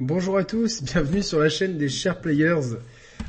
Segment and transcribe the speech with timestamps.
[0.00, 2.76] Bonjour à tous, bienvenue sur la chaîne des Share Players.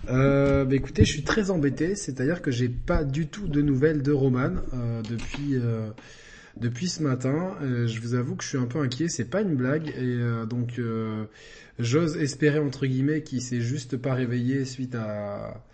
[0.07, 4.03] Euh, bah écoutez, je suis très embêté, c'est-à-dire que j'ai pas du tout de nouvelles
[4.03, 5.89] de Roman euh, depuis euh,
[6.57, 7.55] depuis ce matin.
[7.63, 10.19] Euh, je vous avoue que je suis un peu inquiet, c'est pas une blague et
[10.47, 10.79] donc
[11.79, 15.65] j'ose espérer entre guillemets qu'il s'est juste pas réveillé suite à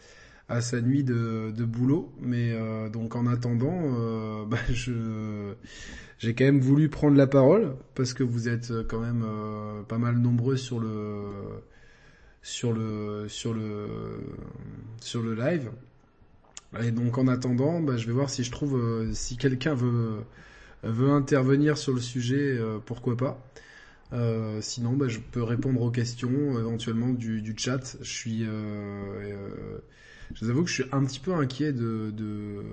[0.50, 2.12] à sa nuit de, de boulot.
[2.20, 5.54] Mais euh, donc en attendant, euh, bah, je
[6.20, 9.98] j'ai quand même voulu prendre la parole parce que vous êtes quand même euh, pas
[9.98, 11.32] mal nombreux sur le
[12.42, 13.88] sur le sur le
[15.02, 15.72] sur le live.
[16.82, 20.20] Et donc en attendant, bah, je vais voir si je trouve euh, si quelqu'un veut
[20.84, 23.42] veut intervenir sur le sujet, euh, pourquoi pas.
[24.14, 27.98] Euh, sinon, bah, je peux répondre aux questions éventuellement du, du chat.
[28.02, 29.80] Je suis, euh, euh,
[30.34, 32.64] je vous avoue que je suis un petit peu inquiet de, de...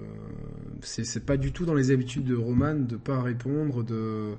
[0.81, 4.35] c'est pas du tout dans les habitudes de Roman de pas répondre, de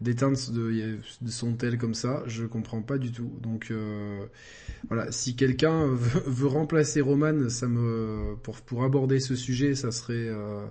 [0.00, 2.22] d'éteindre de, de son tel comme ça.
[2.26, 3.32] Je comprends pas du tout.
[3.42, 4.26] Donc euh,
[4.88, 9.90] voilà, si quelqu'un veut, veut remplacer Roman, ça me pour pour aborder ce sujet, ça
[9.90, 10.64] serait euh,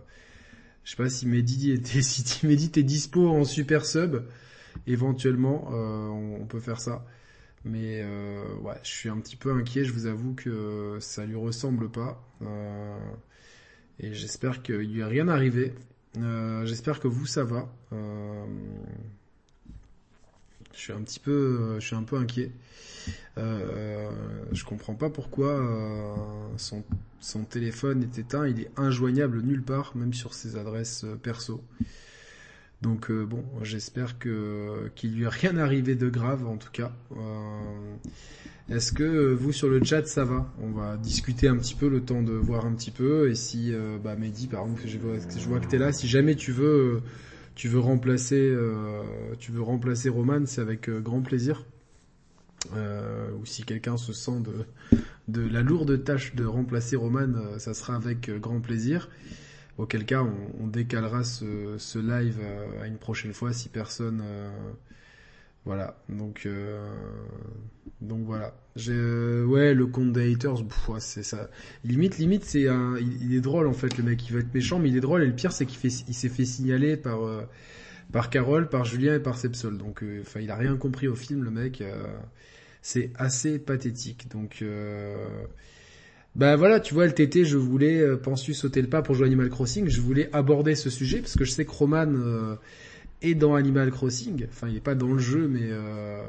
[0.83, 4.23] je sais pas si Mehdi était si Mehdi était dispo en super sub,
[4.87, 7.05] éventuellement euh, on peut faire ça.
[7.67, 11.35] Mais euh, ouais, je suis un petit peu inquiet, je vous avoue que ça lui
[11.35, 12.23] ressemble pas.
[12.41, 12.97] Euh,
[13.99, 15.73] et j'espère qu'il lui est rien arrivé.
[16.17, 17.67] Euh, j'espère que vous ça va.
[20.73, 22.51] Je suis un petit peu, je suis un peu inquiet.
[23.35, 25.59] Je comprends pas pourquoi
[26.57, 26.83] son,
[27.19, 28.47] son téléphone est éteint.
[28.47, 31.63] Il est injoignable nulle part, même sur ses adresses perso.
[32.81, 36.91] Donc euh, bon, j'espère que qu'il lui est rien arrivé de grave en tout cas.
[37.11, 37.95] Euh,
[38.69, 40.53] Est-ce que vous sur le chat ça va?
[40.61, 43.73] On va discuter un petit peu le temps de voir un petit peu et si
[43.73, 46.51] euh, bah Mehdi par exemple je vois, je vois que t'es là, si jamais tu
[46.51, 47.01] veux
[47.55, 49.01] tu veux remplacer euh,
[49.39, 51.65] tu veux remplacer Roman, c'est avec euh, grand plaisir.
[52.75, 54.65] Euh, ou si quelqu'un se sent de
[55.27, 59.09] de la lourde tâche de remplacer Roman, euh, ça sera avec euh, grand plaisir.
[59.77, 60.23] Auquel cas,
[60.59, 64.21] on, décalera ce, live euh, à une prochaine fois si personne.
[64.23, 64.49] euh,
[65.65, 66.03] voilà.
[66.09, 66.83] Donc, euh,
[68.01, 68.55] donc voilà.
[68.75, 70.63] J'ai, ouais, le compte des haters,
[70.99, 71.49] c'est ça.
[71.83, 74.27] Limite, limite, c'est un, il, est drôle en fait, le mec.
[74.27, 75.21] Il veut être méchant, mais il est drôle.
[75.23, 77.19] Et le pire, c'est qu'il s'est fait signaler par,
[78.11, 79.77] par Carole, par Julien et par Sepsol.
[79.77, 81.83] Donc, enfin, il a rien compris au film, le mec.
[82.81, 84.27] c'est assez pathétique.
[84.31, 84.63] Donc.
[86.37, 89.25] Bah voilà, tu vois, le TT, je voulais, euh, pensu sauter le pas pour jouer
[89.25, 92.55] Animal Crossing, je voulais aborder ce sujet parce que je sais que Roman euh,
[93.23, 96.21] est dans Animal Crossing, enfin il est pas dans le jeu, mais euh,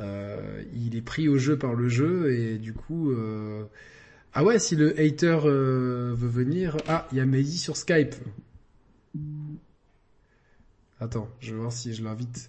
[0.00, 3.12] euh, il est pris au jeu par le jeu et du coup,
[4.32, 8.14] ah ouais, si le hater veut venir, ah il y a Mehdi sur Skype.
[10.98, 12.48] Attends, je vais voir si je l'invite.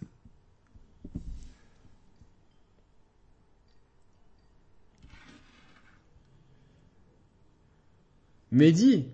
[8.53, 9.07] Mehdi,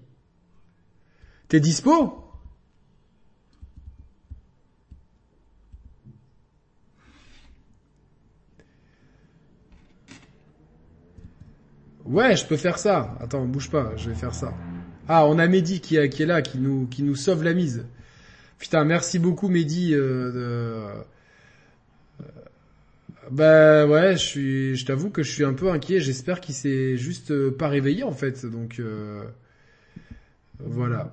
[1.48, 2.26] t'es dispo?
[12.06, 13.16] Ouais, je peux faire ça.
[13.20, 14.54] Attends, bouge pas, je vais faire ça.
[15.08, 17.86] Ah, on a Mehdi qui, est- là, qui nous, sauve la mise.
[18.58, 19.94] Putain, merci beaucoup Mehdi.
[19.94, 20.94] Euh,
[23.32, 26.00] Bah ouais, je suis, je t'avoue que je suis un peu inquiet.
[26.00, 28.46] J'espère qu'il s'est juste euh, pas réveillé en fait.
[28.46, 29.24] Donc euh,
[30.60, 31.12] voilà.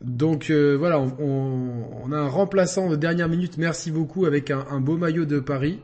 [0.00, 3.58] Donc euh, voilà, on, on- on a un remplaçant de dernière minute.
[3.58, 5.80] Merci beaucoup avec un, un beau maillot de Paris.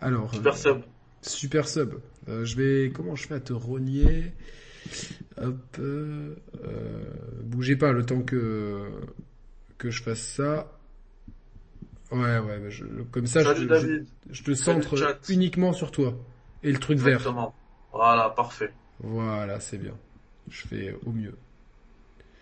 [0.00, 0.78] Alors euh, Super sub.
[1.22, 1.94] super sub.
[2.28, 4.32] Euh, je vais, comment je fais à te renier?
[5.40, 5.78] Hop,
[7.42, 8.82] bougez pas le temps que
[9.78, 10.70] que je fasse ça.
[12.12, 14.06] Ouais, ouais, bah, je- comme ça, Salut je, David.
[14.30, 14.94] je, je te centre
[15.28, 16.14] uniquement sur toi.
[16.62, 17.20] Et le truc vert.
[17.92, 18.72] Voilà, parfait.
[19.00, 19.92] Voilà, c'est bien.
[20.50, 21.34] Je fais au mieux.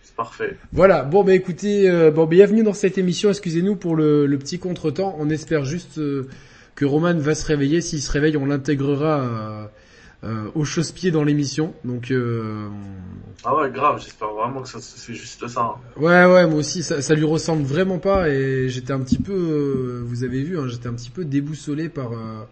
[0.02, 0.56] C'est parfait.
[0.72, 4.58] Voilà, bon bah écoutez, euh, bon bienvenue dans cette émission, excusez-nous pour le, le petit
[4.58, 6.28] contretemps, on espère juste euh,
[6.74, 9.70] que Roman va se réveiller, s'il se réveille on l'intégrera
[10.24, 12.68] euh, au chausse-pied dans l'émission, donc euh,
[13.44, 15.60] Ah ouais, grave, j'espère vraiment que ça, c'est juste ça.
[15.60, 15.74] hein.
[16.00, 19.32] ouais ouais moi aussi ça, ça lui ressemble vraiment pas et j'étais un petit peu,
[19.32, 22.44] euh, vous avez vu, hein, j'étais un petit peu déboussolé par, euh,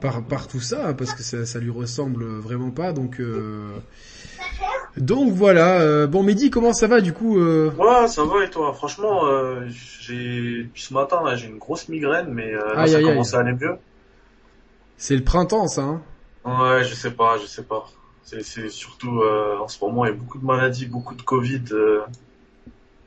[0.00, 3.20] par, par tout ça, parce que ça, ça lui ressemble vraiment pas, donc...
[3.20, 3.68] Euh,
[4.96, 7.70] donc voilà, euh, bon Mehdi comment ça va du coup euh...
[7.78, 8.72] Ouais, ça va et toi?
[8.72, 9.60] Franchement, euh,
[10.00, 13.04] j'ai depuis ce matin là, j'ai une grosse migraine, mais euh, là, Aïe, ça aïe,
[13.04, 13.10] aïe.
[13.10, 13.76] commence à aller mieux.
[14.96, 16.02] C'est le printemps ça hein?
[16.48, 17.86] Ouais, je sais pas, je sais pas.
[18.22, 21.22] C'est c'est surtout euh, en ce moment, il y a beaucoup de maladies, beaucoup de
[21.22, 21.62] Covid.
[21.72, 22.00] euh,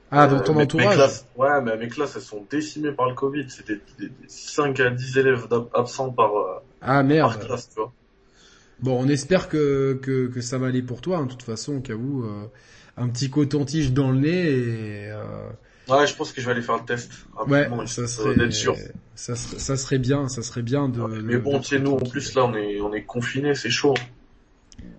[0.09, 2.91] Ah, dans euh, ton mes- mes entourage classes- Ouais, mais mes classes, elles sont décimées
[2.91, 3.49] par le Covid.
[3.49, 7.47] C'était des- des 5 à 10 élèves absents par, euh, Ah merde.
[8.81, 11.77] Bon, on espère que, que, que ça va aller pour toi, hein, de toute façon,
[11.77, 12.25] au cas où.
[12.25, 12.47] Euh,
[12.97, 15.11] un petit coton-tige dans le nez et...
[15.91, 15.97] Euh...
[15.99, 17.11] Ouais, je pense que je vais aller faire le test.
[17.47, 18.75] Ouais, ça serait, sûr.
[19.15, 21.01] Ça, ça, serait bien, ça serait bien de.
[21.21, 23.93] mais bon, tu sais, nous en plus là, on est, on est confinés, c'est chaud.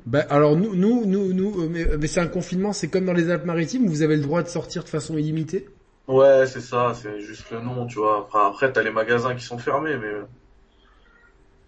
[0.04, 3.30] Ben alors nous, nous, nous, nous, mais, mais c'est un confinement, c'est comme dans les
[3.30, 5.68] Alpes-Maritimes, vous avez le droit de sortir de façon illimitée?
[6.08, 8.18] Ouais, c'est ça, c'est juste le nom, tu vois.
[8.18, 10.12] Après, après t'as les magasins qui sont fermés, mais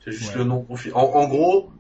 [0.05, 1.71] c'est juste le nom En, en, gros,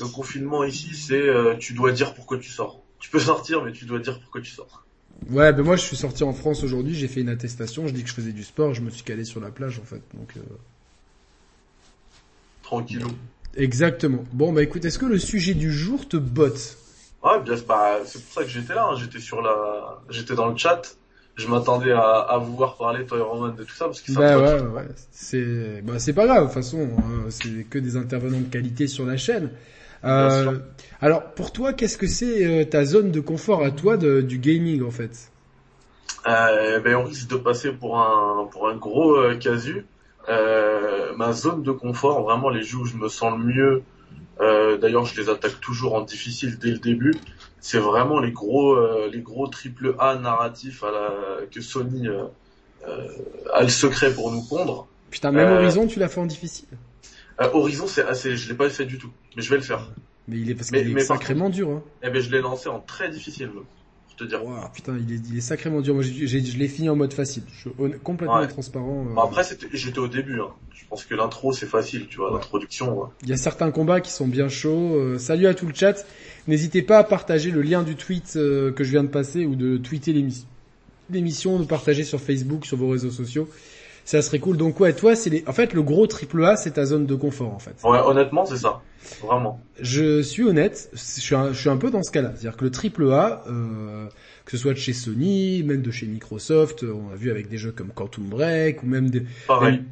[0.00, 2.80] le confinement ici, c'est euh, tu dois dire pourquoi tu sors.
[2.98, 4.84] Tu peux sortir, mais tu dois dire pourquoi tu sors.
[5.30, 8.02] Ouais, ben moi je suis sorti en France aujourd'hui, j'ai fait une attestation, je dis
[8.02, 10.32] que je faisais du sport, je me suis calé sur la plage en fait, donc.
[10.36, 10.40] Euh...
[12.62, 13.08] Tranquillou.
[13.56, 14.24] Exactement.
[14.32, 16.78] Bon bah écoute, est-ce que le sujet du jour te botte?
[17.22, 18.96] Ouais, bien bah, c'est pour ça que j'étais là, hein.
[18.98, 20.96] j'étais sur la, j'étais dans le chat.
[21.34, 24.12] Je m'attendais à, à, vous voir parler toi et Roman de tout ça parce que
[24.12, 27.30] ça bah ouais, ouais, c'est bah c'est pas grave de toute façon, hein.
[27.30, 29.50] c'est que des intervenants de qualité sur la chaîne.
[30.04, 30.58] Euh,
[31.00, 34.38] alors pour toi, qu'est-ce que c'est euh, ta zone de confort à toi de, du
[34.38, 35.30] gaming en fait?
[36.26, 39.86] Euh, ben on risque de passer pour un pour un gros euh, casu.
[41.16, 43.82] Ma zone de confort, vraiment les jeux où je me sens le mieux.
[44.80, 47.14] D'ailleurs, je les attaque toujours en difficile dès le début.
[47.60, 48.76] C'est vraiment les gros
[49.06, 52.08] les gros triple A narratifs à la, que Sony
[53.52, 54.86] a le secret pour nous pondre.
[55.10, 56.68] Putain, même Horizon, tu l'as fait en difficile?
[57.38, 59.90] Horizon, c'est assez, je l'ai pas fait du tout mais je vais le faire.
[60.28, 61.70] Mais il est parce qu'il est sacrément dur.
[61.70, 61.82] Hein.
[62.02, 64.40] Eh ben je l'ai lancé en très difficile, pour te dire.
[64.72, 65.94] putain, il est, il est sacrément dur.
[65.94, 67.42] Moi, je l'ai fini en mode facile.
[67.52, 69.06] Je suis complètement transparent.
[69.16, 69.20] Euh.
[69.20, 69.42] après,
[69.72, 70.40] j'étais au début.
[70.40, 70.50] Hein.
[70.72, 73.08] Je pense que l'intro c'est facile, tu vois, l'introduction.
[73.22, 74.96] Il y a certains combats qui sont bien chauds.
[74.96, 76.04] Euh, salut à tout le chat.
[76.46, 79.56] N'hésitez pas à partager le lien du tweet euh, que je viens de passer ou
[79.56, 80.12] de tweeter
[81.10, 83.48] l'émission, de partager sur Facebook, sur vos réseaux sociaux
[84.04, 84.56] ça serait cool.
[84.56, 85.44] Donc ouais, toi, c'est les...
[85.46, 87.76] en fait le gros triple A, c'est ta zone de confort en fait.
[87.84, 88.80] Ouais, honnêtement, c'est ça,
[89.22, 89.60] vraiment.
[89.80, 92.64] Je suis honnête, je suis un, je suis un peu dans ce cas-là, c'est-à-dire que
[92.64, 94.06] le triple A, euh,
[94.44, 97.58] que ce soit de chez Sony, même de chez Microsoft, on a vu avec des
[97.58, 99.24] jeux comme Quantum Break ou même des,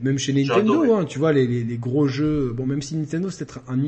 [0.02, 2.52] même, chez Nintendo, hein, tu vois les, les, les, gros jeux.
[2.54, 3.78] Bon, même si Nintendo c'est peut-être un,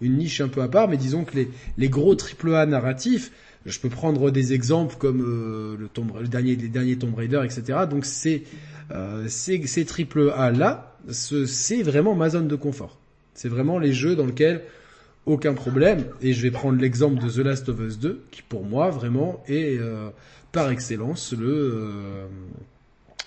[0.00, 3.30] une niche un peu à part, mais disons que les, les gros triple A narratifs.
[3.66, 5.76] Je peux prendre des exemples comme euh,
[6.18, 7.80] le dernier, les derniers Tomb Raider, etc.
[7.90, 8.42] Donc c'est
[8.92, 12.98] euh, ces, triple A là, c'est vraiment ma zone de confort.
[13.34, 14.62] C'est vraiment les jeux dans lesquels
[15.26, 16.04] aucun problème.
[16.20, 19.42] Et je vais prendre l'exemple de The Last of Us 2, qui pour moi vraiment
[19.46, 20.10] est euh,
[20.52, 22.26] par excellence le euh,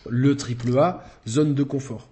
[0.10, 2.10] le triple A zone de confort.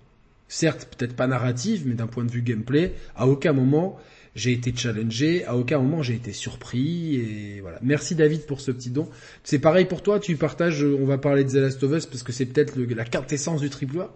[0.47, 3.99] Certes, peut-être pas narrative, mais d'un point de vue gameplay, à aucun moment
[4.35, 7.79] j'ai été challengé, à aucun moment j'ai été surpris et voilà.
[7.81, 9.09] Merci David pour ce petit don.
[9.43, 12.23] C'est pareil pour toi, tu partages, on va parler de The Last of Us parce
[12.23, 14.09] que c'est peut-être la quintessence du triple A?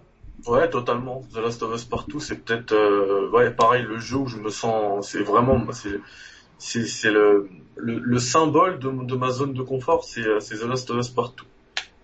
[0.47, 1.23] Ouais, totalement.
[1.33, 4.49] The Last of Us partout, c'est peut-être euh, ouais pareil le jeu où je me
[4.49, 5.99] sens, c'est vraiment c'est
[6.57, 10.99] c'est le, le, le symbole de, de ma zone de confort, c'est The Last of
[10.99, 11.45] Us partout.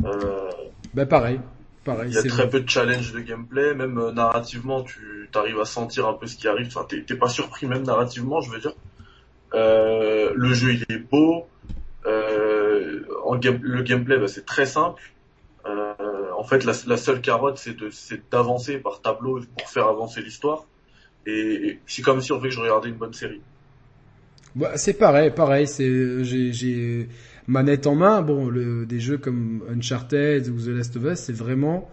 [0.04, 0.50] Euh,
[0.94, 1.40] bah pareil,
[1.88, 5.66] il y a très peu de challenge de gameplay, même euh, narrativement, tu arrives à
[5.66, 6.68] sentir un peu ce qui arrive.
[6.68, 8.74] Enfin, t'es pas surpris même narrativement, je veux dire.
[9.54, 11.48] Euh, le jeu il est beau.
[12.06, 15.01] Euh, en le gameplay, bah, c'est très simple.
[15.66, 15.94] Euh,
[16.38, 17.57] en fait, la, la seule carotte,
[17.92, 20.65] c'est d'avancer par tableau pour faire avancer l'histoire.
[21.25, 23.41] Et, c'est comme si on fait que je regardais une bonne série.
[24.56, 25.67] Bah, c'est pareil, pareil.
[25.67, 27.08] C'est j'ai
[27.51, 31.36] manette en main, bon, le, des jeux comme Uncharted ou The Last of Us, c'est
[31.36, 31.89] vraiment,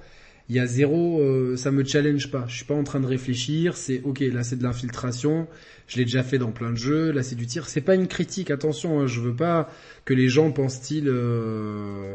[0.49, 2.45] il y a zéro, euh, ça me challenge pas.
[2.47, 3.77] Je suis pas en train de réfléchir.
[3.77, 5.49] C'est ok, là c'est de l'infiltration.
[5.89, 7.11] Je l'ai déjà fait dans plein de jeux.
[7.11, 7.69] Là c'est du tir.
[7.69, 8.51] C'est pas une critique.
[8.51, 9.69] Attention, hein, je veux pas
[10.05, 11.09] que les gens pensent-ils.
[11.09, 12.15] Euh,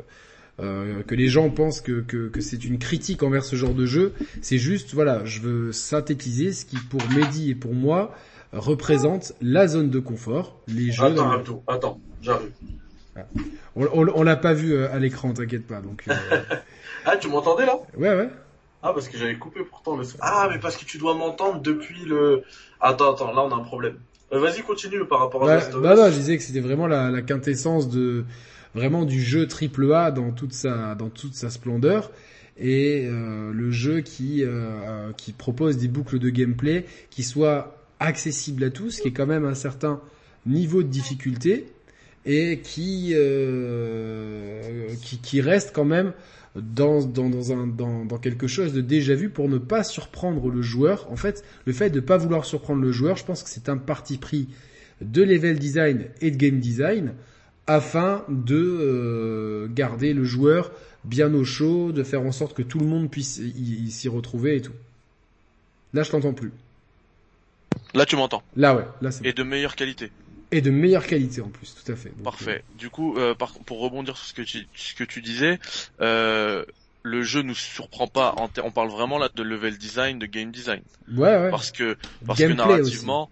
[0.60, 3.86] euh, que les gens pensent que, que, que c'est une critique envers ce genre de
[3.86, 4.14] jeu.
[4.42, 8.16] C'est juste, voilà, je veux synthétiser ce qui, pour Mehdi et pour moi,
[8.52, 10.62] représente la zone de confort.
[10.68, 11.06] Les jeux.
[11.06, 12.52] Attends, attends, attends, j'arrive.
[13.76, 15.82] On, l'a pas vu euh, à l'écran, t'inquiète pas.
[15.82, 16.04] Donc.
[16.08, 16.14] Euh.
[17.06, 17.78] ah, tu m'entendais là?
[17.98, 18.30] Ouais, ouais.
[18.82, 20.04] Ah, parce que j'avais coupé pourtant le.
[20.20, 22.44] Ah, mais parce que tu dois m'entendre depuis le.
[22.82, 23.98] Attends, attends, là on a un problème.
[24.32, 25.58] Euh, vas-y, continue par rapport à.
[25.58, 28.26] Bah, non, je disais que c'était vraiment la, quintessence de
[28.76, 32.12] vraiment du jeu triple A dans toute sa dans toute sa splendeur
[32.58, 34.44] et le jeu qui
[35.18, 39.46] qui propose des boucles de gameplay qui soient accessibles à tous, qui est quand même
[39.46, 40.02] un certain
[40.46, 41.68] niveau de difficulté
[42.26, 46.14] et qui, euh, qui, qui reste quand même
[46.56, 50.50] dans, dans, dans, un, dans, dans quelque chose de déjà vu pour ne pas surprendre
[50.50, 51.12] le joueur.
[51.12, 53.70] En fait, le fait de ne pas vouloir surprendre le joueur, je pense que c'est
[53.70, 54.48] un parti pris
[55.02, 57.14] de level design et de game design
[57.68, 60.72] afin de euh, garder le joueur
[61.04, 63.42] bien au chaud, de faire en sorte que tout le monde puisse
[63.90, 64.74] s'y retrouver et tout.
[65.94, 66.52] Là, je t'entends plus.
[67.94, 68.44] Là, tu m'entends.
[68.56, 68.86] Là, ouais.
[69.02, 70.12] Là, c'est Et de meilleure qualité.
[70.54, 72.10] Et de meilleure qualité en plus, tout à fait.
[72.10, 72.64] Donc, Parfait.
[72.78, 75.60] Du coup, euh, par- pour rebondir sur ce que tu, ce que tu disais,
[76.00, 76.64] euh,
[77.04, 78.34] le jeu nous surprend pas.
[78.38, 81.50] En on parle vraiment là de level design, de game design, euh, ouais, ouais.
[81.50, 83.30] parce que parce que Gameplay narrativement,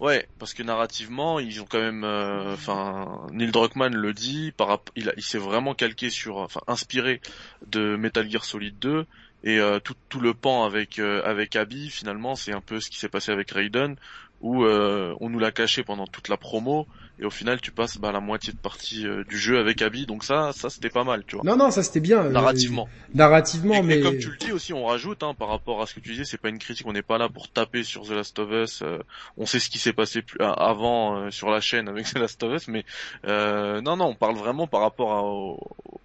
[0.00, 4.80] ouais, parce que narrativement, ils ont quand même, euh, enfin, Neil Druckmann le dit, par
[4.96, 7.20] il, a- il s'est vraiment calqué sur, enfin, inspiré
[7.66, 9.06] de Metal Gear Solid 2
[9.44, 11.90] et euh, tout, tout le pan avec euh, avec Abby.
[11.90, 13.96] Finalement, c'est un peu ce qui s'est passé avec Raiden,
[14.40, 16.86] où euh, on nous l'a caché pendant toute la promo
[17.18, 20.04] et au final, tu passes bah, la moitié de partie euh, du jeu avec Abby.
[20.06, 21.44] Donc ça, ça c'était pas mal, tu vois.
[21.44, 22.24] Non, non, ça c'était bien.
[22.24, 22.88] euh, Narrativement.
[23.14, 25.86] narrativement, Et, mais et comme tu le dis aussi, on rajoute hein, par rapport à
[25.86, 28.02] ce que tu disais, c'est pas une critique, on n'est pas là pour taper sur
[28.06, 28.82] The Last of Us.
[28.82, 28.98] euh,
[29.36, 32.18] on sait ce qui s'est passé plus, a- avant euh, sur la chaîne avec The
[32.18, 32.84] Last of Us, mais
[33.26, 35.58] euh, non, non, on parle vraiment par rapport à- au,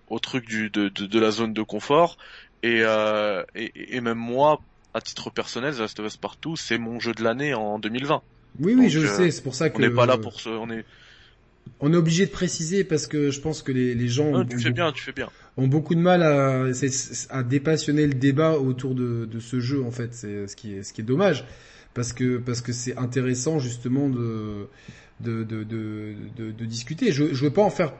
[0.07, 2.17] au truc du, de, de, de la zone de confort.
[2.63, 6.77] Et, euh, et, et même moi, à titre personnel, The Last of Us Partout, c'est
[6.77, 8.21] mon jeu de l'année en 2020.
[8.59, 9.31] oui, oui, je le euh, sais.
[9.31, 10.85] C'est pour ça que On n'est pas là pour ce, on est.
[11.79, 14.57] On est obligé de préciser parce que je pense que les, les gens ont, tu
[14.59, 15.29] fais bien, tu fais bien.
[15.57, 16.65] ont beaucoup de mal à,
[17.29, 20.13] à dépassionner le débat autour de, de ce jeu en fait.
[20.13, 21.45] C'est ce qui est ce qui est dommage
[21.93, 24.67] parce que parce que c'est intéressant justement de
[25.19, 27.11] de, de, de, de, de discuter.
[27.11, 27.93] Je je veux pas en faire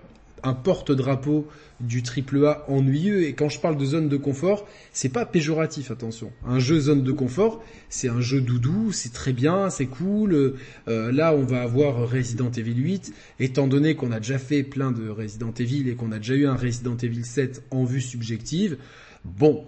[0.43, 1.47] un porte-drapeau
[1.79, 5.91] du triple A ennuyeux et quand je parle de zone de confort, c'est pas péjoratif
[5.91, 6.31] attention.
[6.45, 10.55] Un jeu zone de confort, c'est un jeu doudou, c'est très bien, c'est cool.
[10.87, 14.91] Euh, là, on va avoir Resident Evil 8 étant donné qu'on a déjà fait plein
[14.91, 18.77] de Resident Evil et qu'on a déjà eu un Resident Evil 7 en vue subjective.
[19.23, 19.65] Bon,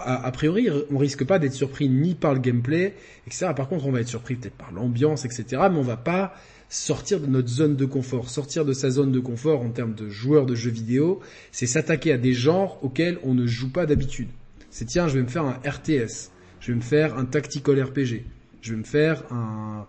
[0.00, 3.52] a, priori, on risque pas d'être surpris ni par le gameplay, etc.
[3.54, 5.44] Par contre, on va être surpris peut-être par l'ambiance, etc.
[5.70, 6.34] Mais on va pas
[6.68, 8.28] sortir de notre zone de confort.
[8.28, 11.20] Sortir de sa zone de confort en termes de joueurs de jeux vidéo,
[11.52, 14.28] c'est s'attaquer à des genres auxquels on ne joue pas d'habitude.
[14.70, 16.30] C'est tiens, je vais me faire un RTS,
[16.60, 18.24] je vais me faire un tactical RPG,
[18.62, 19.86] je vais me faire un,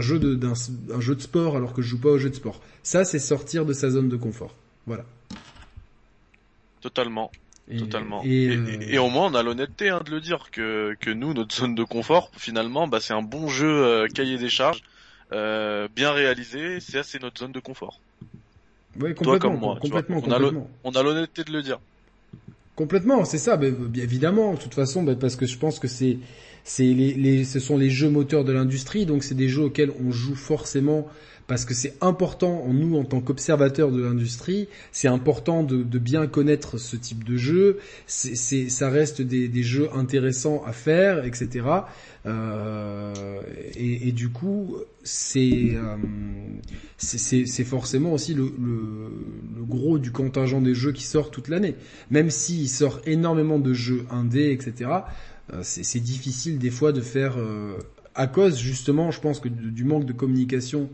[0.00, 2.60] jeu de un jeu de sport alors que je joue pas au jeu de sport.
[2.82, 4.54] Ça, c'est sortir de sa zone de confort.
[4.86, 5.04] Voilà.
[6.80, 7.30] Totalement.
[7.70, 8.22] Et- Totalement.
[8.24, 11.10] Et, Et, euh, et- au moins on a l'honnêteté hein, de le dire que que
[11.10, 14.82] nous notre zone de confort finalement bah c'est un bon jeu euh, cahier des charges
[15.32, 18.00] euh, bien réalisé c'est assez notre zone de confort.
[18.98, 20.38] toi complètement, comme moi, complètement, vois.
[20.38, 20.70] Complètement.
[20.84, 21.78] On a l'honnêteté de le dire.
[22.74, 24.54] Complètement, c'est ça, bien évidemment.
[24.54, 26.18] De toute façon, ben, parce que je pense que c'est,
[26.64, 29.92] c'est les, les, ce sont les jeux moteurs de l'industrie, donc c'est des jeux auxquels
[30.04, 31.08] on joue forcément
[31.46, 35.98] parce que c'est important, en nous en tant qu'observateurs de l'industrie, c'est important de, de
[35.98, 37.78] bien connaître ce type de jeu.
[38.06, 41.66] C'est, ça reste des, des jeux intéressants à faire, etc.
[42.24, 43.12] Euh,
[43.74, 45.96] et, et du coup, c'est, euh,
[46.96, 49.10] c'est, forcément aussi le, le,
[49.56, 51.74] le gros du contingent des jeux qui sort toute l'année
[52.10, 54.90] même s'il sort énormément de jeux indés, etc.,
[55.62, 57.76] c'est c'est difficile des fois de faire, euh,
[58.14, 60.88] à cause justement, je pense que du manque de communication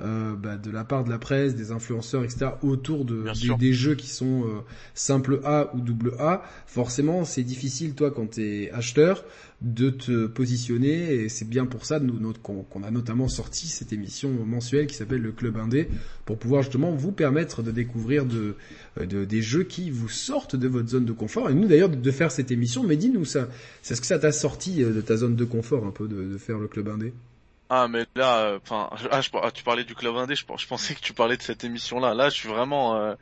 [0.00, 3.22] euh, bah, de la part de la presse, des influenceurs, etc., autour de,
[3.58, 4.60] des, jeux qui sont euh,
[4.94, 9.24] simple A ou double A, forcément c'est difficile toi quand t'es acheteur
[9.62, 13.68] de te positionner et c'est bien pour ça nous, notre- qu'on qu'on a notamment sorti
[13.68, 15.88] cette émission mensuelle qui s'appelle le Club Indé
[16.26, 18.56] pour pouvoir justement vous permettre de découvrir de,
[19.00, 21.50] euh, de- des jeux qui vous sortent de votre zone de confort.
[21.50, 23.48] Et nous d'ailleurs de, de faire cette émission, mais dis-nous ça,
[23.80, 26.24] c'est ce que ça t'a sorti euh, de ta zone de confort un peu de,
[26.32, 27.12] de faire le club indé?
[27.76, 31.00] Ah mais là enfin ah, ah, tu parlais du club indé je, je pensais que
[31.00, 32.28] tu parlais de cette émission là.
[32.28, 33.14] Je suis vraiment euh,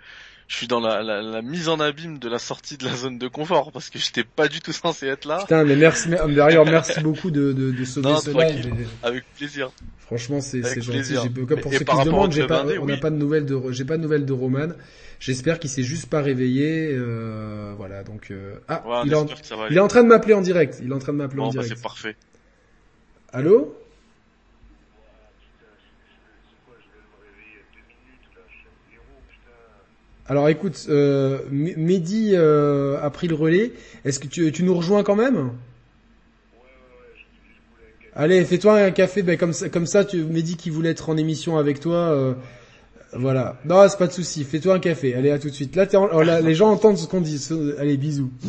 [0.52, 3.16] je suis dans la, la, la mise en abîme de la sortie de la zone
[3.18, 5.38] de confort parce que j'étais pas du tout censé être là.
[5.40, 8.86] Putain, mais merci, d'ailleurs merci beaucoup de, de, de sauver Non, ce live.
[9.02, 9.70] Avec plaisir.
[9.98, 11.14] Franchement, c'est gentil.
[11.48, 13.00] comme pour Et ceux qui se demandent, j'ai pas, indé, on n'a oui.
[13.00, 14.68] pas de nouvelles de, j'ai pas de nouvelles de Roman.
[15.20, 16.90] J'espère qu'il s'est juste pas réveillé.
[16.92, 19.26] Euh, voilà, donc euh, ah, Ouais, il, est en,
[19.70, 20.80] il est train de m'appeler en direct.
[20.82, 21.72] Il est en train de m'appeler en bah, direct.
[21.76, 22.16] c'est parfait.
[23.32, 23.74] Allô?
[30.32, 33.72] Alors écoute, euh, Mehdi euh, a pris le relais.
[34.06, 35.50] Est-ce que tu, tu nous rejoins quand même?
[38.16, 39.22] Allez, fais-toi un café.
[39.22, 41.96] Ben, comme ça, comme ça, tu, Mehdi qui voulait être en émission avec toi.
[41.96, 42.32] euh,
[43.12, 43.58] voilà.
[43.66, 44.42] Non, c'est pas de souci.
[44.44, 45.14] Fais-toi un café.
[45.14, 45.76] Allez, à tout de suite.
[45.76, 47.46] Là, t'es en- oh, là, les gens entendent ce qu'on dit.
[47.78, 48.30] Allez, bisous.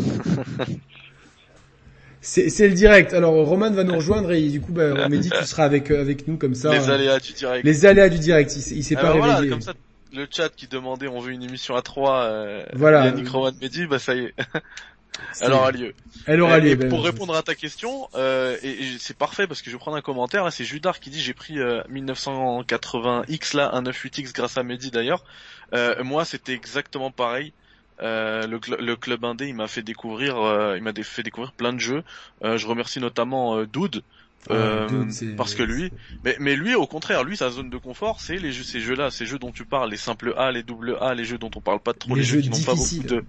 [2.26, 3.14] C'est c'est le direct.
[3.14, 6.26] Alors, Roman va nous rejoindre et du coup, ben, Mehdi, tu seras avec euh, avec
[6.30, 6.72] nous comme ça.
[6.72, 7.66] Les euh, aléas du direct.
[7.66, 8.56] les aléas du direct.
[8.56, 9.52] Il, s'est- il s'est Ah pas bah voilà, réveillé.
[9.52, 9.74] comme ça,
[10.14, 13.06] le chat qui demandait on veut une émission à trois, euh, Voilà.
[13.06, 14.34] Yannick Roman Mehdi, bah ça y est,
[15.42, 15.94] elle aura lieu.
[16.26, 16.70] Elle aura Et- lieu.
[16.72, 19.70] et ben, pour je- répondre à ta question, euh, et, et c'est parfait parce que
[19.70, 23.72] je vais prendre un commentaire, là c'est Judar qui dit j'ai pris euh, 1980X là,
[23.74, 25.24] un 98X grâce à Mehdi d'ailleurs.
[25.74, 27.54] Euh, moi c'était exactement pareil.
[28.02, 31.52] Euh, le, cl- le club indé il m'a fait découvrir, euh, il m'a fait découvrir
[31.54, 32.04] plein de jeux.
[32.44, 34.13] Euh, je remercie notamment euh, Dude Ah,
[34.52, 35.92] Euh, dude, c'est- parce que lui,
[36.24, 39.10] mais, mais lui au contraire, lui sa zone de confort, c'est les jeux, ces jeux-là,
[39.10, 41.62] ces jeux dont tu parles, les simples A, les double A, les jeux dont on
[41.62, 43.06] parle pas trop, Les les, jeux, jeux qui n'ont pas beaucoup difficiles.
[43.06, 43.24] de,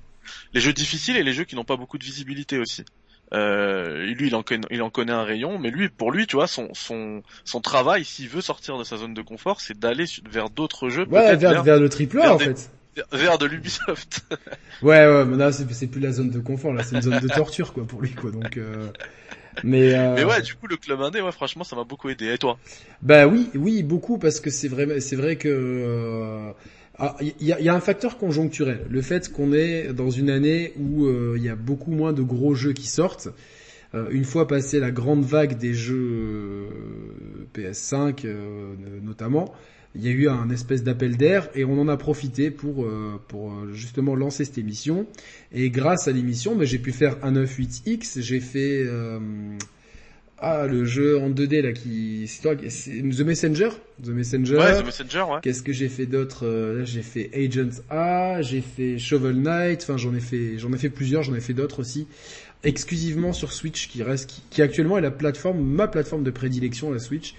[0.54, 2.84] les jeux difficiles et les jeux qui n'ont pas beaucoup de visibilité aussi.
[3.32, 6.36] Euh, lui, il en connaît, il en connaît un rayon, mais lui, pour lui, tu
[6.36, 10.04] vois, son son son travail, s'il veut sortir de sa zone de confort, c'est d'aller
[10.30, 12.70] vers d'autres jeux, Ouais, vers, vers, vers le triple A en des- fait.
[13.12, 14.20] vers de l'Ubisoft.
[14.82, 17.18] Ouais, ouais, mais là c'est c'est plus la zone de confort, là c'est une zone
[17.20, 18.30] de torture quoi pour lui quoi.
[18.30, 18.88] Donc, euh...
[19.62, 20.14] mais, euh...
[20.14, 22.32] Mais ouais, du coup, le club indé, ouais, franchement, ça m'a beaucoup aidé.
[22.32, 22.58] Et toi?
[23.02, 26.52] Bah oui, oui, beaucoup parce que c'est vrai, c'est vrai que euh,
[26.98, 30.10] ah, il y, a, il y a un facteur conjoncturel, le fait qu'on est dans
[30.10, 33.28] une année où euh, il y a beaucoup moins de gros jeux qui sortent.
[33.94, 39.52] Euh, une fois passé la grande vague des jeux euh, PS5 euh, notamment,
[39.94, 43.20] il y a eu un espèce d'appel d'air et on en a profité pour euh,
[43.28, 45.06] pour euh, justement lancer cette émission.
[45.52, 49.20] Et grâce à l'émission, bah, j'ai pu faire un 9.8x, j'ai fait euh,
[50.38, 53.68] ah, le jeu en 2D là qui c'est toi c'est The Messenger,
[54.02, 54.56] The Messenger.
[54.56, 55.38] Ouais, The Messenger, ouais.
[55.42, 59.82] Qu'est-ce que j'ai fait d'autre Euh, Là, j'ai fait Agents A, j'ai fait Shovel Knight,
[59.84, 62.08] enfin j'en ai fait j'en ai fait plusieurs, j'en ai fait d'autres aussi
[62.64, 66.90] exclusivement sur Switch qui reste qui, qui actuellement est la plateforme ma plateforme de prédilection
[66.92, 67.34] la Switch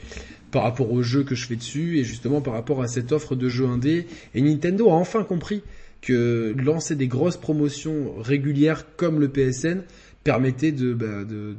[0.51, 3.35] par rapport aux jeux que je fais dessus et justement par rapport à cette offre
[3.35, 5.63] de jeux indé et Nintendo a enfin compris
[6.01, 9.81] que lancer des grosses promotions régulières comme le PSN
[10.23, 11.55] permettait de bah, de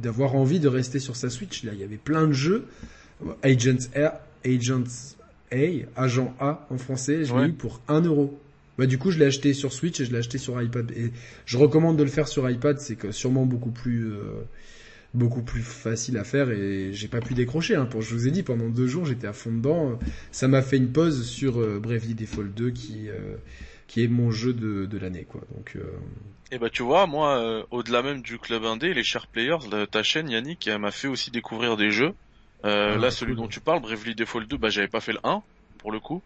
[0.00, 1.64] d'avoir envie de rester sur sa Switch.
[1.64, 2.66] Là, il y avait plein de jeux.
[3.42, 4.84] Agents A, Agents
[5.52, 5.56] A,
[5.96, 7.48] Agent A en français, je l'ai Ouais.
[7.48, 8.38] eu pour 1 euro.
[8.78, 10.90] Bah du coup, je l'ai acheté sur Switch et je l'ai acheté sur iPad.
[10.92, 11.12] Et
[11.46, 14.42] je recommande de le faire sur iPad, c'est que sûrement beaucoup plus euh,
[15.14, 17.76] beaucoup plus facile à faire et j'ai pas pu décrocher.
[17.76, 17.86] Hein.
[17.86, 19.98] Pour, je vous ai dit, pendant deux jours, j'étais à fond dedans.
[20.32, 23.36] Ça m'a fait une pause sur euh, Bravely Default 2 qui euh,
[23.88, 25.42] qui est mon jeu de, de l'année, quoi.
[25.56, 25.82] Donc euh,
[26.50, 30.02] Et bah tu vois, moi, au-delà même du club indé, les Share Players, la- ta
[30.02, 32.14] chaîne Yannick, m'a fait aussi découvrir des jeux.
[32.64, 33.12] Euh, Ah, là, cool.
[33.12, 35.44] celui dont tu parles, Bravely Default 2, bah j'avais pas fait le 1
[35.76, 36.22] pour le coup,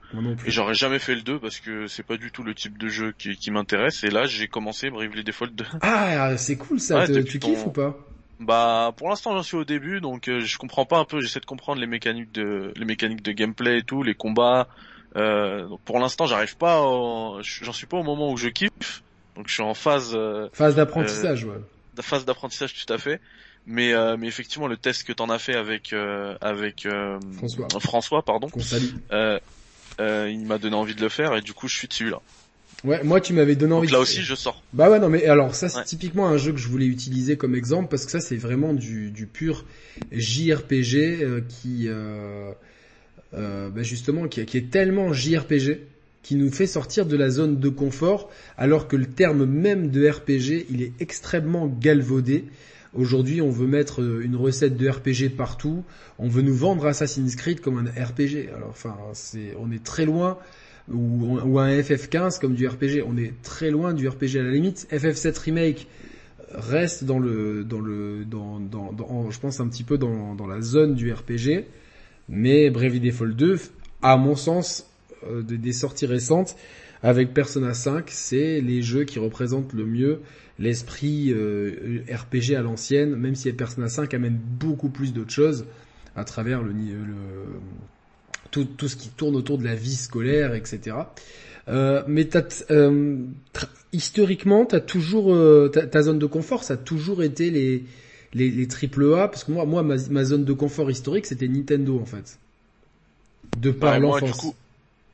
[0.46, 2.88] et j'aurais jamais fait le 2 parce que c'est pas du tout le type de
[2.88, 4.02] jeu qui, qui m'intéresse.
[4.04, 5.64] Et là, j'ai commencé Bravely Default 2.
[5.82, 6.98] Ah, c'est cool ça.
[6.98, 7.96] Ouais, Te- tu ton- kiffes ou pas?
[8.38, 11.40] Bah pour l'instant j'en suis au début donc euh, je comprends pas un peu, j'essaie
[11.40, 14.66] de comprendre les mécaniques de les mécaniques de gameplay et tout, les combats.
[15.16, 19.02] Euh, donc pour l'instant j'arrive pas, au- j'en suis pas au moment où je kiffe.
[19.36, 21.58] Donc je suis en phase euh, Phase d'apprentissage, ouais.
[21.94, 23.20] de phase d'apprentissage tout à fait.
[23.66, 27.68] Mais euh, mais effectivement le test que t'en as fait avec euh, avec euh, François.
[27.78, 28.48] François pardon,
[29.98, 32.20] il m'a donné envie de le faire et du coup je suis dessus là.
[32.84, 33.88] Ouais, moi tu m'avais donné envie.
[33.88, 34.62] Donc là de- aussi je sors.
[34.72, 35.84] Bah ouais, non mais alors ça c'est Ouais.
[35.84, 39.10] typiquement un jeu que je voulais utiliser comme exemple parce que ça c'est vraiment du,
[39.10, 39.64] du pur
[40.10, 41.88] JRPG qui
[43.32, 45.80] bah justement qui, qui est tellement JRPG
[46.22, 50.08] qui nous fait sortir de la zone de confort alors que le terme même de
[50.08, 52.44] RPG il est extrêmement galvaudé.
[52.92, 55.84] Aujourd'hui, on veut mettre euh, une recette de RPG partout.
[56.18, 58.48] On veut nous vendre Assassin's Creed comme un RPG.
[58.54, 60.38] Alors, enfin, c'est, on est très loin
[60.92, 63.02] ou, un FF15 comme du RPG.
[63.06, 64.88] On est très loin du RPG à la limite.
[64.90, 65.86] FF7 remake
[66.52, 70.48] reste dans le dans le dans, dans, dans- je pense un petit peu dans, dans
[70.48, 71.64] la zone du RPG,
[72.28, 73.60] mais Bravely Default 2,
[74.02, 74.90] à mon sens,
[75.28, 76.56] euh, des sorties récentes
[77.02, 80.20] avec Persona 5, c'est les jeux qui représentent le mieux
[80.60, 85.66] l'esprit euh, RPG à l'ancienne, même si Persona 5 amène beaucoup plus d'autres choses
[86.16, 87.60] à travers le, ni- le
[88.50, 90.96] tout, tout ce qui tourne autour de la vie scolaire, etc.
[91.68, 93.16] Euh, mais t'as, euh,
[93.92, 97.84] historiquement, t'as toujours euh, ta, ta zone de confort, ça a toujours été les
[98.32, 101.48] les, les triple A, parce que moi, moi, ma, ma zone de confort historique, c'était
[101.48, 102.38] Nintendo en fait,
[103.56, 104.54] de par Ouais, l'enfance.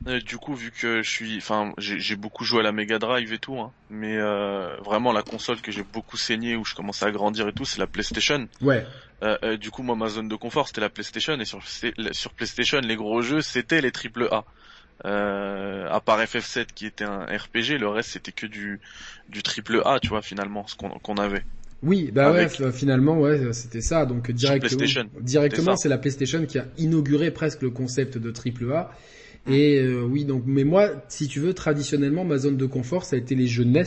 [0.05, 2.71] Du coup, euh, du coup, vu que je suis, enfin, j'ai beaucoup joué à la
[2.71, 6.65] Mega Drive et tout, hein, mais euh, vraiment la console que j'ai beaucoup saigné où
[6.65, 8.47] je commençais à grandir et tout, c'est la PlayStation.
[8.61, 8.85] Ouais,
[9.23, 11.61] Euh, euh, du coup, moi, ma zone de confort, c'était la PlayStation et sur
[12.11, 14.45] sur PlayStation, les gros jeux, c'était les triple A.
[15.05, 18.79] Euh, à part FF7 qui était un RPG, le reste c'était que du
[19.29, 21.43] du triple A, tu vois, finalement, ce qu'on qu'on avait.
[21.83, 24.05] Oui, bah Avec- ouais, finalement, ouais, c'était ça.
[24.05, 24.81] Donc directement,
[25.21, 28.91] directement, c'est la PlayStation qui a inauguré presque le concept de triple A.
[29.49, 33.15] Et euh, oui, donc, mais moi, si tu veux, traditionnellement, ma zone de confort, ça
[33.15, 33.83] a été les jeux NES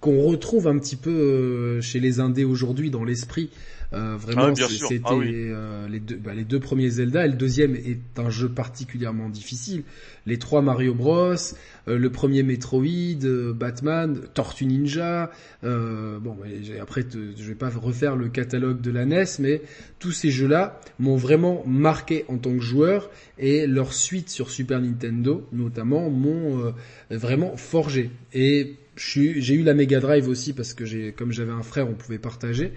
[0.00, 3.50] qu'on retrouve un petit peu euh, chez les indés aujourd'hui dans l'esprit.
[3.94, 5.28] Euh, vraiment, Ah c'était Ah oui.
[5.34, 7.26] euh, les deux, bah, les deux premiers Zelda.
[7.26, 9.82] Et le deuxième est un jeu particulièrement difficile.
[10.24, 15.30] Les trois Mario Bros, euh, le premier Metroid, Batman, Tortue Ninja.
[15.62, 16.38] Euh, bon,
[16.80, 19.60] après, te- je vais pas refaire le catalogue de la NES, mais
[19.98, 24.80] tous ces jeux-là m'ont vraiment marqué en tant que joueur et leur suite sur Super
[24.80, 26.72] Nintendo, notamment, m'ont
[27.10, 28.10] vraiment forgé.
[28.32, 31.94] Et j'ai eu la Mega Drive aussi parce que j'ai, comme j'avais un frère, on
[31.94, 32.72] pouvait partager.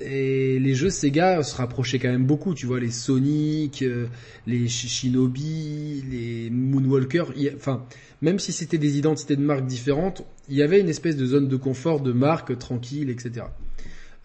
[0.00, 4.06] et les jeux Sega se rapprochaient quand même beaucoup, tu vois, les Sonic, euh,
[4.46, 7.84] les Shinobi, les Moonwalker, enfin,
[8.20, 11.48] même si c'était des identités de marques différentes, il y avait une espèce de zone
[11.48, 13.46] de confort de marque tranquille, etc.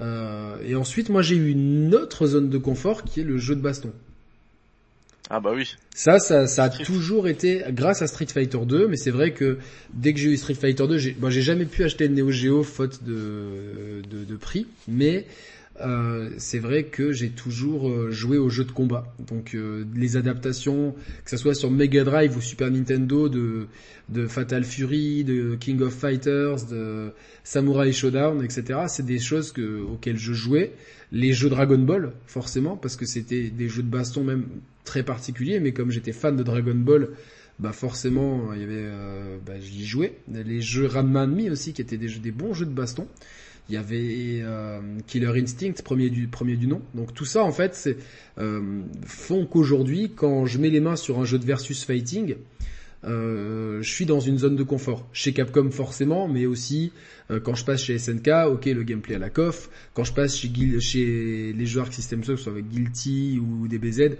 [0.01, 3.55] Euh, et ensuite, moi j'ai eu une autre zone de confort qui est le jeu
[3.55, 3.93] de baston.
[5.33, 5.77] Ah bah oui.
[5.95, 9.59] Ça, ça, ça a toujours été grâce à Street Fighter 2, mais c'est vrai que
[9.93, 12.63] dès que j'ai eu Street Fighter 2, j'ai, j'ai jamais pu acheter le Neo Geo
[12.63, 15.25] faute de, de, de prix, mais
[15.81, 19.13] euh, c'est vrai que j'ai toujours euh, joué aux jeux de combat.
[19.19, 23.67] Donc euh, les adaptations, que ce soit sur Mega Drive ou Super Nintendo, de,
[24.27, 27.11] Fatal Fury, de King of Fighters, de
[27.43, 28.81] Samurai Showdown, etc.
[28.87, 30.73] C'est des choses que, auxquelles je jouais.
[31.11, 34.45] Les jeux Dragon Ball, forcément, parce que c'était des jeux de baston même
[34.85, 35.59] très particuliers.
[35.59, 37.09] Mais comme j'étais fan de Dragon Ball,
[37.59, 38.89] bah forcément, il y avait,
[39.45, 40.17] bah, j'y jouais.
[40.31, 43.07] Les jeux Ranma Me aussi, qui étaient des, des bons jeux de baston.
[43.71, 46.81] Il y avait euh, Killer Instinct, premier du premier du nom.
[46.93, 47.97] Donc tout ça en fait,
[48.37, 52.35] euh, font qu'aujourd'hui, quand je mets les mains sur un jeu de versus fighting,
[53.05, 55.07] euh, je suis dans une zone de confort.
[55.13, 56.91] Chez Capcom forcément, mais aussi
[57.45, 59.69] quand je passe chez SNK, ok le gameplay à la coff.
[59.93, 64.17] Quand je passe chez, chez les joueurs System Shock, soit avec Guilty ou DBZ,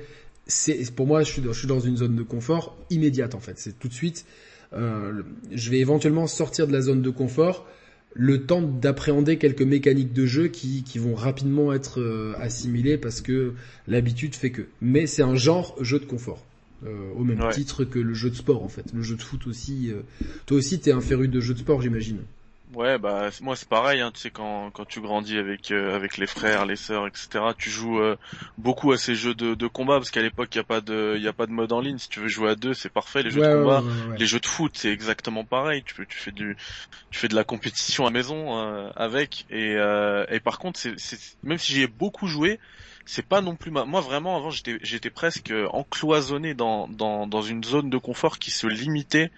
[0.47, 3.41] c'est pour moi je suis, dans, je suis dans une zone de confort immédiate en
[3.41, 3.59] fait.
[3.59, 4.25] C'est tout de suite.
[4.71, 7.67] Je vais éventuellement sortir de la zone de confort
[8.13, 13.21] le temps d'appréhender quelques mécaniques de jeu qui, qui vont rapidement être euh, assimilées parce
[13.21, 13.53] que
[13.87, 14.63] l'habitude fait que.
[14.81, 16.45] Mais c'est un genre jeu de confort.
[16.83, 18.85] Euh, au même titre que le jeu de sport en fait.
[18.93, 19.91] Le jeu de foot aussi.
[19.91, 20.01] Euh...
[20.47, 22.17] Toi aussi t'es un féru de jeu de sport j'imagine.
[22.73, 23.99] Ouais, bah moi c'est pareil.
[23.99, 27.43] Hein, tu sais quand quand tu grandis avec euh, avec les frères, les sœurs, etc.
[27.57, 28.15] Tu joues euh,
[28.57, 31.15] beaucoup à ces jeux de, de combat parce qu'à l'époque il y a pas de
[31.17, 31.97] il y a pas de mode en ligne.
[31.97, 33.23] Si tu veux jouer à deux, c'est parfait.
[33.23, 33.83] Les jeux de combat,
[34.17, 35.83] les jeux de foot, c'est exactement pareil.
[35.83, 36.55] Tu tu fais du
[37.09, 39.75] tu fais de la compétition à maison euh, avec et
[40.29, 40.95] et par contre c'est
[41.43, 42.59] même si j'y ai beaucoup joué,
[43.05, 43.83] c'est pas non plus ma...
[43.83, 48.51] moi vraiment avant j'étais j'étais presque encloisonné dans dans dans une zone de confort qui
[48.51, 49.29] se limitait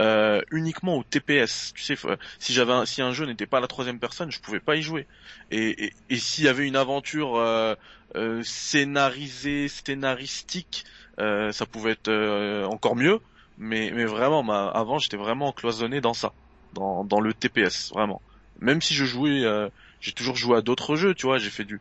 [0.00, 1.72] euh, uniquement au TPS.
[1.74, 1.96] Tu sais,
[2.38, 4.82] si j'avais un, si un jeu n'était pas la troisième personne, je pouvais pas y
[4.82, 5.06] jouer.
[5.50, 7.74] Et, et, s'il y avait une aventure euh,
[8.16, 10.84] euh, scénarisée, scénaristique,
[11.18, 13.20] euh, ça pouvait être euh, encore mieux.
[13.58, 16.32] Mais, mais vraiment, ma, avant, j'étais vraiment cloisonné dans ça,
[16.72, 18.22] dans, dans le TPS, vraiment.
[18.60, 19.68] Même si je jouais, euh,
[20.00, 21.36] j'ai toujours joué à d'autres jeux, tu vois.
[21.36, 21.78] J'ai fait du,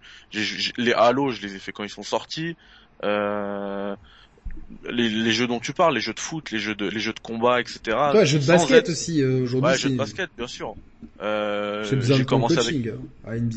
[0.77, 2.58] les Halo, je les ai fait quand ils sont sortis.
[3.03, 3.95] Euh,
[4.90, 7.14] les, les, jeux dont tu parles, les jeux de foot, les jeux de, les jeux
[7.14, 7.98] de combat, etc.
[8.14, 9.72] Ouais, jeux de basket aussi euh, aujourd'hui.
[9.72, 10.76] Ouais, jeux de basket, bien sûr.
[11.22, 12.94] Euh, j'ai commencé avec,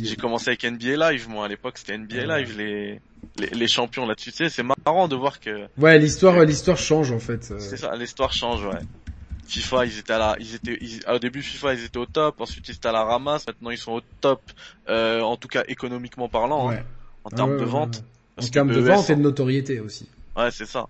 [0.03, 3.01] j'ai commencé avec NBA Live, moi à l'époque c'était NBA Live, les,
[3.39, 4.31] les, les champions là-dessus.
[4.31, 5.67] Tu sais, c'est marrant de voir que.
[5.79, 7.51] Ouais, l'histoire, l'histoire change en fait.
[7.51, 7.59] Euh.
[7.59, 8.81] C'est ça, l'histoire change, ouais.
[9.47, 10.79] FIFA, ils étaient à la, ils étaient,
[11.11, 13.79] au début FIFA, ils étaient au top, ensuite ils étaient à la ramasse, maintenant ils
[13.79, 14.41] sont au top,
[14.89, 16.79] euh, en tout cas économiquement parlant, hein,
[17.25, 18.03] en termes de vente.
[18.39, 20.09] En termes de vente et de notoriété aussi.
[20.37, 20.89] Ouais, c'est ça.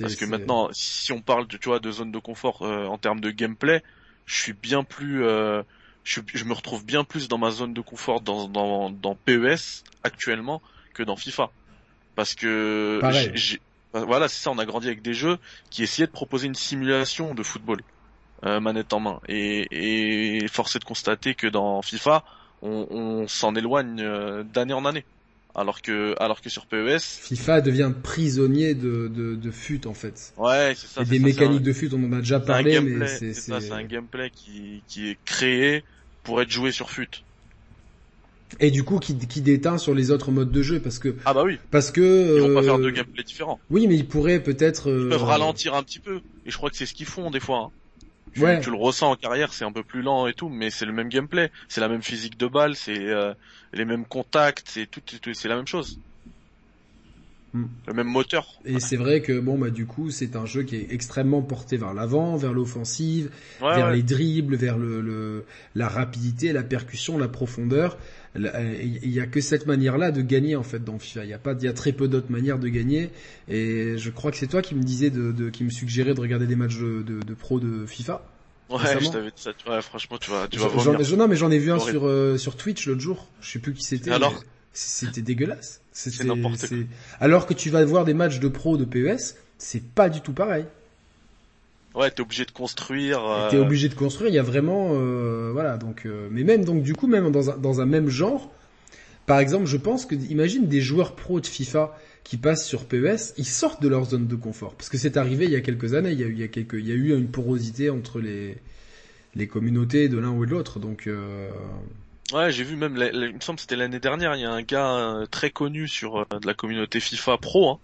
[0.00, 2.96] Parce que maintenant, si on parle de, tu vois, de zone de confort euh, en
[2.98, 3.82] termes de gameplay,
[4.24, 5.62] je suis bien plus, euh,
[6.04, 9.84] je, je, me retrouve bien plus dans ma zone de confort dans, dans, dans PES
[10.02, 10.62] actuellement
[10.94, 11.50] que dans FIFA.
[12.14, 12.98] Parce que,
[13.92, 15.38] voilà, c'est ça, on a grandi avec des jeux
[15.70, 17.82] qui essayaient de proposer une simulation de football,
[18.44, 19.20] euh, manette en main.
[19.28, 19.66] Et,
[20.40, 22.24] et force est de constater que dans FIFA,
[22.62, 25.04] on, on s'en éloigne euh, d'année en année
[25.54, 30.32] alors que alors que sur PES FIFA devient prisonnier de de, de fut en fait.
[30.36, 31.02] Ouais, c'est ça.
[31.02, 33.84] Et des mécaniques de fut, on en a déjà parlé, mais c'est ça, c'est un
[33.84, 35.84] gameplay qui qui est créé
[36.22, 37.22] pour être joué sur fut.
[38.60, 41.34] Et du coup, qui, qui déteint sur les autres modes de jeu parce que ah
[41.34, 43.58] bah oui parce que ils vont pas faire deux gameplays différents.
[43.70, 46.70] Oui, mais ils pourraient peut-être ils peuvent euh, ralentir un petit peu et je crois
[46.70, 47.58] que c'est ce qu'ils font des fois.
[47.58, 47.70] Hein.
[48.34, 48.60] Tu, ouais.
[48.60, 50.92] tu, le ressens en carrière, c'est un peu plus lent et tout, mais c'est le
[50.92, 53.32] même gameplay, c'est la même physique de balle, c'est euh,
[53.72, 55.00] les mêmes contacts, c'est tout,
[55.32, 55.98] c'est la même chose.
[57.52, 57.66] Hmm.
[57.86, 58.58] Le même moteur.
[58.64, 61.76] Et c'est vrai que bon bah du coup c'est un jeu qui est extrêmement porté
[61.76, 65.44] vers l'avant, vers l'offensive, vers les dribbles, vers le, le,
[65.76, 67.96] la rapidité, la percussion, la profondeur.
[68.36, 71.24] Il y a que cette manière-là de gagner en fait dans FIFA.
[71.24, 73.10] Il y a pas, il y a très peu d'autres manières de gagner.
[73.48, 76.20] Et je crois que c'est toi qui me disais de, de, qui me suggérait de
[76.20, 78.22] regarder des matchs de, de, de pro de FIFA.
[78.70, 79.50] Ouais, je t'avais dit ça.
[79.68, 82.56] Ouais, franchement, tu vas, tu vas Non, mais j'en ai vu un sur euh, sur
[82.56, 83.28] Twitch l'autre jour.
[83.40, 84.10] Je sais plus qui c'était.
[84.10, 84.42] Alors,
[84.72, 85.80] c'était dégueulasse.
[85.92, 86.76] C'est n'importe quoi.
[87.20, 90.32] Alors que tu vas voir des matchs de pro de PES, c'est pas du tout
[90.32, 90.64] pareil.
[91.94, 93.24] Ouais, t'es obligé de construire.
[93.24, 93.50] Euh...
[93.50, 94.30] T'es obligé de construire.
[94.30, 95.76] Il y a vraiment, euh, voilà.
[95.76, 98.50] Donc, euh, mais même donc du coup, même dans un, dans un même genre,
[99.26, 103.34] par exemple, je pense que imagine des joueurs pro de FIFA qui passent sur PES,
[103.36, 105.94] ils sortent de leur zone de confort parce que c'est arrivé il y a quelques
[105.94, 106.10] années.
[106.10, 108.18] Il y a eu, il y a quelques, il y a eu une porosité entre
[108.18, 108.56] les
[109.36, 110.78] les communautés de l'un ou de l'autre.
[110.78, 111.08] Donc,
[112.32, 114.62] Ouais, j'ai vu même, il me semble que c'était l'année dernière, il y a un
[114.62, 117.78] gars très connu sur de la communauté FIFA Pro, hein.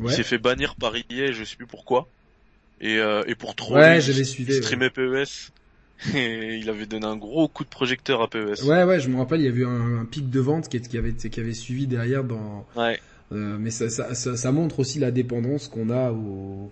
[0.00, 2.08] il s'est fait bannir par EA, je sais plus pourquoi,
[2.80, 5.52] et, euh, et pour trop ouais, il, suivi, il streamait PES,
[6.14, 8.62] et il avait donné un gros coup de projecteur à PES.
[8.64, 10.98] Ouais, ouais, je me rappelle, il y avait un, un pic de vente qui, qui,
[10.98, 12.66] avait, qui avait suivi derrière dans...
[12.76, 13.00] Ouais.
[13.30, 16.70] mais ça, ça, ça, ça, montre aussi la dépendance qu'on a au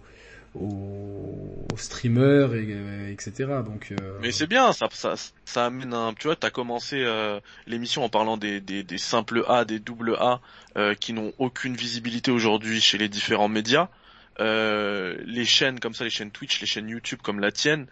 [0.54, 3.32] aux, streamers et, etc.
[3.64, 3.92] Donc.
[3.92, 4.18] Euh...
[4.20, 6.14] Mais c'est bien, ça, ça, ça amène un.
[6.14, 10.16] Tu vois, t'as commencé euh, l'émission en parlant des, des, des, simples A, des doubles
[10.18, 10.40] A
[10.76, 13.88] euh, qui n'ont aucune visibilité aujourd'hui chez les différents médias.
[14.40, 17.86] Euh, les chaînes comme ça, les chaînes Twitch, les chaînes YouTube comme la tienne,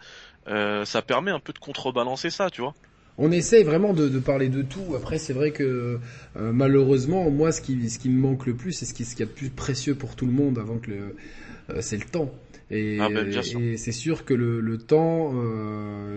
[0.47, 2.73] euh, ça permet un peu de contrebalancer ça, tu vois.
[3.17, 4.95] On essaye vraiment de, de, parler de tout.
[4.95, 5.99] Après, c'est vrai que
[6.37, 9.15] euh, malheureusement, moi, ce qui, ce qui me manque le plus, et ce qui, ce
[9.15, 12.33] qui est le plus précieux pour tout le monde, avant que le, c'est le temps.
[12.71, 15.33] Et, ah ben, et c'est sûr que le, le temps,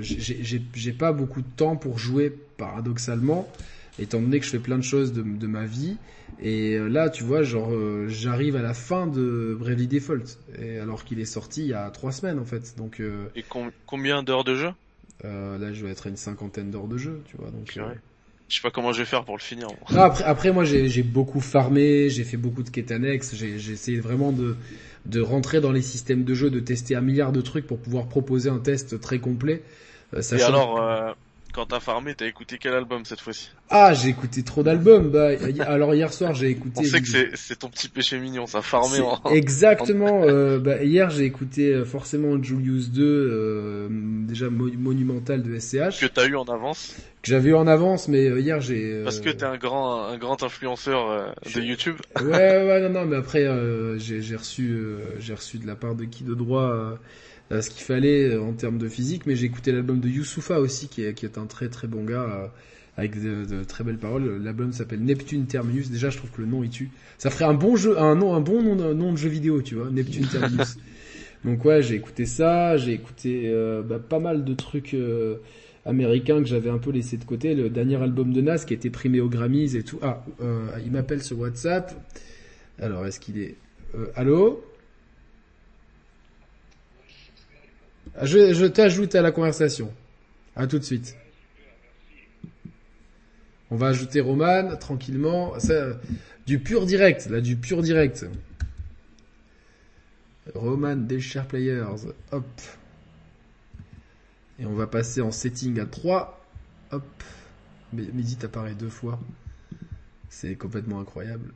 [0.01, 3.51] j'ai pas beaucoup de temps pour jouer paradoxalement,
[3.99, 5.97] étant donné que je fais plein de choses de, de ma vie.
[6.43, 10.79] Et euh, là, tu vois, genre, euh, j'arrive à la fin de Bravely Default, et
[10.79, 12.75] alors qu'il est sorti il y a trois semaines en fait.
[12.77, 13.01] Donc.
[13.01, 13.45] Euh, et
[13.87, 14.71] combien d'heures de jeu?
[15.25, 17.51] euh, Là, je vais être à une cinquantaine d'heures de jeu, tu vois.
[17.51, 17.79] Donc.
[18.47, 19.69] Je sais pas comment je vais faire pour le finir.
[19.97, 24.33] après, après, moi, j'ai beaucoup farmé, j'ai fait beaucoup de quêtes annexes, j'ai essayé vraiment
[24.33, 24.57] de
[25.07, 28.07] de rentrer dans les systèmes de jeu, de tester un milliard de trucs pour pouvoir
[28.07, 29.63] proposer un test très complet.
[30.15, 31.13] Euh, Et alors, euh,
[31.55, 33.51] quand t'as farmé, t'as écouté quel album cette fois-ci?
[33.71, 35.11] Ah, j'ai écouté trop d'albums.
[35.11, 35.29] Bah,
[35.67, 36.81] alors hier soir, j'ai écouté.
[36.81, 39.01] On sait que c'est ton petit péché mignon, ça farmer.
[39.01, 39.31] En...
[39.31, 40.25] Exactement.
[40.25, 43.89] euh, bah, hier, j'ai écouté euh, forcément Julius 2, euh,
[44.27, 46.01] déjà monumental de SCH.
[46.01, 49.03] Que t'as eu en avance Que j'avais eu en avance, mais euh, hier j'ai.
[49.05, 51.97] Parce que t'es un grand, un grand influenceur de YouTube.
[52.21, 53.47] ouais, ouais, non, non, mais après,
[53.99, 54.83] j'ai reçu,
[55.21, 56.99] j'ai reçu de la part de qui de droit
[57.63, 60.89] ce qu'il fallait euh, en termes de physique, mais j'ai écouté l'album de Youssoufa aussi,
[60.89, 62.47] qui est, qui est un très très bon gars, euh,
[62.97, 64.43] avec de, très belles paroles.
[64.43, 65.91] L'album s'appelle Neptune Terminus.
[65.91, 66.91] Déjà, je trouve que le nom il tue.
[67.19, 69.75] Ça ferait un bon jeu, un nom, un bon nom, nom de jeu vidéo, tu
[69.75, 70.77] vois, Neptune Terminus.
[71.45, 74.97] Donc ouais, j'ai écouté ça, j'ai écouté euh, bah, pas mal de trucs
[75.85, 77.55] américains que j'avais un peu laissé de côté.
[77.55, 79.99] Le dernier album de Nas qui a été primé aux Grammys et tout.
[80.01, 80.25] Ah,
[80.85, 81.93] il m'appelle sur WhatsApp.
[82.81, 83.57] Alors, est-ce qu'il est...
[84.15, 84.63] allô?
[88.23, 89.93] Je, t'ajoute à la conversation.
[90.57, 91.17] À tout de suite.
[93.71, 95.55] On va ajouter Roman tranquillement.
[96.47, 98.27] Du pur direct, là, du pur direct.
[100.55, 102.07] Roman des Share Players.
[102.31, 102.61] Hop.
[104.59, 106.41] Et on va passer en setting à 3.
[106.93, 107.25] Hop.
[107.93, 109.19] Midi t'apparaît deux fois.
[110.29, 111.53] C'est complètement incroyable.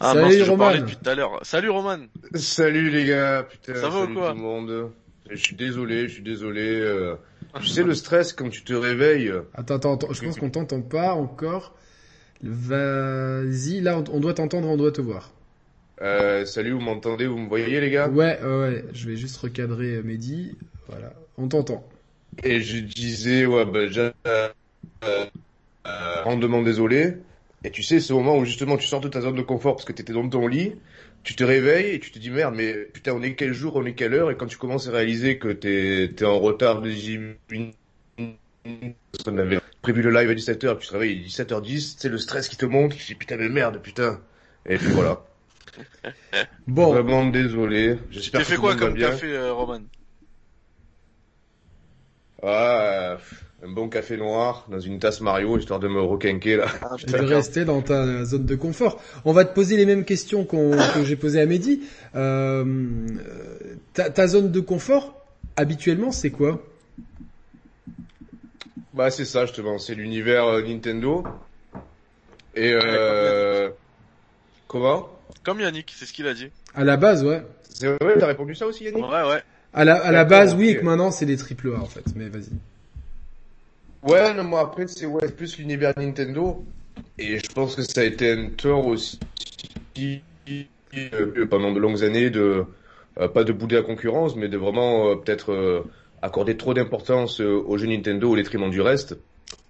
[0.00, 0.74] Ah Salut Roman.
[0.76, 1.40] depuis tout à l'heure.
[1.42, 1.98] Salut Roman.
[2.34, 3.74] Salut les gars, putain.
[3.74, 4.90] Ça va ou quoi tout le monde.
[5.30, 6.80] Je suis désolé, je suis désolé.
[6.80, 7.16] Euh...
[7.60, 9.32] tu sais le stress quand tu te réveilles.
[9.54, 11.74] Attends, attends, attends je pense qu'on t'entend pas encore.
[12.42, 15.32] Vas-y, là on doit t'entendre, on doit te voir.
[16.00, 18.08] Euh, salut, vous m'entendez, vous me voyez les gars?
[18.08, 20.56] Ouais, ouais, je vais juste recadrer euh, Mehdi.
[20.88, 21.84] Voilà, on t'entend.
[22.44, 24.12] Et je disais, ouais, bah, j'ai...
[24.26, 24.48] Euh,
[25.04, 27.14] euh, rendement désolé.
[27.64, 29.84] Et tu sais, ce moment où justement tu sors de ta zone de confort parce
[29.84, 30.74] que tu étais dans ton lit,
[31.24, 33.84] tu te réveilles et tu te dis merde, mais putain, on est quel jour, on
[33.84, 34.30] est quelle heure?
[34.30, 37.18] Et quand tu commences à réaliser que t'es es en retard de 10
[37.50, 37.76] minutes,
[39.26, 42.18] on avait prévu le live à 17h, puis tu te réveilles à 17h10, c'est le
[42.18, 44.20] stress qui te monte, tu te dis putain, mais merde, putain.
[44.66, 45.24] Et puis voilà.
[46.66, 46.92] bon.
[46.92, 47.98] Vraiment désolé.
[48.10, 49.80] J'espère que fait quoi comme café, euh, Roman?
[52.42, 53.18] Ah
[53.62, 56.66] un bon café noir dans une tasse Mario histoire de me requinquer là.
[56.82, 59.00] Ah, de rester dans ta zone de confort.
[59.24, 61.82] On va te poser les mêmes questions qu'on, que j'ai posées à Mehdi.
[62.14, 62.64] Euh,
[63.94, 65.14] ta, ta, zone de confort,
[65.56, 66.62] habituellement, c'est quoi?
[68.94, 71.24] Bah c'est ça justement, c'est l'univers euh, Nintendo.
[72.54, 73.70] Et euh...
[74.66, 75.08] comment?
[75.44, 76.48] Comme Yannick, c'est ce qu'il a dit.
[76.74, 77.42] À la base, ouais.
[77.70, 79.04] C'est vrai, t'as répondu ça aussi Yannick?
[79.04, 79.42] Ouais, ouais.
[79.74, 82.04] À la, à la base, oui, et que maintenant c'est des triple A en fait,
[82.16, 82.50] mais vas-y.
[84.02, 86.64] Ouais, non, moi après c'est ouais, plus l'univers Nintendo
[87.18, 89.18] et je pense que ça a été un tort aussi
[90.96, 92.64] euh, pendant de longues années de
[93.18, 95.84] euh, pas de bouder la concurrence, mais de vraiment euh, peut-être
[96.22, 99.16] accorder trop d'importance aux jeux Nintendo au détriment du reste.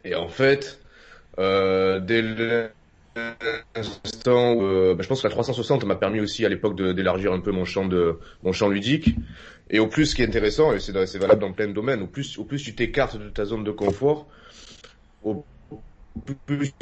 [0.05, 0.81] Et en fait,
[1.37, 2.23] dès
[3.74, 4.61] l'instant où
[4.94, 7.64] bah, je pense que la 360 m'a permis aussi à l'époque d'élargir un peu mon
[7.64, 9.14] champ de mon champ ludique
[9.70, 12.07] et au plus, ce qui est intéressant, et c'est valable dans plein de domaines, au
[12.07, 14.26] plus, au plus tu t'écartes de ta zone de confort,
[15.22, 15.44] au
[16.46, 16.72] plus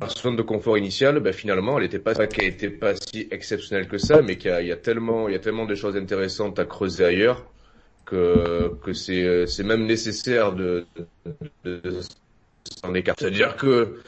[0.00, 3.98] la zone de confort initiale, ben finalement, elle était pas, était pas si exceptionnelle que
[3.98, 7.04] ça, mais qu'il y, a tellement, il y a tellement de choses intéressantes à creuser
[7.04, 7.46] ailleurs
[8.06, 10.86] que que c'est c'est même nécessaire de,
[11.64, 11.80] de
[12.82, 13.24] s'en écarter.
[13.24, 14.00] C'est-à-dire que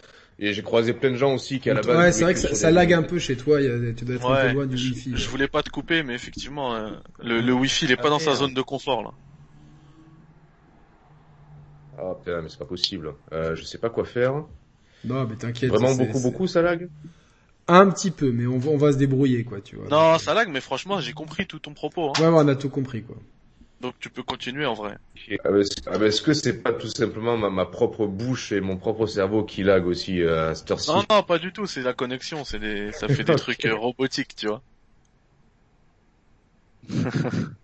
[0.43, 1.97] et j'ai croisé plein de gens aussi qui à la base.
[1.97, 3.61] Ouais, c'est vrai que ça, ça lag un peu chez toi.
[3.61, 5.13] Il y a, tu dois être un peu loin du je, wifi.
[5.15, 8.19] Je voulais pas te couper, mais effectivement, euh, le, le wifi, il est pas dans
[8.19, 9.11] sa zone de confort là.
[11.97, 13.15] Ah putain, mais c'est pas possible.
[13.33, 14.45] Euh, je sais pas quoi faire.
[15.05, 15.71] Non, mais t'inquiète.
[15.71, 16.89] Vraiment beaucoup, beaucoup, ça lag.
[17.69, 19.87] Un petit peu, mais on va, on va se débrouiller, quoi, tu vois.
[19.89, 22.09] Non, ça lag, mais franchement, j'ai compris tout ton propos.
[22.09, 22.21] Hein.
[22.21, 23.17] Ouais, ouais, on a tout compris, quoi.
[23.83, 24.97] Donc tu peux continuer en vrai.
[25.45, 25.49] Ah,
[25.87, 29.43] ah, Est-ce que c'est pas tout simplement ma, ma, propre bouche et mon propre cerveau
[29.45, 30.91] qui lag aussi euh, à cette heure-ci?
[30.91, 31.67] Non, non, pas du tout.
[31.67, 32.45] C'est la connexion.
[32.45, 34.63] C'est des, ça fait des trucs euh, robotiques, tu vois.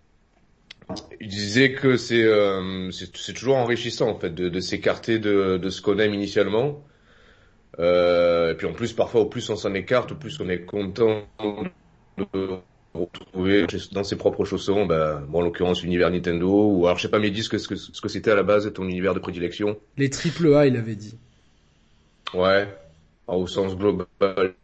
[1.21, 5.69] Il disait que c'est euh, c'est toujours enrichissant en fait de, de s'écarter de, de
[5.69, 6.83] ce qu'on aime initialement.
[7.79, 10.65] Euh, et puis en plus parfois au plus on s'en écarte, au plus on est
[10.65, 11.27] content
[12.17, 12.61] de
[12.93, 17.09] retrouver dans ses propres chaussons, bah, bon, en l'occurrence l'univers Nintendo, ou alors je sais
[17.09, 19.77] pas mais dis ce que ce que c'était à la base ton univers de prédilection.
[19.97, 21.17] Les triple A, il avait dit.
[22.33, 22.67] Ouais,
[23.27, 24.55] au sens global.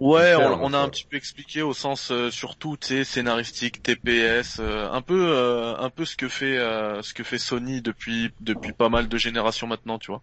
[0.00, 3.82] Ouais, on, on, a un petit peu expliqué au sens euh, surtout, tu sais, scénaristique,
[3.82, 7.80] TPS, euh, un peu, euh, un peu ce que fait, euh, ce que fait Sony
[7.82, 10.22] depuis depuis pas mal de générations maintenant, tu vois.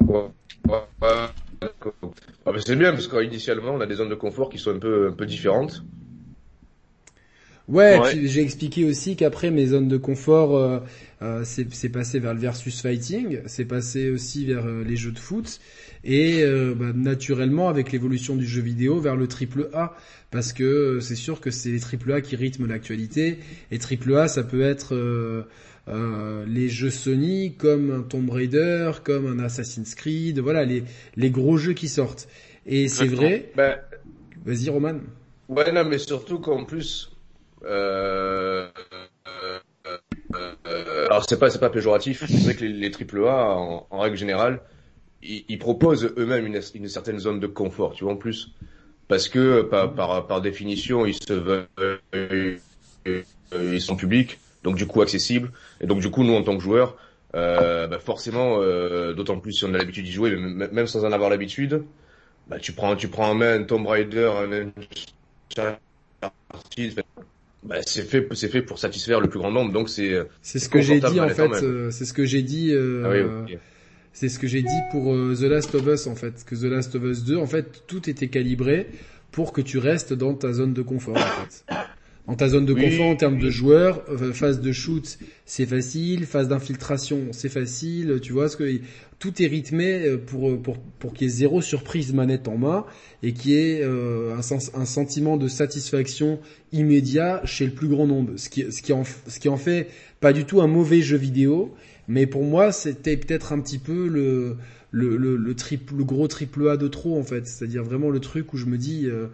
[0.00, 0.30] Ouais,
[0.66, 1.28] ouais,
[2.46, 5.08] Ah, c'est bien parce qu'initialement on a des zones de confort qui sont un peu
[5.08, 5.84] un peu différentes.
[7.66, 8.26] Ouais, ouais.
[8.26, 10.80] j'ai expliqué aussi qu'après mes zones de confort, euh,
[11.22, 15.18] euh, c'est passé vers le versus fighting, c'est passé aussi vers euh, les jeux de
[15.18, 15.60] foot
[16.02, 19.96] et euh, bah, naturellement avec l'évolution du jeu vidéo vers le triple A
[20.30, 23.38] parce que c'est sûr que c'est les triple A qui rythment l'actualité
[23.70, 24.94] et triple A ça peut être
[25.88, 30.84] euh, les jeux Sony comme un Tomb Raider, comme un Assassin's Creed, voilà les
[31.16, 32.26] les gros jeux qui sortent.
[32.66, 33.52] Et c'est vrai.
[33.54, 33.76] Ben,
[34.46, 35.00] Vas-y Roman.
[35.48, 37.10] Ouais non mais surtout qu'en plus
[37.64, 38.68] euh,
[40.66, 43.98] euh, alors c'est pas c'est pas péjoratif, c'est vrai que les, les AAA en, en,
[44.00, 44.60] règle générale,
[45.22, 48.50] ils, ils proposent eux-mêmes une, une, certaine zone de confort, tu vois en plus,
[49.08, 51.68] parce que par par, par définition ils se veulent,
[53.52, 56.62] ils sont publics, donc du coup accessibles, et donc du coup nous en tant que
[56.62, 56.96] joueurs,
[57.36, 61.04] euh, bah forcément, euh, d'autant plus si on a l'habitude d'y jouer, mais même sans
[61.04, 61.84] en avoir l'habitude,
[62.48, 64.72] bah tu prends tu prends en main un Tomb Raider, un
[67.64, 70.14] bah, c'est fait, c'est fait pour satisfaire le plus grand nombre, donc c'est.
[70.42, 71.50] C'est ce que j'ai dit en fait.
[71.62, 72.72] Euh, c'est ce que j'ai dit.
[72.72, 73.58] Euh, ah oui, okay.
[74.12, 76.64] C'est ce que j'ai dit pour euh, The Last of Us en fait, que The
[76.64, 78.86] Last of Us 2, en fait, tout était calibré
[79.32, 81.64] pour que tu restes dans ta zone de confort en fait.
[82.26, 86.24] Dans ta zone de confort en termes de joueurs, euh, phase de shoot, c'est facile,
[86.24, 88.80] phase d'infiltration, c'est facile, tu vois ce que
[89.18, 92.86] tout est rythmé pour pour pour qu'il y ait zéro surprise manette en main
[93.22, 96.40] et qu'il y ait euh, un, sens, un sentiment de satisfaction
[96.72, 98.32] immédiat chez le plus grand nombre.
[98.36, 99.88] Ce qui ce qui en ce qui en fait
[100.20, 101.74] pas du tout un mauvais jeu vidéo,
[102.08, 104.56] mais pour moi c'était peut-être un petit peu le
[104.94, 108.20] le, le, le, triple, le gros triple A de trop en fait, c'est-à-dire vraiment le
[108.20, 109.26] truc où je me dis euh,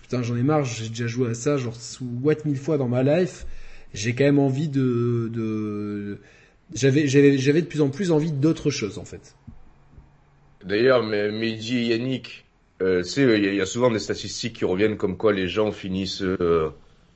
[0.00, 2.86] putain j'en ai marre, j'ai déjà joué à ça genre sous what mille fois dans
[2.86, 3.46] ma life,
[3.92, 6.18] j'ai quand même envie de, de
[6.72, 9.34] j'avais j'avais j'avais de plus en plus envie d'autre chose en fait.
[10.64, 12.44] D'ailleurs, Mehdi et Yannick,
[12.82, 15.72] euh, tu sais, il y, a souvent des statistiques qui reviennent comme quoi les gens
[15.72, 16.68] finissent, euh,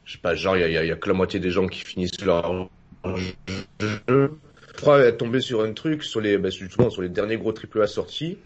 [0.06, 1.84] je sais pas, genre il y a, y a, que la moitié des gens qui
[1.84, 2.68] finissent leur.
[4.76, 7.52] Je crois être tombé sur un truc sur les, bah, justement sur les derniers gros
[7.52, 8.38] AAA sortis.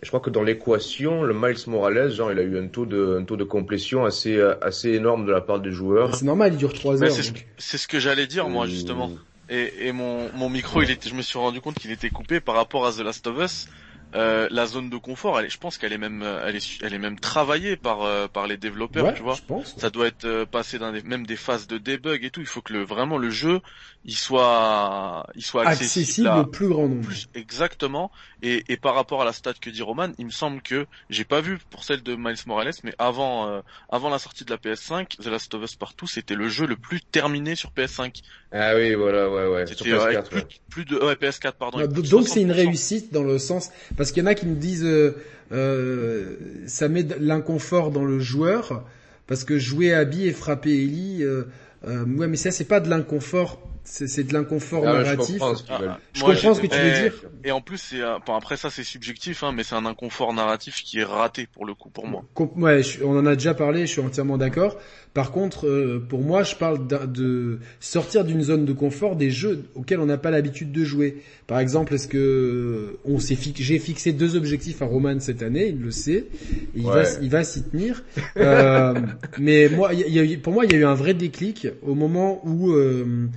[0.00, 2.86] Et je crois que dans l'équation, le Miles Morales, genre, il a eu un taux
[2.86, 6.14] de, un taux de complétion assez, assez énorme de la part des joueurs.
[6.14, 7.10] C'est normal, il dure 3 heures.
[7.10, 9.10] C'est ce, que j'allais dire, moi, justement.
[9.50, 12.38] Et, et mon, mon micro, il était, je me suis rendu compte qu'il était coupé
[12.38, 13.68] par rapport à The Last of Us.
[14.14, 16.94] Euh, la zone de confort, elle est, je pense qu'elle est même, elle est, elle
[16.94, 19.34] est même travaillée par euh, par les développeurs, ouais, tu vois.
[19.34, 19.76] Je pense.
[19.76, 22.40] Ça doit être euh, passé dans des, même des phases de debug et tout.
[22.40, 23.60] Il faut que le vraiment le jeu,
[24.08, 27.10] il soit, il soit accessible, accessible au plus grand nombre.
[27.34, 28.10] Exactement.
[28.42, 31.24] Et, et par rapport à la stat que dit Roman, il me semble que j'ai
[31.24, 34.56] pas vu pour celle de Miles Morales, mais avant euh, avant la sortie de la
[34.56, 38.22] PS5, The Last of Us Partout, c'était le jeu le plus terminé sur PS5.
[38.50, 39.66] Ah oui, voilà, ouais, ouais.
[39.66, 40.46] Sur PS4, plus, ouais.
[40.70, 41.78] plus, de ouais, PS4 pardon.
[41.78, 44.56] Ah, donc c'est une réussite dans le sens parce qu'il y en a qui nous
[44.56, 45.18] disent euh,
[45.52, 46.36] euh,
[46.66, 48.86] ça met l'inconfort dans le joueur
[49.26, 51.44] parce que jouer Abby et frapper Ellie, euh,
[51.84, 55.34] ouais, mais ça c'est pas de l'inconfort c'est de l'inconfort ah, narratif.
[55.34, 57.12] Je comprends ce, ah, je comprends ce que tu veux dire.
[57.44, 60.82] Et en plus, c'est bon, après ça c'est subjectif, hein, mais c'est un inconfort narratif
[60.82, 62.24] qui est raté pour le coup pour moi.
[62.56, 64.76] Ouais, je, on en a déjà parlé, je suis entièrement d'accord.
[65.14, 69.64] Par contre, euh, pour moi, je parle de sortir d'une zone de confort des jeux
[69.74, 71.22] auxquels on n'a pas l'habitude de jouer.
[71.46, 75.80] Par exemple, est-ce que on s'est j'ai fixé deux objectifs à Roman cette année, il
[75.80, 76.26] le sait,
[76.74, 78.04] il va il va s'y tenir.
[78.36, 78.94] euh,
[79.38, 82.40] mais moi, y a, pour moi, il y a eu un vrai déclic au moment
[82.46, 83.28] où euh,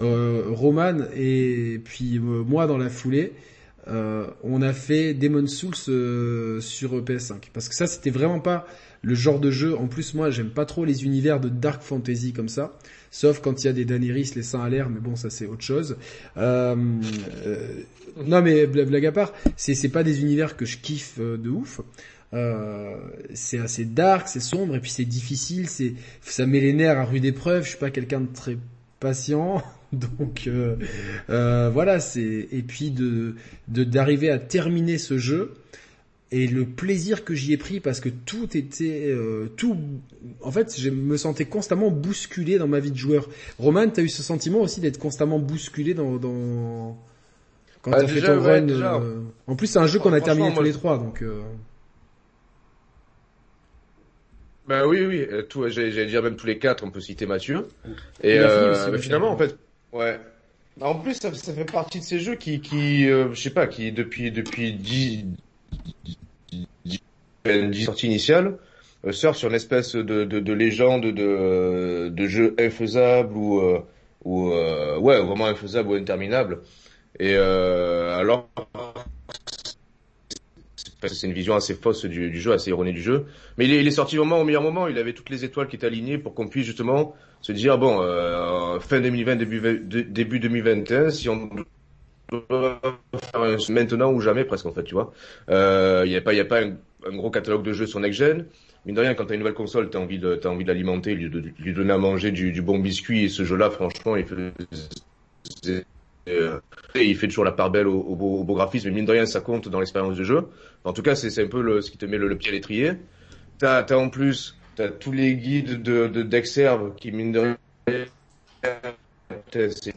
[0.00, 3.32] euh Roman et puis euh, moi dans la foulée.
[3.88, 8.66] Euh, on a fait Demon Souls sur PS5 parce que ça c'était vraiment pas
[9.02, 9.76] le genre de jeu.
[9.76, 12.78] En plus, moi, j'aime pas trop les univers de dark fantasy comme ça,
[13.10, 15.46] sauf quand il y a des Daenerys, les seins à l'air, mais bon, ça c'est
[15.46, 15.96] autre chose.
[16.36, 16.76] Euh,
[17.46, 17.82] euh,
[18.24, 21.80] non, mais blague à part, c'est pas des univers que je kiffe euh, de ouf.
[22.32, 22.96] Euh,
[23.34, 27.04] c'est assez dark, c'est sombre et puis c'est difficile, c'est ça met les nerfs à
[27.04, 27.64] rude épreuve.
[27.64, 28.56] Je suis pas quelqu'un de très
[29.00, 30.76] patient, donc euh,
[31.28, 31.98] euh, voilà.
[31.98, 33.34] C'est et puis de
[33.68, 35.54] d'arriver à terminer ce jeu
[36.32, 39.76] et le plaisir que j'y ai pris parce que tout était euh, tout
[40.42, 43.28] en fait je me sentais constamment bousculé dans ma vie de joueur.
[43.58, 46.96] Roman t'as eu ce sentiment aussi d'être constamment bousculé dans, dans...
[47.82, 50.20] quand bah, t'as fait ton ouais, run euh, en plus c'est un jeu qu'on a
[50.20, 51.40] terminé moi, tous les trois donc euh...
[54.68, 57.66] bah oui oui euh, tout j'allais dire même tous les quatre on peut citer Mathieu.
[58.22, 59.56] Et, et euh, aussi, finalement en fait
[59.92, 60.20] ouais.
[60.80, 64.30] En plus ça, fait partie de ces jeux qui qui je sais pas qui depuis
[64.30, 65.24] depuis 10
[67.44, 68.58] du sortie initiale
[69.06, 73.80] euh, sur une espèce de, de, légende de, de jeu infaisable ou, euh,
[74.24, 76.60] ou euh, ouais vraiment infaisable ou interminable.
[77.18, 78.48] Et euh, alors
[81.06, 83.24] c'est une vision assez fausse du, jeu, assez erronée du jeu.
[83.56, 84.86] Mais il est, sorti vraiment au meilleur moment.
[84.86, 87.98] Il avait toutes les étoiles qui étaient alignées pour qu'on puisse justement se dire bon
[88.80, 91.48] fin 2020 début début 2021 si on
[93.68, 95.12] maintenant ou jamais presque en fait, tu vois.
[95.48, 96.76] Il euh, n'y a pas, y a pas un,
[97.16, 98.46] gros catalogue de jeux sur next gen.
[98.86, 101.28] Mine de rien, quand t'as une nouvelle console, t'as envie de, t'as envie d'alimenter, lui,
[101.28, 103.24] de, lui donner à manger du, du bon biscuit.
[103.24, 104.52] Et ce jeu-là, franchement, il fait,
[106.28, 106.60] euh,
[106.94, 108.88] il fait toujours la part belle au, au, beau, au, beau, graphisme.
[108.88, 110.48] Mais mine de rien, ça compte dans l'expérience de jeu.
[110.84, 112.92] En tout cas, c'est, un peu ce qui te met le, pied à l'étrier.
[113.58, 117.56] T'as, t'as en plus, t'as tous les guides de, de d'Exerve qui mine de rien,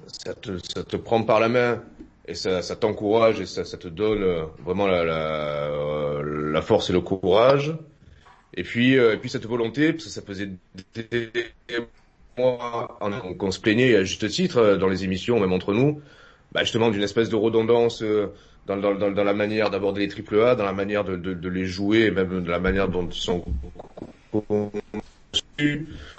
[0.08, 1.82] ça te, ça te prend par la main
[2.26, 6.62] et ça, ça t'encourage et ça, ça, te donne euh, vraiment la, la, euh, la,
[6.62, 7.76] force et le courage.
[8.54, 10.52] Et puis, euh, et puis cette volonté, parce que ça faisait
[10.96, 11.30] des
[12.38, 13.00] mois
[13.38, 16.02] qu'on se plaignait à juste titre dans les émissions, même entre nous,
[16.52, 18.04] bah justement d'une espèce de redondance
[18.68, 22.12] dans, la manière d'aborder les triple A, dans la manière de, de, de, les jouer,
[22.12, 23.44] même de la manière dont ils sont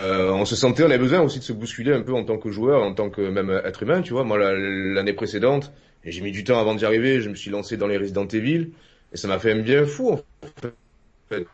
[0.01, 2.39] euh, on se sentait, on avait besoin aussi de se bousculer un peu en tant
[2.39, 4.25] que joueur, en tant que même être humain, tu vois.
[4.25, 5.73] Moi, l'année précédente,
[6.05, 7.21] et j'ai mis du temps avant d'y arriver.
[7.21, 8.71] Je me suis lancé dans les Resident Evil
[9.13, 10.21] et ça m'a fait un bien fou en
[11.31, 11.47] fait.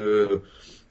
[0.00, 0.38] Euh,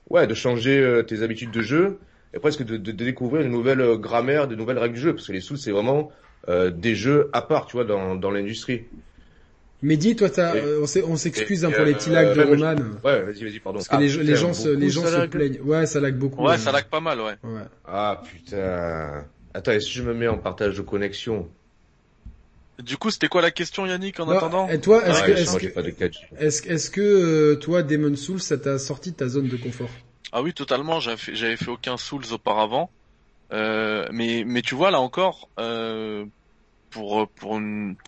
[0.10, 2.00] ouais, de changer euh, tes habitudes de jeu
[2.34, 5.28] et presque de, de, découvrir une nouvelle euh, grammaire, de nouvelles règles du jeu parce
[5.28, 6.12] que les sous c'est vraiment
[6.48, 8.84] euh, des jeux à part, tu vois, dans, dans l'industrie.
[9.84, 10.54] Mehdi, toi, t'as,
[11.08, 12.76] on s'excuse hein, pour les petits lags de Roman.
[13.04, 13.80] Ouais, vas-y, vas-y, pardon.
[13.80, 15.60] Parce que les, les, gens, se, les gens se plaignent.
[15.64, 16.46] Ouais, ça lag beaucoup.
[16.46, 17.34] Ouais, ça lag pas mal, ouais.
[17.44, 17.62] ouais.
[17.86, 19.26] Ah putain.
[19.54, 21.50] Attends, est-ce que je me mets en partage de connexion
[22.82, 26.44] du coup, c'était quoi la question, Yannick, en attendant Et toi, est-ce que, est-ce que,
[26.44, 29.90] est-ce, est-ce que euh, toi, Demon Souls, ça t'a sorti de ta zone de confort?
[30.32, 31.00] Ah oui, totalement.
[31.00, 32.90] J'avais fait, j'avais fait aucun Souls auparavant,
[33.54, 36.26] euh, mais mais tu vois là encore, euh,
[36.90, 37.60] pour pour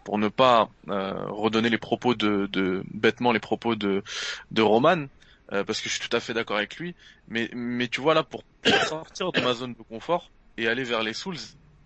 [0.06, 4.04] pour ne pas euh, redonner les propos de, de bêtement les propos de
[4.52, 5.08] de Roman,
[5.52, 6.96] euh, parce que je suis tout à fait d'accord avec lui.
[7.28, 8.44] Mais mais tu vois là, pour
[8.88, 11.38] sortir de ma zone de confort et aller vers les Souls,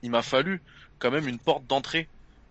[0.03, 0.61] il m'a fallu
[0.99, 2.09] quand même une porte d'entrée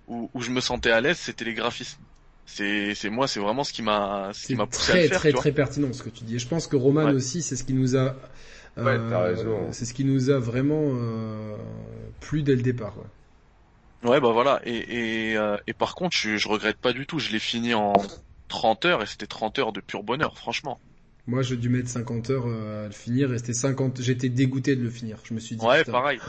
[0.09, 1.99] où, où je me sentais à l'aise, c'était les graphismes.
[2.47, 5.09] C'est, c'est moi, c'est vraiment ce qui m'a, ce qui m'a poussé très, à le
[5.09, 5.19] faire.
[5.19, 6.37] Très, très, très pertinent ce que tu dis.
[6.37, 7.13] Et je pense que Roman ouais.
[7.13, 8.15] aussi, c'est ce qui nous a,
[8.79, 9.73] euh, ouais, t'as raison.
[9.73, 11.57] c'est ce qui nous a vraiment euh,
[12.21, 12.95] plu dès le départ.
[14.05, 14.61] Ouais, ouais bah voilà.
[14.65, 17.19] Et, et, euh, et par contre, je, je regrette pas du tout.
[17.19, 17.95] Je l'ai fini en
[18.49, 20.79] 30 heures et c'était 30 heures de pur bonheur, franchement.
[21.29, 23.31] Moi, j'ai dû mettre 50 heures euh, à le finir.
[23.37, 24.01] 50.
[24.01, 25.19] J'étais dégoûté de le finir.
[25.25, 25.65] Je me suis dit.
[25.65, 26.21] Ouais, pareil.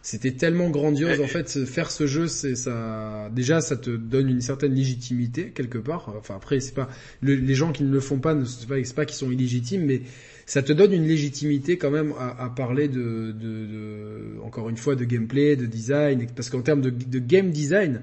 [0.00, 1.20] C'était tellement grandiose.
[1.20, 3.30] En fait, faire ce jeu, c'est ça.
[3.32, 6.14] Déjà, ça te donne une certaine légitimité quelque part.
[6.16, 6.88] Enfin, après, c'est pas
[7.20, 7.34] le...
[7.34, 10.02] les gens qui ne le font pas, ne c'est pas, pas qu'ils sont illégitimes, mais
[10.46, 14.76] ça te donne une légitimité quand même à, à parler de, de, de, encore une
[14.76, 18.02] fois, de gameplay, de design, parce qu'en termes de, de game design,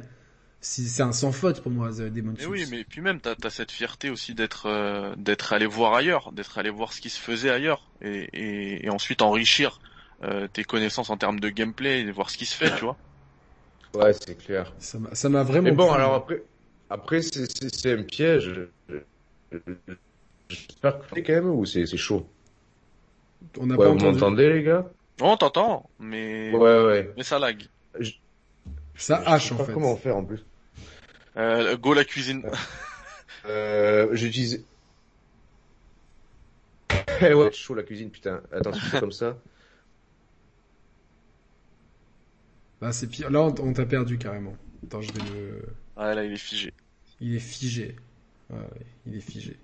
[0.62, 2.56] c'est un sans faute pour moi Demon Souls.
[2.56, 6.32] oui, mais puis même t'as as cette fierté aussi d'être euh, d'être allé voir ailleurs,
[6.32, 9.80] d'être allé voir ce qui se faisait ailleurs et, et, et ensuite enrichir
[10.24, 13.00] euh, tes connaissances en termes de gameplay et voir ce qui se fait, tu vois.
[13.94, 14.74] Ouais, c'est clair.
[14.80, 15.64] Ça m'a vraiment.
[15.64, 15.96] Mais bon, pris.
[15.96, 16.44] alors après,
[16.90, 18.70] après c'est un piège.
[20.50, 22.32] J'espère que c'est quand même ou c'est chaud?
[23.58, 24.90] On n'a Ouais, pas vous m'entendez, les gars?
[25.22, 27.16] On t'entend, mais Ouais, ouais.
[27.16, 27.64] mais ça lag.
[28.96, 29.74] Ça Je hache sais en pas fait.
[29.74, 30.46] comment faire en plus.
[31.38, 32.44] Euh, go la cuisine.
[33.46, 34.68] Euh, j'utilise...
[37.22, 38.42] Eh ouais, chaud la cuisine, putain.
[38.52, 39.38] Attends, c'est comme ça.
[42.82, 43.30] Là, c'est pire.
[43.30, 44.56] Là, on, on t'a perdu carrément.
[44.84, 45.62] Attends, je vais le.
[45.96, 46.74] Ah là, il est figé.
[47.22, 47.96] Il est figé.
[48.50, 49.58] Ouais, ouais, il est figé.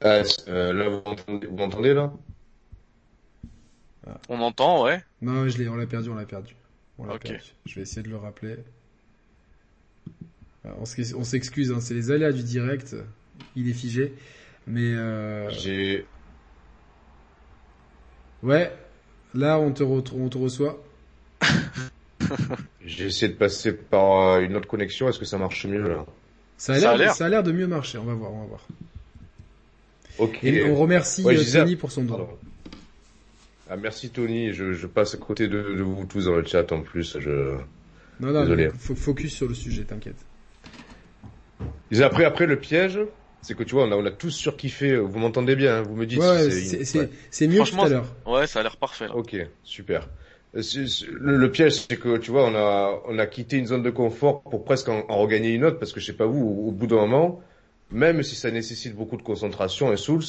[0.00, 2.12] Ah, euh, là, vous m'entendez, vous m'entendez, là?
[4.28, 5.02] On entend, ouais.
[5.20, 6.56] Non, je l'ai, on l'a perdu, on l'a perdu.
[6.98, 7.22] On l'a Ok.
[7.22, 7.54] perdu.
[7.66, 8.56] Je vais essayer de le rappeler.
[10.80, 12.96] On s'ex- on s'excuse, hein, c'est les aléas du direct.
[13.56, 14.12] Il est figé.
[14.66, 16.04] Mais euh, J'ai...
[18.42, 18.72] ouais,
[19.34, 20.82] là on te, re- on te reçoit.
[22.84, 25.08] J'ai essayé de passer par euh, une autre connexion.
[25.08, 26.04] Est-ce que ça marche mieux, là?
[26.56, 27.14] Ça a l'air, a l'air.
[27.14, 27.98] ça a l'air de mieux marcher.
[27.98, 28.66] On va voir, on va voir.
[30.18, 30.40] Ok.
[30.42, 32.28] Et on remercie Ouais, euh, disais- Tony pour son don.
[33.70, 36.70] Ah, merci Tony, je, je passe à côté de, de vous tous dans le chat
[36.72, 37.18] en plus.
[37.20, 37.56] Je...
[38.20, 38.70] Non, non, Désolé.
[38.70, 40.16] focus sur le sujet, t'inquiète.
[42.02, 42.98] Après, après le piège,
[43.40, 44.96] c'est que tu vois, on a, on a tous surkiffé.
[44.96, 47.46] Vous m'entendez bien hein, Vous me dites Ouais, si c'est, c'est...
[47.46, 48.06] mieux que tout à l'heure.
[48.26, 49.14] Ouais, ça a l'air parfait là.
[49.16, 50.08] Ok, super.
[50.54, 50.62] Euh,
[51.12, 53.90] Le, le piège, c'est que tu vois, on a, on a quitté une zone de
[53.90, 56.68] confort pour presque en, en regagner une autre, parce que je sais pas vous, au,
[56.68, 57.40] au bout d'un moment,
[57.90, 60.24] même si ça nécessite beaucoup de concentration, un Souls,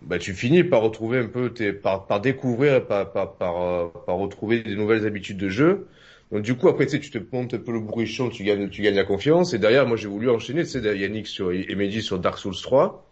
[0.00, 3.88] bah tu finis par retrouver un peu tes, par, par découvrir, par, par, par, euh,
[4.06, 5.86] par retrouver des nouvelles habitudes de jeu.
[6.32, 8.68] Donc du coup, après, tu sais, tu te montes un peu le bourrichon, tu gagnes,
[8.70, 9.52] tu gagnes la confiance.
[9.52, 12.56] Et derrière, moi, j'ai voulu enchaîner, tu sais, Yannick sur, et Mehdi sur Dark Souls
[12.60, 13.06] 3.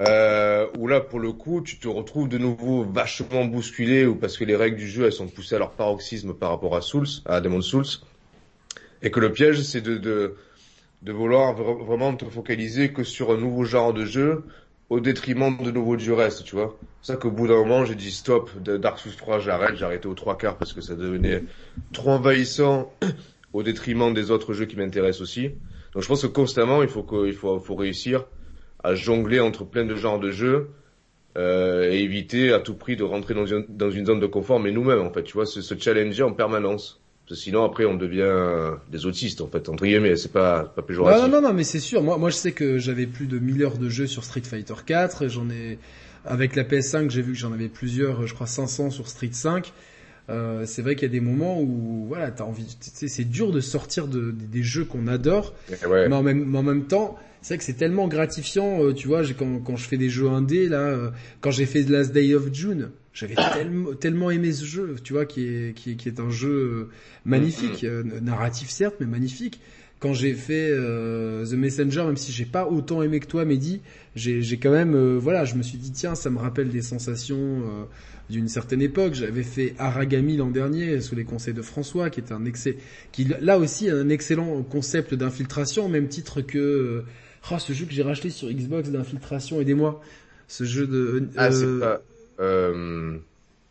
[0.00, 4.36] Euh, où là, pour le coup, tu te retrouves de nouveau vachement bousculé, ou parce
[4.36, 7.06] que les règles du jeu, elles sont poussées à leur paroxysme par rapport à Souls,
[7.26, 7.86] à Demon's Souls.
[9.02, 10.36] Et que le piège, c'est de, de,
[11.02, 14.44] de vouloir vra- vraiment te focaliser que sur un nouveau genre de jeu,
[14.90, 16.76] au détriment de nouveau du reste, tu vois.
[17.02, 20.08] C'est ça qu'au bout d'un moment, j'ai dit stop, Dark Souls 3, j'arrête, j'ai arrêté
[20.08, 21.42] aux trois quarts parce que ça devenait
[21.92, 22.92] trop envahissant
[23.52, 25.50] au détriment des autres jeux qui m'intéressent aussi.
[25.92, 28.24] Donc je pense que constamment, il faut que, il faut, faut réussir
[28.82, 30.70] à jongler entre plein de genres de jeux,
[31.36, 34.60] euh, et éviter à tout prix de rentrer dans une, dans une zone de confort,
[34.60, 37.03] mais nous-mêmes, en fait, tu vois, se, se challenger en permanence.
[37.26, 40.82] Parce que sinon, après, on devient des autistes, en fait, entre guillemets, c'est pas, pas
[40.82, 41.22] péjoratif.
[41.22, 42.02] Non, non, non, non, mais c'est sûr.
[42.02, 44.74] Moi, moi, je sais que j'avais plus de 1000 heures de jeu sur Street Fighter
[44.84, 45.28] 4.
[45.28, 45.78] J'en ai,
[46.26, 49.72] avec la PS5, j'ai vu que j'en avais plusieurs, je crois 500 sur Street 5.
[50.30, 53.60] Euh, c'est vrai qu'il y a des moments où, voilà, t'as envie, c'est dur de
[53.60, 56.08] sortir de, des- des jeux qu'on adore, Et ouais.
[56.08, 59.06] mais en même, mais en même temps, c'est vrai que c'est tellement gratifiant, euh, tu
[59.06, 61.10] vois, quand, quand je fais des jeux indés, là, euh,
[61.42, 65.12] quand j'ai fait The Last Day of June, j'avais tellement, tellement aimé ce jeu, tu
[65.12, 66.88] vois, qui est, qui est, qui est un jeu euh,
[67.24, 69.60] magnifique, euh, narratif certes, mais magnifique.
[70.00, 73.80] Quand j'ai fait euh, The Messenger, même si j'ai pas autant aimé que toi, Mehdi,
[74.16, 76.82] j'ai j'ai quand même, euh, voilà, je me suis dit tiens, ça me rappelle des
[76.82, 77.84] sensations euh,
[78.28, 79.14] d'une certaine époque.
[79.14, 82.76] J'avais fait Aragami l'an dernier sous les conseils de François, qui est un excès,
[83.12, 87.04] qui là aussi un excellent concept d'infiltration, au même titre que euh,
[87.50, 90.02] oh, ce jeu que j'ai racheté sur Xbox d'infiltration, aidez-moi,
[90.48, 91.48] ce jeu de, Ah,
[92.40, 93.18] euh, euh,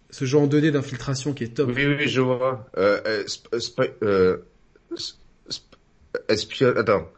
[0.09, 1.72] ce jeu en 2D d'infiltration qui est top.
[1.76, 2.70] oui, oui, oui, je vois.
[2.78, 3.24] Euh, euh,
[4.03, 4.38] euh,
[4.95, 5.61] sp-
[6.30, 7.09] espion, attends.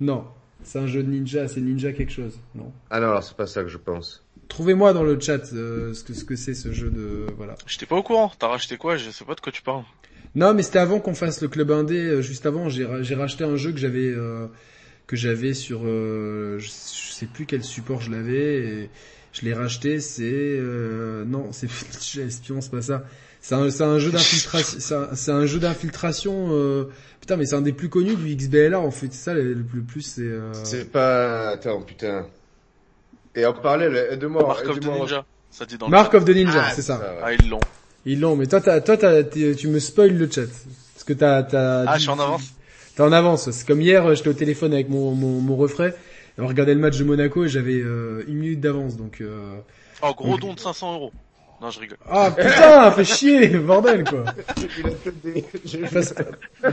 [0.00, 0.26] Non,
[0.62, 3.46] c'est un jeu de ninja, c'est ninja quelque chose, non Ah non, alors c'est pas
[3.46, 4.24] ça que je pense.
[4.48, 7.54] Trouvez-moi dans le chat euh, ce que ce que c'est ce jeu de voilà.
[7.66, 8.32] J'étais pas au courant.
[8.38, 8.96] T'as racheté quoi?
[8.96, 9.84] Je sais pas de quoi tu parles.
[10.34, 11.98] Non, mais c'était avant qu'on fasse le club indé.
[11.98, 14.48] euh, Juste avant, j'ai ra- j'ai racheté un jeu que j'avais euh,
[15.06, 18.58] que j'avais sur euh, je, je sais plus quel support je l'avais.
[18.84, 18.90] et
[19.32, 20.00] Je l'ai racheté.
[20.00, 21.68] C'est euh, non, c'est
[22.20, 23.04] Espion, c'est pas ça.
[23.40, 24.78] C'est un, c'est un jeu d'infiltration.
[24.80, 26.48] c'est un, c'est un jeu d'infiltration.
[26.52, 26.84] euh,
[27.20, 29.08] Putain, mais c'est un des plus connus du XBLA en fait.
[29.12, 30.02] C'est ça le, le plus.
[30.02, 30.22] C'est.
[30.22, 32.26] euh, C'est pas, attends, putain.
[33.34, 34.84] Et en parallèle, aide-moi, Mark of the.
[34.86, 35.24] Ninja.
[35.50, 36.98] Ça dit dans le Mark of the Ninja, Ah, c'est ça.
[36.98, 37.06] ouais.
[37.22, 37.60] Ah, ils l'ont.
[38.06, 40.42] Ils l'ont, mais toi, t'as, toi, tu me spoil le chat.
[40.94, 41.84] Parce que t'as, t'as.
[41.86, 42.42] Ah, dit- je suis en avance.
[42.96, 43.50] T'es en avance.
[43.50, 45.90] C'est comme hier, j'étais au téléphone avec mon, mon, mon refrain.
[46.40, 49.20] On regardait le match de Monaco et j'avais euh, une minute d'avance, donc.
[49.20, 49.56] Euh...
[50.02, 51.12] Oh, gros don de 500 euros.
[51.60, 51.98] Non, je rigole.
[52.08, 54.24] Ah putain, fait chier, bordel quoi.
[55.92, 56.14] Parce-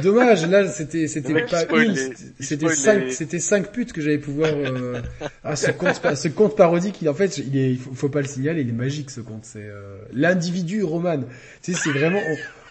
[0.01, 1.93] Dommage, là c'était c'était pas une,
[2.39, 4.49] c'était- cinq, les- c'était cinq putes que j'allais pouvoir.
[4.53, 5.01] Euh...
[5.43, 8.27] Ah ce compte, ce compte parodique, il en fait, il est, faut, faut pas le
[8.27, 9.43] signaler, il est magique ce compte.
[9.43, 11.19] C'est euh, l'individu Roman.
[11.61, 12.21] Tu sais, c'est vraiment,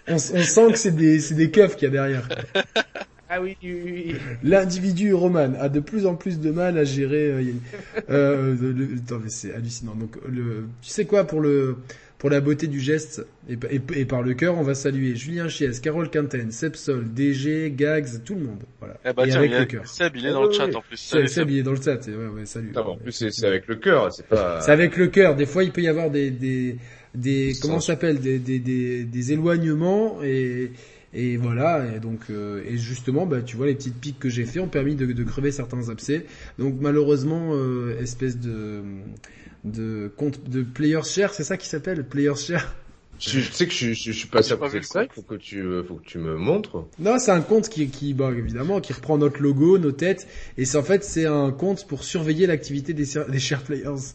[0.09, 2.29] on, on, on sent que c'est des, c'est des keufs qu'il y a derrière.
[2.29, 2.63] quoi.
[3.29, 4.15] Ah oui, oui, oui.
[4.45, 7.31] L'individu Roman a de plus en plus de mal à gérer.
[7.31, 7.43] Euh,
[8.11, 9.95] euh, le- attends, mais c'est hallucinant.
[9.97, 11.77] Donc, le, tu sais quoi pour le
[12.19, 15.49] Pour la beauté du geste et, et- et par le cœur, on va saluer Julien
[15.49, 18.63] Chies, Carole Quinten, Sepsol, DG, Gags, tout le monde.
[18.79, 18.97] Voilà.
[19.05, 19.87] Eh bah et tiens, avec a- le cœur.
[19.87, 20.97] Seb, il est Ah dans le oui, chat en plus.
[20.97, 22.09] Seb, Seb, il est dans le chat.
[22.09, 22.69] et Ouais, ouais, salut.
[22.69, 24.61] Putain, en plus, c'est avec le cœur, c'est pas...
[24.63, 25.37] C'est avec le cœur.
[25.37, 26.77] Des fois, il peut y avoir des des
[27.15, 28.19] des comment s'appelle?
[28.21, 30.71] Des, des des des éloignements et
[31.17, 31.71] et voilà.
[31.95, 34.69] Et donc euh, et justement, bah tu vois les petites piques que j'ai fait ont
[34.69, 36.27] permis de, de crever certains abcès.
[36.59, 38.83] Donc malheureusement, euh, espèce de
[39.65, 42.77] de compte de player share, c'est ça qui s'appelle player share?
[43.19, 45.03] Je, je sais que je, je, je suis passé à pas côté de le ça,
[45.05, 46.85] il faut que tu, faut que tu me montres.
[46.99, 50.67] Non, c'est un compte qui, qui, bah, évidemment, qui reprend notre logo, nos têtes, et
[50.67, 54.13] c'est en fait c'est un compte pour surveiller l'activité des, des share players.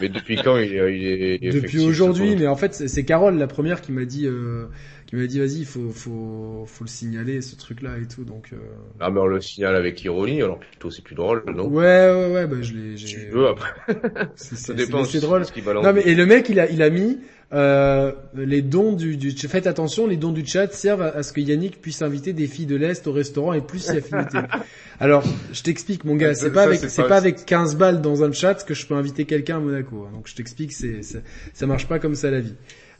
[0.00, 3.38] Mais depuis quand il est, il est Depuis aujourd'hui, mais en fait c'est c'est Carole
[3.38, 4.66] la première qui m'a dit, euh,
[5.10, 8.50] qui m'a dit vas-y, faut, faut, faut le signaler ce truc-là et tout, donc.
[8.52, 8.56] Euh...
[9.00, 11.66] Ah, mais on le signale avec ironie, alors plutôt c'est plus drôle, non?
[11.66, 12.94] Ouais, ouais, ouais, bah je l'ai.
[12.94, 13.70] Tu veux, après,
[14.36, 15.04] C'est ça dépend.
[15.04, 15.44] c'est drôle.
[15.44, 15.84] ce qui balance.
[15.84, 17.18] Non mais et le mec il a il a mis
[17.52, 21.32] euh, les dons du, du faites attention les dons du chat servent à, à ce
[21.32, 24.38] que Yannick puisse inviter des filles de l'est au restaurant et plus y affinité.
[25.00, 28.22] Alors je t'explique mon gars c'est pas ça, avec c'est pas avec 15 balles dans
[28.22, 30.06] un chat que je peux inviter quelqu'un à Monaco.
[30.06, 30.12] hein.
[30.14, 31.18] Donc je t'explique c'est ça,
[31.52, 32.54] ça marche pas comme ça la vie.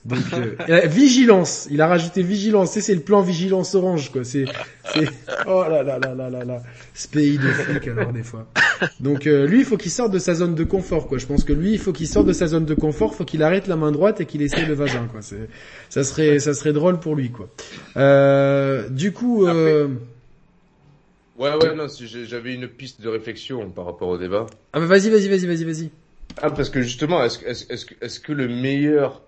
[0.07, 4.47] Donc euh, vigilance, il a rajouté vigilance, c'est le plan vigilance orange quoi, c'est
[4.95, 5.07] c'est
[5.47, 6.63] oh là là là là là là,
[6.95, 8.47] ce pays de flics alors des fois.
[9.01, 11.19] Donc euh, lui il faut qu'il sorte de sa zone de confort quoi.
[11.19, 13.43] Je pense que lui il faut qu'il sorte de sa zone de confort, faut qu'il
[13.43, 15.21] arrête la main droite et qu'il essaye le vagin quoi.
[15.21, 15.51] C'est
[15.91, 17.51] ça serait ça serait drôle pour lui quoi.
[17.99, 19.89] Euh, du coup euh...
[21.39, 21.87] Ouais, ouais, non,
[22.27, 24.47] j'avais une piste de réflexion par rapport au débat.
[24.73, 25.91] ah bah vas-y vas-y vas-y vas-y vas-y.
[26.43, 29.23] Ah, parce que justement, est-ce est est que le meilleur,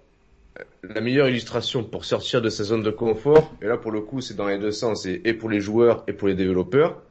[0.82, 4.20] la meilleure illustration pour sortir de sa zone de confort, et là pour le coup
[4.20, 7.03] c'est dans les deux sens, et, pour les joueurs et pour les développeurs,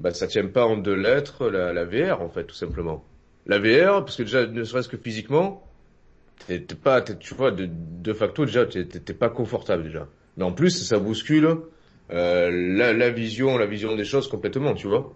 [0.00, 3.04] bah ça tient pas en deux lettres la, la VR en fait tout simplement.
[3.46, 5.62] La VR, parce que déjà ne serait-ce que physiquement,
[6.46, 10.08] t'es pas, t'es- tu vois, de, de facto déjà t'es pas confortable déjà.
[10.36, 11.56] Mais en plus ça bouscule
[12.12, 15.12] euh, la, la vision, la vision des choses complètement, tu vois.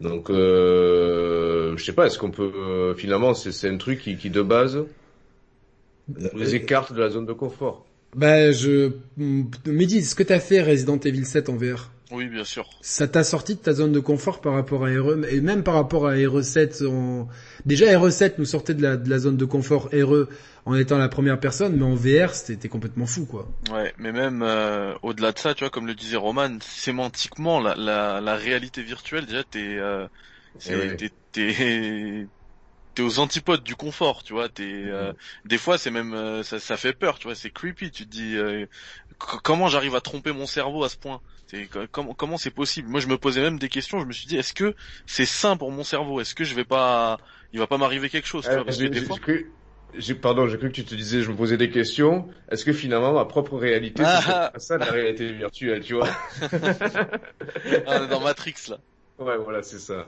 [0.00, 4.16] Donc, euh, je sais pas, est-ce qu'on peut euh, finalement, c'est c'est un truc qui,
[4.16, 4.84] qui de base
[6.34, 7.86] nous écarte de la zone de confort.
[8.16, 8.92] Bah je
[9.66, 12.68] Mehdi, ce que t'as fait Resident Evil 7 en VR, Oui, bien sûr.
[12.80, 15.74] ça t'a sorti de ta zone de confort par rapport à RE et même par
[15.74, 17.28] rapport à RE7 en
[17.66, 20.26] déjà RE7 nous sortait de la de la zone de confort RE
[20.66, 23.48] en étant la première personne mais en VR c'était complètement fou quoi.
[23.72, 27.76] Ouais, mais même euh, au-delà de ça, tu vois, comme le disait Roman, sémantiquement, la,
[27.76, 30.06] la, la réalité virtuelle, déjà, t'es, euh,
[30.68, 30.96] Eh
[31.32, 32.26] t'es,
[33.00, 34.48] t'es, aux antipodes du confort, tu vois.
[34.48, 35.12] T'es, euh,
[35.44, 37.34] des fois, c'est même, euh, ça, ça fait peur, tu vois.
[37.34, 37.90] C'est creepy.
[37.90, 38.66] Tu te dis, euh,
[39.18, 41.20] comment j'arrive à tromper mon cerveau à ce point?
[41.46, 42.88] C'est co- comment, comment c'est possible?
[42.88, 44.00] Moi, je me posais même des questions.
[44.00, 44.74] Je me suis dit, est-ce que
[45.06, 46.20] c'est sain pour mon cerveau?
[46.20, 47.18] Est-ce que je vais pas,
[47.52, 49.22] il va pas m'arriver quelque chose tu vois, Parce que j'ai- des j'ai- fois, j'ai
[49.22, 49.52] cru-
[49.94, 52.28] j'ai- pardon, j'ai cru que tu te disais, je me posais des questions.
[52.50, 54.20] Est-ce que finalement ma propre réalité, Ah.
[54.24, 56.08] c'est pas ça la réalité virtuelle, tu vois?
[57.86, 58.78] Ah, on est dans Matrix là.
[59.18, 60.06] Ouais, voilà, c'est ça.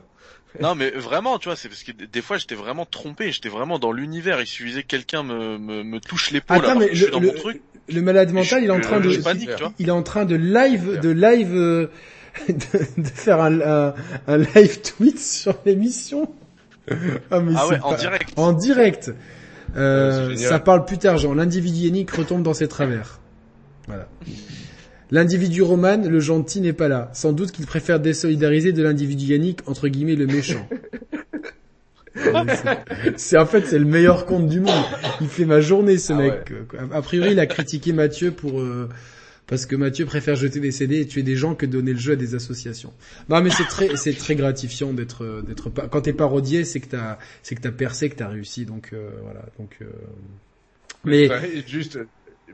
[0.61, 3.79] Non mais vraiment, tu vois, c'est parce que des- fois j'étais vraiment trompé, j'étais vraiment
[3.79, 4.41] dans l'univers.
[4.41, 7.07] Il suffisait que quelqu'un me, me, me touche l'épaule Attends alors mais que je suis
[7.07, 7.63] le, dans le, mon truc.
[7.89, 9.73] le malade mental il est en je- train de je panique, tu vois.
[9.79, 11.87] il est en train de live de live euh,
[12.49, 13.95] de, de faire un, un,
[14.27, 16.31] un live tweet sur l'émission.
[17.31, 18.33] Ah, mais Ah ouais, en pas- direct.
[18.37, 19.11] En direct.
[19.77, 23.21] Euh, ça parle plus tard, genre l'individu Yannick retombe dans ses travers.
[23.87, 24.07] Voilà.
[25.13, 27.11] L'individu Roman, le gentil n'est pas là.
[27.13, 30.67] Sans doute qu'il préfère désolidariser de l'individu Yannick, entre guillemets, le méchant.
[33.17, 34.85] C'est- en fait c'est le meilleur compte du monde.
[35.21, 36.53] Il fait ma journée ce Ah mec.
[36.93, 38.89] A priori il a critiqué Mathieu pour euh,
[39.47, 42.13] parce que Mathieu préfère jeter des CD et tuer des gens que donner le jeu
[42.13, 42.93] à des associations.
[43.31, 46.81] Non mais c'est très c'est très gratifiant d'être euh, d'être pas quand t'es parodié c'est
[46.81, 49.87] que t'as c'est que t'as percé que t'as réussi donc euh, voilà donc euh,
[51.05, 51.31] mais
[51.67, 51.99] juste,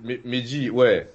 [0.05, 1.09] mais, mais dis, ouais,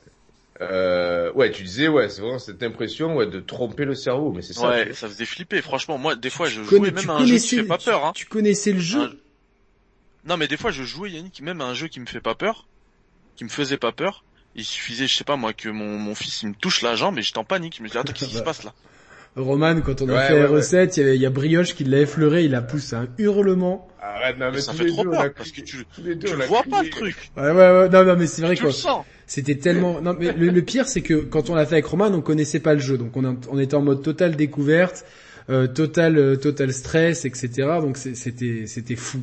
[0.62, 4.42] euh, ouais, tu disais, ouais, c'est vraiment cette impression, ouais, de tromper le cerveau, mais
[4.42, 4.62] c'est ça.
[4.62, 5.62] tu Ouais, ça faisait flipper.
[5.62, 7.56] Franchement, moi, des fois, je tu jouais connais- même tu à un jeu qui connaissais
[7.58, 8.06] fait pas tu- peur.
[8.06, 8.12] Hein.
[8.16, 9.12] tu connaissais le jeu Un-
[10.26, 12.36] Non, mais des fois, je jouais Yannick même à un jeu qui me fait pas
[12.36, 12.68] peur,
[13.36, 14.24] qui me faisait pas peur.
[14.56, 17.18] Il suffisait, je sais pas moi, que mon, mon fils il me touche la jambe
[17.18, 17.76] et j'étais en panique.
[17.80, 18.74] Je me dis attends, qu'est-ce qui se passe là?
[19.36, 22.02] Roman quand on a Ouais, fait ouais, la recette il y, a Brioche qui l'a
[22.02, 25.34] effleuré il a poussé un hurlement Arrête, non, mais Ça tous fait les trop peur
[25.34, 26.70] parce que tu, les tu vois crié.
[26.70, 29.04] pas le truc, ouais ouais ouais non non mais c'est vrai tu quoi le sens.
[29.28, 30.02] C'était tellement.
[30.02, 32.60] Non, mais le, le pire, c'est que quand on l'a fait avec Roman, on connaissait
[32.60, 35.06] pas le jeu, donc on, a- on était en mode total découverte,
[35.50, 37.50] euh, total, euh, total stress, etc.
[37.82, 39.20] Donc c'était, c'était fou.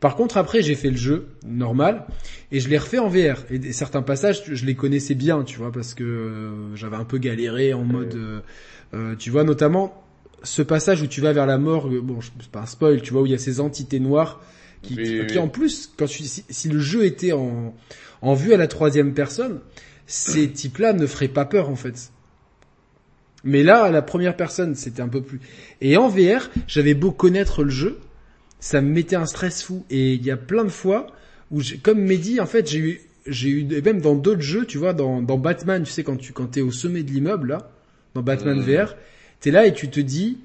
[0.00, 2.06] Par contre, après, j'ai fait le jeu normal
[2.50, 3.44] et je l'ai refait en VR.
[3.50, 7.18] Et certains passages, je les connaissais bien, tu vois, parce que euh, j'avais un peu
[7.18, 8.40] galéré en mode, euh,
[8.94, 10.02] euh, tu vois, notamment
[10.42, 12.00] ce passage où tu vas vers la morgue.
[12.00, 14.40] Bon, c'est pas un spoil, tu vois, où il y a ces entités noires
[14.82, 15.38] Qui, Oui, qui oui.
[15.38, 17.72] en plus, quand tu, si, si le jeu était en,
[18.22, 19.60] en vue à la troisième personne,
[20.06, 22.10] ces types-là ne feraient pas peur en fait.
[23.44, 25.40] Mais là, à la première personne, c'était un peu plus.
[25.80, 27.98] Et en VR, j'avais beau connaître le jeu,
[28.60, 29.84] ça me mettait un stress fou.
[29.90, 31.08] Et il y a plein de fois
[31.50, 34.78] où, comme Mehdi, en fait, j'ai eu, j'ai eu, et même dans d'autres jeux, tu
[34.78, 37.70] vois, dans, dans Batman, tu sais, quand tu, quand t'es au sommet de l'immeuble, là,
[38.14, 38.84] dans Batman Mhm.
[38.84, 38.94] VR,
[39.40, 40.38] t'es là et tu te dis,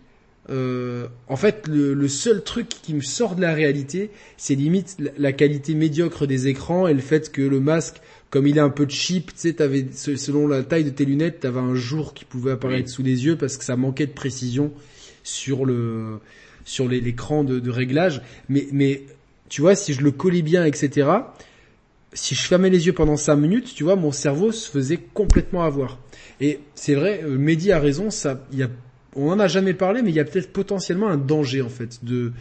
[0.49, 4.95] euh, en fait, le, le seul truc qui me sort de la réalité, c'est limite
[4.99, 7.97] la, la qualité médiocre des écrans et le fait que le masque,
[8.29, 11.41] comme il est un peu cheap, tu sais, t'avais, selon la taille de tes lunettes,
[11.41, 12.93] t'avais un jour qui pouvait apparaître Oui.
[12.93, 14.71] sous les yeux parce que ça manquait de précision
[15.23, 16.19] sur le,
[16.65, 18.21] sur l'écran de, de réglage.
[18.49, 19.03] Mais, mais,
[19.49, 21.09] tu vois, si je le collais bien, etc.,
[22.13, 25.63] si je fermais les yeux pendant 5 minutes, tu vois, mon cerveau se faisait complètement
[25.63, 25.99] avoir.
[26.39, 28.69] Et c'est vrai, euh, Mehdi a raison, ça, il y a,
[29.17, 32.03] on en a jamais parlé, mais il y a peut-être potentiellement un danger, en fait,
[32.05, 32.31] de,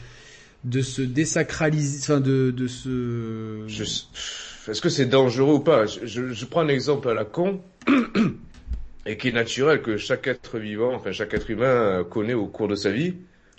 [0.65, 3.67] de se désacraliser, enfin, de, de se...
[4.71, 5.87] Est-ce que c'est dangereux ou pas?
[5.87, 7.61] Je, prends un exemple à la con
[9.07, 12.47] et qui est naturel que chaque être vivant, enfin chaque être humain euh, connaît au
[12.47, 13.15] cours de sa vie.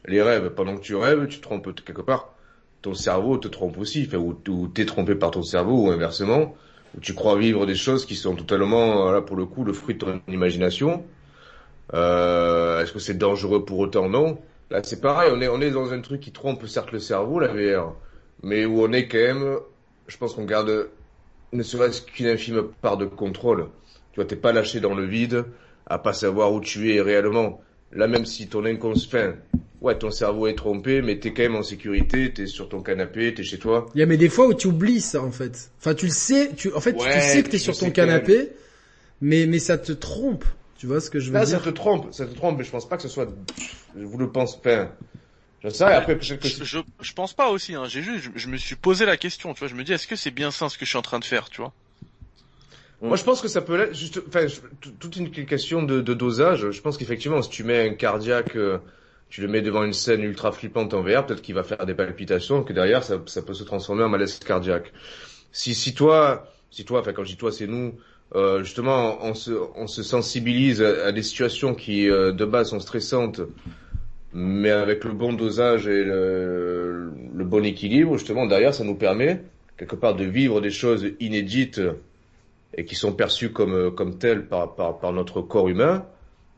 [0.06, 2.34] Les rêves, pendant que tu rêves, tu trompes quelque part.
[2.82, 6.56] Ton cerveau te trompe aussi, enfin, ou, ou t'es trompé par ton cerveau ou inversement,
[6.96, 9.74] où tu crois vivre des choses qui sont totalement, euh, là pour le coup, le
[9.74, 11.06] fruit de ton imagination.
[11.94, 14.10] Euh, Est-ce que c'est dangereux pour autant?
[14.10, 14.40] Non.
[14.70, 17.40] Là, c'est pareil, on est, on est dans un truc qui trompe certes le cerveau,
[17.40, 17.94] la VR,
[18.44, 19.58] mais où on est quand même,
[20.08, 20.90] je pense qu'on garde
[21.54, 23.68] ne serait-ce qu'une infime part de contrôle.
[24.12, 25.46] Tu vois, t'es pas lâché dans le vide,
[25.86, 27.62] à pas savoir où tu es réellement.
[27.94, 29.34] Là, même si ton inconscient,
[29.82, 33.34] ouais, ton cerveau est trompé, mais t'es quand même en sécurité, t'es sur ton canapé,
[33.34, 33.86] t'es chez toi.
[33.96, 35.72] Il y a mais des fois où tu oublies ça, en fait.
[35.80, 38.50] Enfin, tu le sais, tu, en fait, tu sais que t'es sur ton canapé,
[39.22, 40.44] mais, mais ça te trompe.
[40.78, 41.60] Tu vois ce que je veux Là, ça dire?
[41.60, 43.28] te trompe, ça te trompe, mais je pense pas que ce soit,
[43.96, 44.98] je vous le pense pas.
[45.64, 47.86] Je sais, après, peut-être que Je, je, je pense pas aussi, hein.
[47.88, 49.68] J'ai juste, je, je me suis posé la question, tu vois.
[49.68, 51.26] Je me dis, est-ce que c'est bien ça ce que je suis en train de
[51.26, 51.74] faire, tu vois?
[53.08, 54.48] Moi, je pense que ça peut l'être juste, enfin,
[55.00, 56.72] toute une question de, de dosage.
[56.72, 58.80] Je pense qu'effectivement, si tu mets un cardiaque, euh,
[59.30, 61.94] tu le mets devant une scène ultra flippante en VR, peut-être qu'il va faire des
[61.96, 64.92] palpitations, que derrière, ça, ça peut se transformer en malaise cardiaque.
[65.52, 67.98] Si, si toi, si toi, enfin, quand je dis toi, c'est nous,
[68.36, 72.80] euh, justement, on se, on se sensibilise à, des situations qui, euh, de base, sont
[72.80, 73.42] stressantes,
[74.34, 79.42] mais avec le bon dosage et le, le bon équilibre, justement, derrière, ça nous permet,
[79.78, 81.82] quelque part, de vivre des choses inédites
[82.74, 86.06] et qui sont perçus comme euh, comme tels par, par par notre corps humain.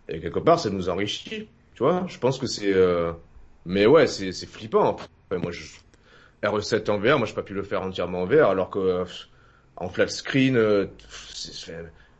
[0.08, 2.06] Et quelque part ça nous enrichit tu vois.
[2.08, 3.12] Je pense que c'est euh...
[3.66, 4.90] mais ouais c'est flippant.
[4.90, 5.08] Enfin,
[5.42, 5.64] moi je
[6.44, 9.06] R7 en VR moi j'ai pas pu le faire entièrement en VR alors que euh,
[9.80, 11.72] en flat screen euh, tu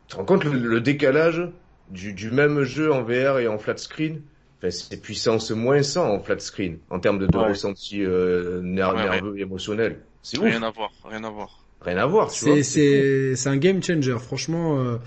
[0.08, 1.42] te rends compte le, le décalage
[1.88, 4.24] du du même jeu en VR et en flat screen?
[4.58, 7.40] Enfin, c'est puissance moins 100 en flat screen en termes de, de Ouais.
[7.40, 9.20] ressenti euh, ner- Ouais, ouais.
[9.20, 11.68] nerveux et émotionnel c'est ouf Rien à voir, rien à voir.
[11.80, 14.16] rien à voir tu vois C'est, un game changer.
[14.18, 14.98] Franchement, euh,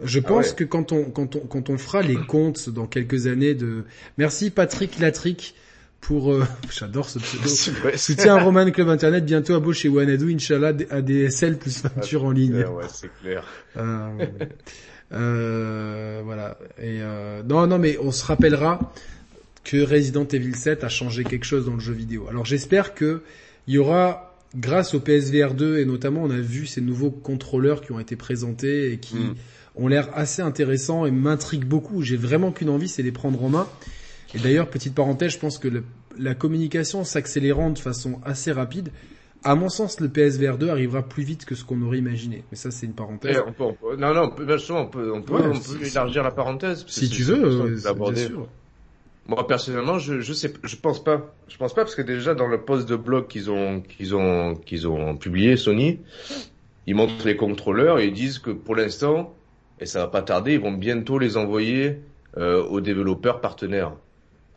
[0.00, 0.54] je Ah pense ouais.
[0.54, 3.84] que quand on, quand on, quand on fera les comptes dans quelques années de,
[4.18, 5.54] merci Patrick Latrick
[6.00, 7.48] pour, euh, j'adore ce pseudo.
[7.96, 12.30] Soutien à Roman Club Internet, bientôt à beau chez Wanadu, Inch'Allah, ADSL plus facture en
[12.30, 12.54] ligne.
[12.56, 13.44] Ouais, ouais, c'est clair.
[13.76, 14.10] Euh,
[15.12, 16.58] euh, voilà.
[16.78, 18.92] Et euh, non, non, mais on se rappellera
[19.64, 22.26] que Resident Evil 7 a changé quelque chose dans le jeu vidéo.
[22.28, 23.22] Alors j'espère que
[23.66, 27.80] il y aura, grâce au PSVR 2 et notamment, on a vu ces nouveaux contrôleurs
[27.80, 29.34] qui ont été présentés et qui Mm.
[29.74, 32.02] ont l'air assez intéressants et m'intriguent beaucoup.
[32.02, 33.68] J'ai vraiment qu'une envie, c'est les prendre en main.
[34.34, 35.84] Et d'ailleurs, petite parenthèse, je pense que le-
[36.18, 38.90] la communication s'accélérant de façon assez rapide,
[39.44, 42.42] à mon sens, le PSVR 2 arrivera plus vite que ce qu'on aurait imaginé.
[42.50, 43.36] Mais ça, c'est une parenthèse.
[43.36, 45.34] Eh, on peut, on peut- non, non, on peut, bien sûr, on peut, on peut,
[45.34, 46.84] Ouais, on peut élargir la parenthèse.
[46.88, 48.48] Si tu veux, euh, bien sûr.
[49.28, 51.34] Moi, personnellement, je, je sais, je pense pas.
[51.48, 54.54] Je pense pas parce que déjà, dans le post de blog qu'ils ont, qu'ils ont,
[54.54, 56.00] qu'ils ont publié, Sony,
[56.86, 59.34] ils montrent les contrôleurs et ils disent que pour l'instant,
[59.80, 62.00] et ça va pas tarder, ils vont bientôt les envoyer,
[62.36, 63.92] euh, aux développeurs partenaires.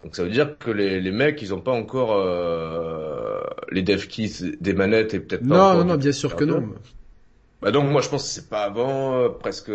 [0.03, 3.41] Donc ça veut dire que les, les mecs, ils ont pas encore, euh,
[3.71, 6.73] les dev kits des manettes et peut-être pas Non, non, non, bien sûr que non.
[7.61, 9.71] Bah donc moi je pense que c'est pas avant euh, presque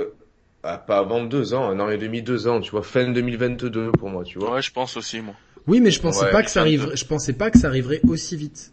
[0.62, 3.92] ah, pas avant deux ans, un an et demi, deux ans, tu vois, fin 2022
[3.92, 4.54] pour moi, tu vois.
[4.54, 5.34] Ouais, je pense aussi, moi.
[5.66, 8.00] Oui, mais je pensais Ouais, pas que ça arriverait, je pensais pas que ça arriverait
[8.08, 8.70] aussi vite.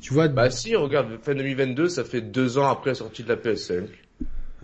[0.00, 3.28] Tu vois, Bah si, regarde, fin 2022, ça fait deux ans après la sortie de
[3.28, 3.86] la PS5.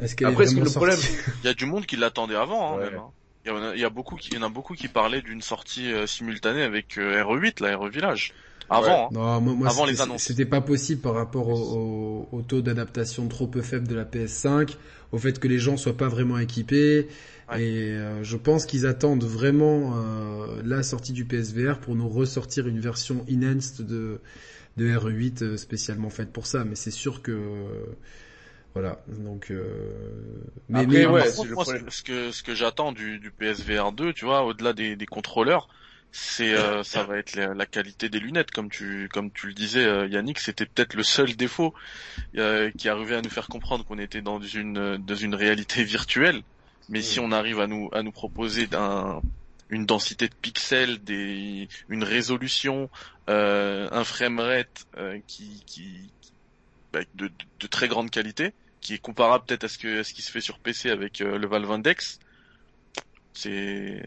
[0.00, 0.98] est-ce qu'elle est Après, c'est vraiment le problème.
[1.44, 2.90] Il y a du monde qui l'attendait avant, hein, Ouais.
[2.90, 2.98] même.
[2.98, 3.10] hein.
[3.46, 4.88] Il y, en a, il y a beaucoup qui, il y en a beaucoup qui
[4.88, 8.32] parlaient d'une sortie euh, simultanée avec euh, RE8, la RE Village.
[8.68, 9.08] Avant, hein.
[9.12, 10.24] Non, moi, moi, Avant les annonces.
[10.24, 14.04] C'était pas possible par rapport au, au- au taux d'adaptation trop peu faible de la
[14.04, 14.76] PS5,
[15.12, 17.06] au fait que les gens soient pas vraiment équipés.
[17.52, 17.62] Ouais.
[17.62, 22.66] Et euh, je pense qu'ils attendent vraiment euh, la sortie du PSVR pour nous ressortir
[22.66, 24.20] une version enhanced de
[24.76, 27.32] de RE8 euh, spécialement faites pour ça, mais c'est sûr que
[28.76, 28.98] voilà.
[29.08, 30.42] Donc, euh...
[30.68, 31.24] mais, Après, mais ouais,
[31.54, 35.06] moi, ce que ce que j'attends du, du PSVR 2, tu vois, au-delà des, des
[35.06, 35.68] contrôleurs,
[36.12, 39.54] c'est euh, ça va être la, la, qualité des lunettes, comme tu comme tu le
[39.54, 41.74] disais, euh, Yannick, c'était peut-être le seul défaut
[42.36, 46.42] euh, qui arrivait à nous faire comprendre qu'on était dans une dans une réalité virtuelle.
[46.88, 49.20] Mais si on arrive à nous à nous proposer un,
[49.70, 52.88] une densité de pixels, des, une résolution,
[53.28, 56.10] euh, un framerate euh, qui, qui
[56.92, 58.52] bah, de, de, très grande qualité,
[58.86, 61.20] qui est comparable peut-être à ce que à ce qui se fait sur PC avec
[61.20, 62.18] euh, le Valve Index,
[63.32, 64.02] c'est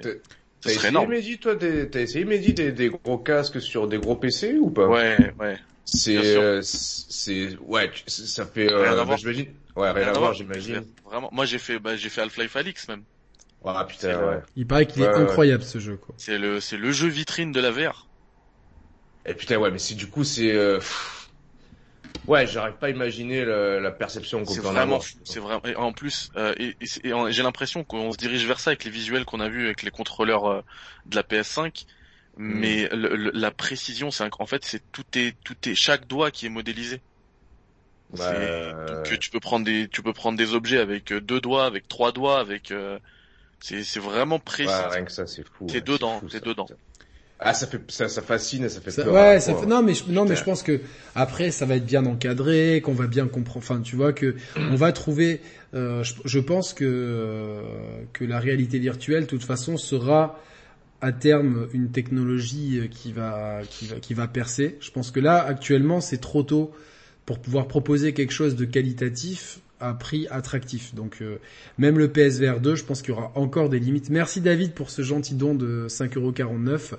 [0.62, 4.18] T'as essayé, Mehdi, toi, des, t'as essayé, Mehdi, des, des gros casques sur des gros
[4.18, 4.88] PC ou pas?
[4.88, 5.58] Ouais, ouais.
[5.86, 9.18] C'est, euh, c'est, ouais, ça fait, euh, rien à voir.
[9.18, 9.48] j'imagine.
[9.76, 10.86] Ouais, rien, à voir, j'imagine.
[11.06, 13.04] Vraiment, moi j'ai fait, bah, j'ai fait Half-Life Alix même.
[13.66, 14.40] Ah putain, ouais.
[14.56, 16.14] Il paraît qu'il est incroyable ce jeu, quoi.
[16.18, 18.06] C'est le, c'est le jeu vitrine de la VR.
[19.26, 20.80] Et putain, ouais, mais c'est du coup, c'est, euh,
[22.30, 25.02] Ouais, j'arrive pas à imaginer le, la perception qu'on peut en avoir.
[25.24, 25.64] C'est vraiment.
[25.66, 28.92] Et en plus, euh, et, et, j'ai l'impression qu'on se dirige vers ça avec les
[28.92, 30.62] visuels qu'on a vus avec les contrôleurs euh,
[31.08, 31.86] de la PS5.
[32.38, 32.60] Mm.
[32.60, 36.46] Mais le, la précision, c'est en fait, c'est tout est tout est chaque doigt qui
[36.46, 37.02] est modélisé.
[38.16, 38.34] Bah,
[39.04, 41.88] que tu peux prendre des tu peux prendre des objets avec euh, deux doigts, avec
[41.88, 43.00] trois doigts, avec euh,
[43.60, 44.72] c'est c'est vraiment précis.
[44.72, 45.66] Ouais, rien que ça, c'est fou.
[45.66, 46.68] T'es dedans, t'es dedans.
[47.40, 49.14] Ah, ça fait, ça, ça fascine, ça fait peur.
[49.14, 50.82] Ouais, ça fait, non, mais je, non, mais je pense que
[51.16, 53.66] après, ça va être bien encadré, qu'on va bien comprendre.
[53.66, 55.42] Enfin, tu vois que on va trouver.
[55.74, 57.62] Euh, je, je, pense que euh,
[58.12, 60.40] que la réalité virtuelle, de toute façon, sera
[61.02, 64.78] à terme une technologie euh, qui va qui va qui va percer.
[64.82, 66.72] Je pense que là, actuellement, c'est trop tôt
[67.26, 70.94] pour pouvoir proposer quelque chose de qualitatif à prix attractif.
[70.94, 71.38] Donc euh,
[71.78, 74.10] même le PSVR 2, je pense qu'il y aura encore des limites.
[74.10, 76.96] Merci David pour ce gentil don de 5,49€.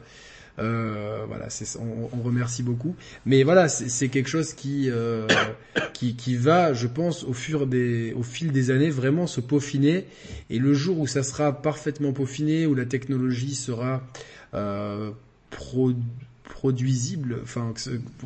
[0.60, 1.48] Euh, voilà,
[1.78, 2.94] on, on, remercie beaucoup.
[3.24, 5.26] Mais voilà, c'est quelque chose qui, euh,
[5.94, 10.06] qui, qui va, je pense, au fur des, au fil des années, vraiment se peaufiner.
[10.50, 14.02] Et le jour où ça sera parfaitement peaufiné, où la technologie sera
[14.54, 15.10] euh,
[15.50, 15.92] pro,
[16.44, 17.72] produisible, enfin,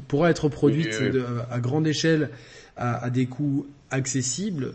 [0.09, 1.01] pourra être produite
[1.51, 2.31] à grande échelle
[2.77, 4.73] à, à des coûts accessibles,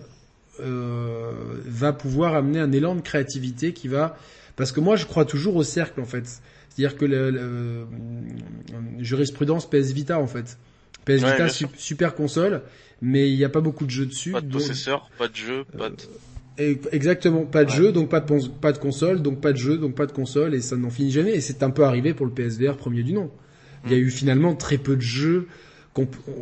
[0.61, 1.31] euh,
[1.65, 4.17] va pouvoir amener un élan de créativité qui va,
[4.55, 6.41] parce que moi je crois toujours au cercle en fait.
[6.79, 7.87] C'est-à-dire que le, le,
[8.99, 10.57] jurisprudence PS Vita en fait.
[11.03, 12.61] PS Vita super console,
[13.01, 14.31] mais il n'y a pas beaucoup de jeux dessus.
[14.31, 15.97] Pas de processeur, pas de jeu, pas de...
[16.61, 19.77] Euh, exactement, pas de jeu, donc pas de, pas de console, donc pas de jeu,
[19.77, 21.31] donc pas de console, et ça n'en finit jamais.
[21.31, 23.29] Et c'est un peu arrivé pour le PSVR premier du nom.
[23.85, 24.01] Il y a mm.
[24.01, 25.47] eu finalement très peu de jeux.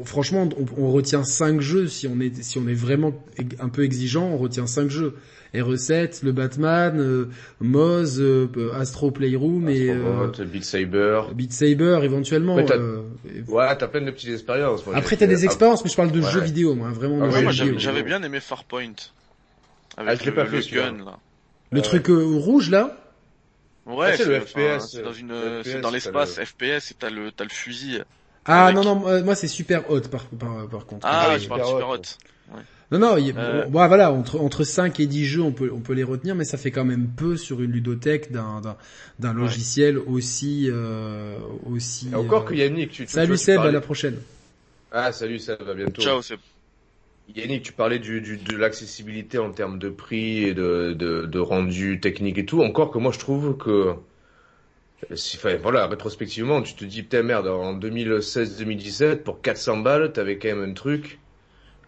[0.05, 3.13] Franchement, on, retient 5 jeux si on est si on est vraiment
[3.59, 5.15] un peu exigeant, on retient 5 jeux.
[5.53, 7.29] RE7, le Batman, euh,
[7.61, 11.21] Moz, euh, Astro Playroom et euh, Beat Saber.
[11.33, 12.55] Beat Saber éventuellement.
[12.55, 13.03] Ouais, t'as euh,
[13.47, 14.83] ouais, plein de petites expériences.
[14.93, 17.19] Après t'as des expériences, mais je parle de jeux vidéo, moi, vraiment.
[17.23, 18.93] Ah, moi j'avais bien aimé Farpoint.
[19.95, 21.17] Avec ah, le, pas le gun là.
[21.71, 22.95] Le truc rouge là?
[23.87, 24.91] Ouais, ah, c'est le FPS.
[24.91, 28.01] C'est dans une, c'est dans l'espace FPS et t'as le, t'as le fusil.
[28.47, 31.05] Ah non non, moi c'est super hot par, par, par contre.
[31.07, 32.01] Ah, ah je parle super hot.
[32.53, 32.61] Ouais.
[32.89, 33.65] Non, non, euh...
[33.65, 36.45] bon, voilà, entre, entre 5 et 10 jeux, on peut, on peut les retenir, mais
[36.45, 38.61] ça fait quand même peu sur une ludothèque d'un,
[39.19, 41.37] d'un, logiciel aussi, euh,
[41.69, 42.07] aussi.
[42.13, 42.45] Et encore euh...
[42.45, 44.17] que Yannick, tu, tu Salut tu Seb, à la prochaine.
[44.93, 46.01] Ah, salut Seb, à bientôt.
[46.01, 46.39] Ciao Seb.
[47.35, 51.39] Yannick, tu parlais du, du, de l'accessibilité en termes de prix et de, de, de
[51.39, 52.61] rendu technique et tout.
[52.61, 53.95] Encore que moi, je trouve que,
[55.15, 60.37] si, enfin, voilà, rétrospectivement, tu te dis, putain, merde, en 2016-2017, pour 400 balles, t'avais
[60.37, 61.19] quand même un truc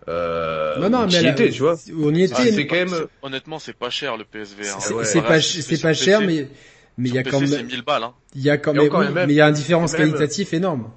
[0.07, 1.75] euh, non, non, mais était, tu vois.
[1.95, 2.65] On y était.
[2.65, 3.07] quand même.
[3.21, 4.81] Honnêtement, c'est pas cher le PSVR.
[5.03, 6.47] C'est pas, c'est pas cher, mais
[6.97, 7.65] mais il y a quand même.
[7.65, 8.03] 1000 balles.
[8.03, 8.13] Hein.
[8.35, 10.91] Il y a quand même, mais il y a un différence qualitatif énorme.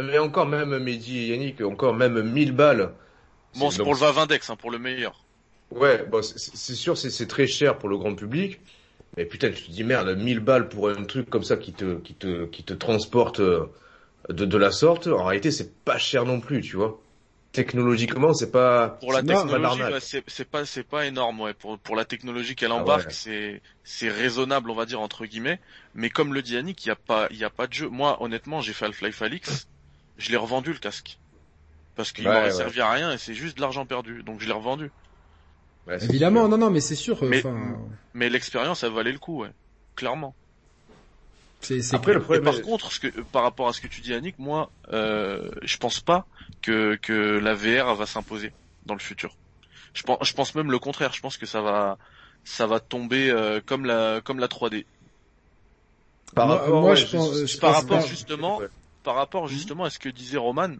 [0.00, 2.92] Mais encore même Mehdi et Yannick, encore même 1000 balles.
[3.56, 5.22] Bon, c'est pour le Valve Index, hein, pour le meilleur.
[5.70, 8.60] Ouais, bon, c'est sûr, c'est très cher pour le grand public.
[9.16, 11.98] Mais putain, tu te dis merde, 1000 balles pour un truc comme ça qui te,
[12.00, 13.66] qui te, qui te transporte euh,
[14.28, 15.06] de, de la sorte.
[15.06, 16.98] En réalité, c'est pas cher non plus, tu vois
[17.52, 21.54] technologiquement, c'est pas pour la technologie, c'est pas c'est pas énorme, ouais.
[21.54, 25.60] Pour pour la technologie qu'elle ah embarque, c'est c'est raisonnable, on va dire entre guillemets.
[25.94, 27.88] Mais comme le dit Yannick, il y a pas il y a pas de jeu.
[27.88, 29.68] Moi, honnêtement, j'ai fait Half-Life Alix,
[30.16, 31.18] je l'ai revendu le casque
[31.94, 34.54] parce qu'il m'aurait servi à rien et c'est juste de l'argent perdu, donc je l'ai
[34.54, 34.90] revendu.
[35.88, 37.22] Évidemment, non, non, mais c'est sûr.
[37.24, 37.42] Mais,
[38.14, 39.50] mais l'expérience, elle valait le coup, ouais,
[39.96, 40.34] clairement.
[41.60, 42.44] C'est Après, le problème.
[42.44, 45.76] par contre, ce que, par rapport à ce que tu dis, Annick, moi, euh, je
[45.76, 46.26] pense pas
[46.60, 48.52] que que la VR va s'imposer
[48.86, 49.36] dans le futur.
[49.94, 51.12] Je pense, je pense même le contraire.
[51.12, 51.98] Je pense que ça va,
[52.44, 54.86] ça va tomber euh, comme la comme la 3D.
[56.34, 58.60] Par rapport, moi, je pense, par rapport justement
[59.04, 60.74] par rapport justement à ce que disait Roman,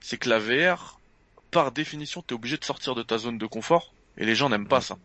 [0.00, 1.00] c'est que la VR,
[1.50, 4.68] par définition, t'es obligé de sortir de ta zone de confort, et les gens n'aiment
[4.68, 4.96] pas ça.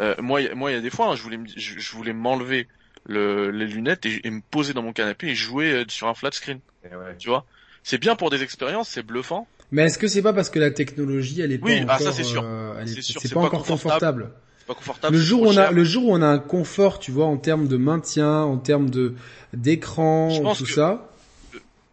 [0.00, 2.66] Euh, moi, moi, il y a des fois, hein, je voulais, je, je voulais m'enlever
[3.06, 6.14] le, les lunettes et, et me poser dans mon canapé et jouer euh, sur un
[6.14, 6.58] flat screen.
[6.84, 7.16] Ouais.
[7.18, 7.44] Tu vois,
[7.82, 9.46] c'est bien pour des expériences, c'est bluffant.
[9.70, 11.98] Mais est-ce que c'est pas parce que la technologie, elle est pas Oui, encore, ah,
[11.98, 12.42] ça, c'est sûr.
[12.44, 14.24] euh, elle est- C'est sûr, c'est c'est pas, pas encore confortable.
[14.24, 14.30] confortable.
[14.58, 15.16] C'est pas confortable.
[15.16, 17.36] Le jour où on a, le jour où on a un confort, tu vois, en
[17.36, 19.14] termes de maintien, en termes de
[19.52, 21.08] d'écran, tout ça.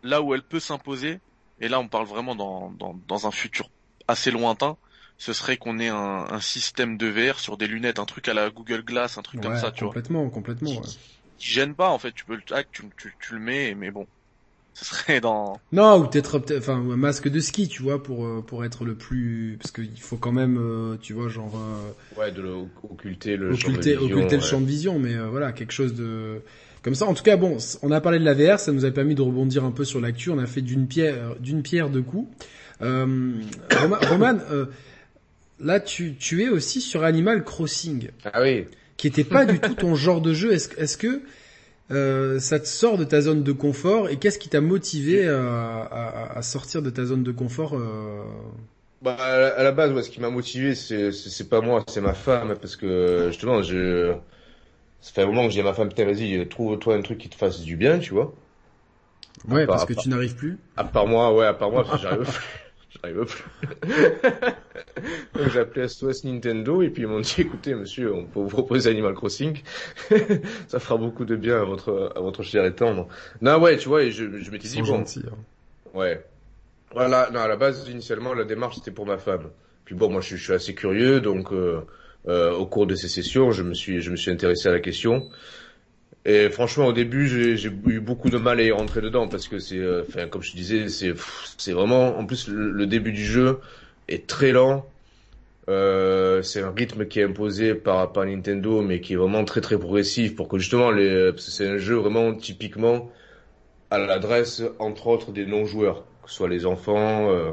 [0.03, 1.19] là où elle peut s'imposer,
[1.59, 3.69] et là on parle vraiment dans, dans, dans un futur
[4.07, 4.77] assez lointain,
[5.21, 8.33] ce serait qu'on ait un, un système de VR sur des lunettes, un truc à
[8.33, 9.93] la Google Glass, un truc comme ça, tu vois.
[9.93, 10.71] complètement, complètement.
[10.71, 10.87] ouais.
[11.37, 13.91] Qui gêne pas en fait, tu peux le tac, tu, tu, tu le mets, mais
[13.91, 14.07] bon.
[14.73, 15.59] Ce serait dans...
[15.71, 18.95] Non, ou peut-être, enfin, un masque de ski, tu vois, pour euh, pour être le
[18.95, 22.53] plus, parce qu'il faut quand même, euh, tu vois, genre euh, Ouais, de le-
[22.89, 24.47] occulter le champ de occulter, vision, occulter le ouais.
[24.47, 26.41] champ de vision, mais euh, voilà, quelque chose de
[26.83, 27.05] comme ça.
[27.05, 29.21] En tout cas, bon, on a parlé de la VR, ça nous a permis de
[29.21, 30.29] rebondir un peu sur l'actu.
[30.29, 32.27] On a fait d'une pierre, d'une pierre deux coups.
[32.81, 33.33] Euh,
[33.69, 34.65] Roma- Roman, euh,
[35.61, 38.67] là, tu tu es aussi sur Animal Crossing, Ah oui.
[38.97, 40.53] qui était pas du tout ton genre de jeu.
[40.53, 41.21] Est-ce est-ce que
[41.91, 45.81] euh, ça te sort de ta zone de confort et qu'est-ce qui t'a motivé à,
[45.83, 48.23] à, à sortir de ta zone de confort euh...
[49.01, 52.13] Bah, à la- base, ouais, ce qui m'a motivé, c'est, c'est pas moi, c'est ma
[52.13, 54.15] femme, parce que, justement, je,
[55.01, 57.35] ça fait un moment que j'ai ma femme, putain, vas-y, trouve-toi un truc qui te
[57.35, 58.33] fasse du bien, tu vois.
[59.47, 60.57] Ouais, part- parce que part- tu n'arrives plus.
[60.77, 62.39] À part moi, ouais, à part moi, parce que j'arrive plus.
[62.93, 63.43] J'arrive plus.
[65.35, 68.47] Donc j'ai appelé SOS Nintendo et puis ils m'ont dit écoutez monsieur, on peut vous
[68.49, 69.61] proposer Animal Crossing,
[70.67, 73.07] ça fera beaucoup de bien à votre à votre cher et tendre.
[73.41, 75.23] Non ouais, tu vois, et je, je m'étais dit bon, gentils.
[75.31, 75.37] hein.
[75.93, 76.23] Ouais.
[76.93, 79.49] Voilà, non, à la base, initialement, la démarche, c'était pour ma femme.
[79.85, 81.81] Puis bon, moi, je, suis- je suis assez curieux, donc euh,
[82.27, 84.81] euh, au cours de ces sessions, je me suis, je me suis intéressé à la
[84.81, 85.29] question.
[86.25, 89.59] Et franchement, au début, j'ai eu beaucoup de mal à y rentrer dedans parce que
[89.59, 91.13] c'est, euh, enfin, comme je disais, c'est,
[91.57, 93.59] c'est vraiment, en plus, le, début du jeu
[94.07, 94.85] est très lent.
[95.69, 99.61] Euh, c'est un rythme qui est imposé par, par Nintendo, mais qui est vraiment très
[99.61, 100.91] très progressif pour que justement
[101.37, 103.09] c'est un jeu vraiment typiquement
[103.91, 107.51] à l'adresse, entre autres, des non-joueurs, que ce soit les enfants, euh,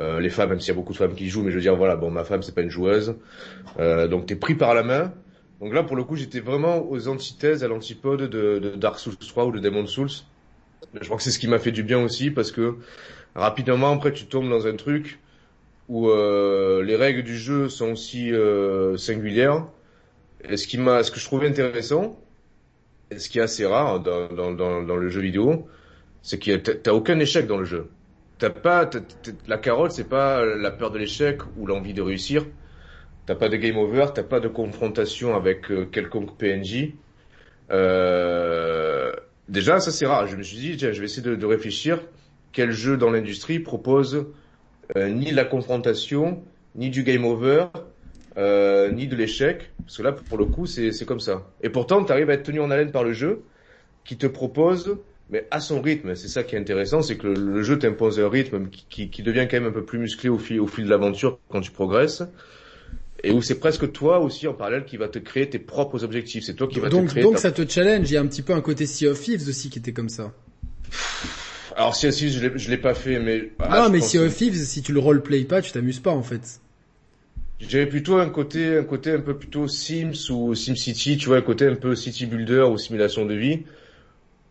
[0.00, 1.62] euh, les femmes, même s'il y a beaucoup de femmes qui jouent, mais je veux
[1.62, 3.14] dire, voilà, bon, ma femme, c'est pas une joueuse.
[3.78, 5.12] Euh, donc, t'es pris par la main.
[5.60, 9.46] Donc là, pour le coup, j'étais vraiment aux antithèses, à l'antipode de, Dark Souls 3
[9.46, 10.24] ou de Demon's Souls.
[10.94, 12.76] Je crois que c'est ce qui m'a fait du bien aussi, parce que
[13.34, 15.18] rapidement, après, tu tombes dans un truc
[15.88, 19.66] où euh, les règles du jeu sont aussi euh, singulières.
[20.48, 22.16] Et ce qui m'a, ce que je trouvais intéressant,
[23.10, 25.66] et ce qui est assez rare dans, le jeu vidéo,
[26.22, 27.88] c'est que t'as aucun échec dans le jeu.
[28.38, 28.88] T'as pas,
[29.48, 32.44] la carotte, c'est pas la peur de l'échec ou l'envie de réussir.
[33.28, 36.94] T'as pas de game over, t'as pas de confrontation avec euh, quelconque PNJ.
[37.70, 39.12] Euh,
[39.50, 40.26] déjà, ça c'est rare.
[40.26, 42.00] Je me suis dit, tiens, je vais essayer de, réfléchir
[42.52, 44.28] quel jeu dans l'industrie propose
[44.96, 46.42] euh, ni la confrontation,
[46.74, 47.66] ni du game over,
[48.38, 49.72] euh, ni de l'échec?
[49.84, 51.46] Parce que là, pour le coup, c'est comme ça.
[51.62, 53.42] Et pourtant, tu arrives à être tenu en haleine par le jeu,
[54.06, 54.96] qui te propose,
[55.28, 56.14] mais à son rythme.
[56.14, 59.60] C'est ça qui est intéressant, c'est que le, jeu t'impose un rythme qui, devient quand
[59.60, 62.22] même un peu plus musclé au fil de l'aventure quand tu progresses.
[63.24, 66.44] Et où c'est presque toi aussi en parallèle qui va te créer tes propres objectifs.
[66.44, 67.22] C'est toi qui va te créer.
[67.22, 68.08] donc ta- ça te challenge.
[68.10, 70.08] Il y a un petit peu un côté Sea of Thieves aussi qui était comme
[70.08, 70.32] ça.
[71.76, 74.34] Alors si, si je l'ai- je l'ai pas fait, mais ah, je mais Sea of
[74.36, 76.60] Thieves, si tu le roleplay pas, tu t'amuses pas en fait.
[77.60, 81.42] J'avais plutôt un côté, un côté un peu plutôt Sims ou SimCity, tu vois, un
[81.42, 83.64] côté un peu city builder ou simulation de vie.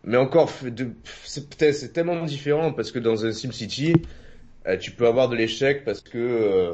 [0.03, 0.51] Mais encore,
[1.24, 3.93] c'est peut-être, c'est tellement différent parce que dans un SimCity,
[4.68, 6.74] euh, tu peux avoir de l'échec parce que, euh,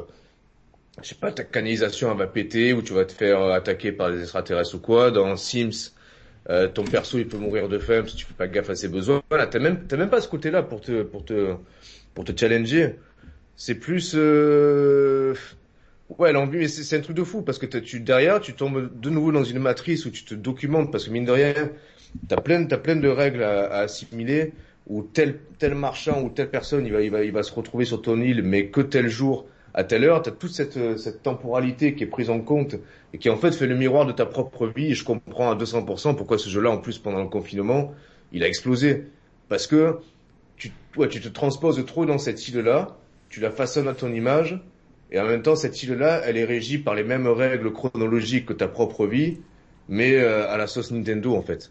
[1.02, 3.92] je sais pas, ta canalisation elle va péter ou tu vas te faire euh, attaquer
[3.92, 5.10] par des extraterrestres ou quoi.
[5.10, 5.92] Dans Sims,
[6.50, 8.88] euh, ton perso il peut mourir de faim si tu fais pas gaffe à ses
[8.88, 9.22] besoins.
[9.30, 11.56] Voilà, t'as même, t'as même pas ce côté-là pour te, pour te,
[12.14, 12.96] pour te challenger.
[13.56, 15.34] C'est plus, euh,
[16.18, 19.10] Ouais, l'envie, mais c'est un truc de fou parce que tu derrière, tu tombes de
[19.10, 21.54] nouveau dans une matrice où tu te documentes parce que mine de rien,
[22.28, 24.52] t'as plein, t'as plein de règles à, à assimiler
[24.86, 27.84] où tel tel marchand ou telle personne, il va, il va, il va se retrouver
[27.86, 31.22] sur ton île, mais que tel jour à telle heure, t'as toute cette euh, cette
[31.22, 32.76] temporalité qui est prise en compte
[33.12, 34.92] et qui en fait fait le miroir de ta propre vie.
[34.92, 37.92] Et je comprends à 200% pourquoi ce jeu-là, en plus pendant le confinement,
[38.32, 39.04] il a explosé
[39.48, 39.98] parce que
[40.56, 42.96] tu, ouais, tu te transposes trop dans cette île-là,
[43.28, 44.60] tu la façonnes à ton image.
[45.10, 48.52] Et en même temps, cette île-là, elle est régie par les mêmes règles chronologiques que
[48.52, 49.38] ta propre vie,
[49.88, 51.70] mais euh, à la sauce Nintendo en fait.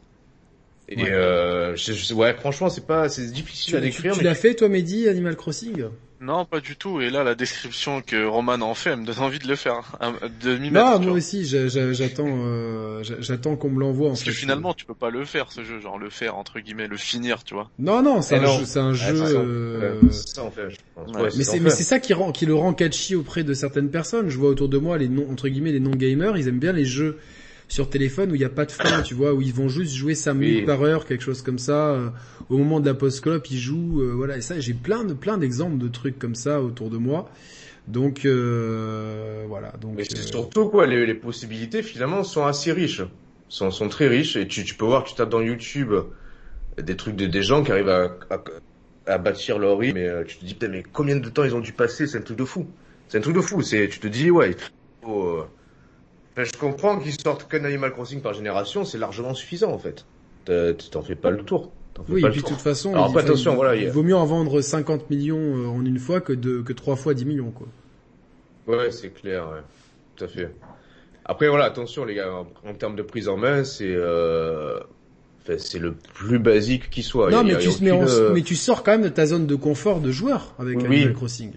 [0.90, 1.12] Et Ouais.
[1.12, 4.12] euh, je- je- ouais, franchement, c'est pas, c'est difficile Tu, à décrire.
[4.14, 5.86] tu mais l'as fait toi Mehdi, Animal Crossing
[6.20, 7.02] Non, pas du tout.
[7.02, 9.94] Et là, la description que Roman en fait, elle me donne envie de le faire,
[10.02, 10.86] hein, de m'y mettre.
[10.92, 14.08] Non, tu moi aussi, j'a- j'a- j'attends, euh, j'a- j'attends qu'on me l'envoie.
[14.08, 16.60] en Parce que finalement, tu peux pas le faire, ce jeu, genre le faire entre
[16.60, 17.72] guillemets, le finir, tu vois.
[17.80, 18.60] Non, non, c'est un non.
[18.60, 19.16] jeu, c'est un jeu.
[19.18, 20.70] c'est ça, euh, ouais, c'est ça en fait.
[20.70, 21.12] Je pense.
[21.14, 21.22] Ouais.
[21.24, 23.90] Ouais, Mais c'est mais c'est ça qui rend qui le rend catchy auprès de certaines
[23.90, 24.30] personnes.
[24.30, 26.72] Je vois autour de moi les non entre guillemets les non gamers, ils aiment bien
[26.74, 27.20] les jeux
[27.74, 29.94] sur téléphone où il n'y a pas de fin, tu vois, où ils vont juste
[29.96, 30.66] jouer 5 minutes Oui.
[30.66, 31.92] par heure, quelque chose comme ça.
[31.94, 32.10] euh,
[32.50, 34.38] au moment de la post-clop, ils jouent, euh, voilà.
[34.38, 37.32] Et ça, j'ai plein de plein d'exemples de trucs comme ça autour de moi.
[37.88, 39.74] Donc euh, voilà.
[39.82, 43.02] Donc Mais c'est surtout quoi, les, les possibilités finalement sont assez riches,
[43.48, 45.94] sont, sont très riches et tu, tu peux voir, tu tapes dans YouTube
[46.78, 48.44] des trucs de des gens qui arrivent à, à,
[49.08, 51.60] à bâtir leur rythme, mais tu te dis putain mais combien de temps ils ont
[51.62, 52.68] dû passer, c'est un truc de fou,
[53.08, 54.58] c'est un truc de fou, c'est tu te dis ouais, il
[55.04, 55.46] faut,
[56.34, 60.06] enfin, je comprends qu'ils sortent qu'un Animal Crossing par génération, c'est largement suffisant en fait,
[60.92, 61.72] t'en fais pas le tour.
[62.10, 64.26] Oui, et puis de toute façon, Alors il, attention, il- voilà, il vaut mieux en
[64.26, 67.68] vendre 50 millions euh, en une fois que de que trois fois 10 millions quoi.
[68.66, 69.60] Ouais, c'est clair, ouais.
[70.16, 70.50] Tout à fait.
[71.26, 74.80] Après, voilà, attention, les gars, en, en termes de prise en main, c'est, euh,
[75.58, 77.30] c'est le plus basique qui soit.
[77.30, 79.26] non, mais a tu mais, aucune, on- euh, mais tu sors quand même de ta
[79.28, 80.86] zone de confort de joueur avec Oui.
[80.86, 81.52] Animal Crossing.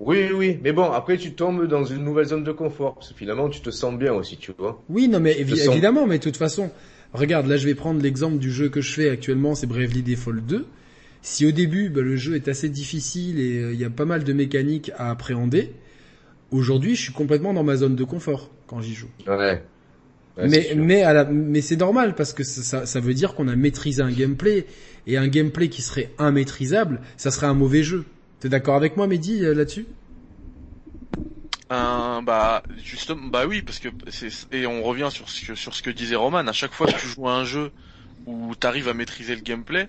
[0.00, 3.18] Oui, oui, mais bon, après, tu tombes dans une nouvelle zone de confort, parce que
[3.18, 4.80] finalement, tu te sens bien aussi, tu vois.
[4.88, 6.70] Oui, non, mais Je évi- sens- évidemment, mais de toute façon,
[7.12, 10.40] regarde, là, je vais prendre l'exemple du jeu que je fais actuellement, c'est Bravely Default
[10.46, 10.66] 2.
[11.20, 14.04] Si au début, bah, le jeu est assez difficile et euh, il y a pas
[14.04, 15.72] mal de mécaniques à appréhender,
[16.52, 19.08] aujourd'hui, je suis complètement dans ma zone de confort quand j'y joue.
[19.26, 19.62] Ouais.
[20.40, 23.48] Mais mais à la, mais c'est normal parce que ça, ça, ça veut dire qu'on
[23.48, 24.66] a maîtrisé un gameplay
[25.08, 28.04] et un gameplay qui serait immaîtrisable, ça serait un mauvais jeu.
[28.40, 29.86] T'es d'accord avec moi, Mehdi, euh, là-dessus?
[31.70, 35.74] Euh, bah justement, bah oui, parce que c'est et on revient sur ce que sur
[35.74, 36.46] ce que disait Roman.
[36.46, 37.72] À chaque fois que tu joues à un jeu
[38.26, 39.88] où t'arrives à maîtriser le gameplay,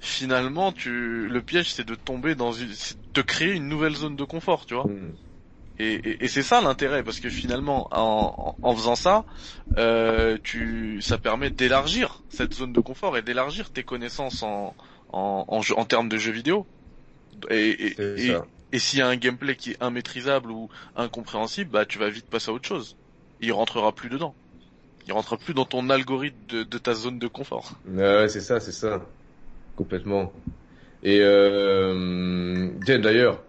[0.00, 4.16] finalement, tu le piège c'est de tomber dans une, c'est de créer une nouvelle zone
[4.16, 4.84] de confort, tu vois.
[4.84, 5.12] Mm.
[5.80, 9.24] Et, et, et c'est ça l'intérêt, parce que finalement, en, en, en faisant ça,
[9.76, 14.74] euh, tu, ça permet d'élargir cette zone de confort et d'élargir tes connaissances en,
[15.12, 16.66] en, en, jeu- en termes de jeux vidéo.
[17.50, 17.94] Et,
[18.72, 22.26] et, s'il y a un gameplay qui est immaîtrisable ou incompréhensible, bah tu vas vite
[22.26, 22.96] passer à autre chose.
[23.40, 24.34] Il rentrera plus dedans.
[25.06, 27.72] Il rentrera plus dans ton algorithme de, de ta zone de confort.
[27.86, 29.00] Ouais, ouais, c'est ça, c'est ça.
[29.76, 30.32] Complètement.
[31.02, 33.42] Et euh, tiens, d'ailleurs,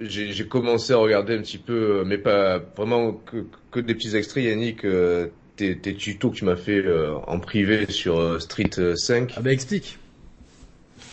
[0.00, 4.16] j'ai commencé à regarder un petit peu, euh, mais pas vraiment que, que des petits
[4.16, 8.38] extraits, Yannick, euh, tes, tes tutos que tu m'as fait euh, en privé sur euh,
[8.38, 9.34] Street euh, 5.
[9.36, 9.98] Ah bah explique.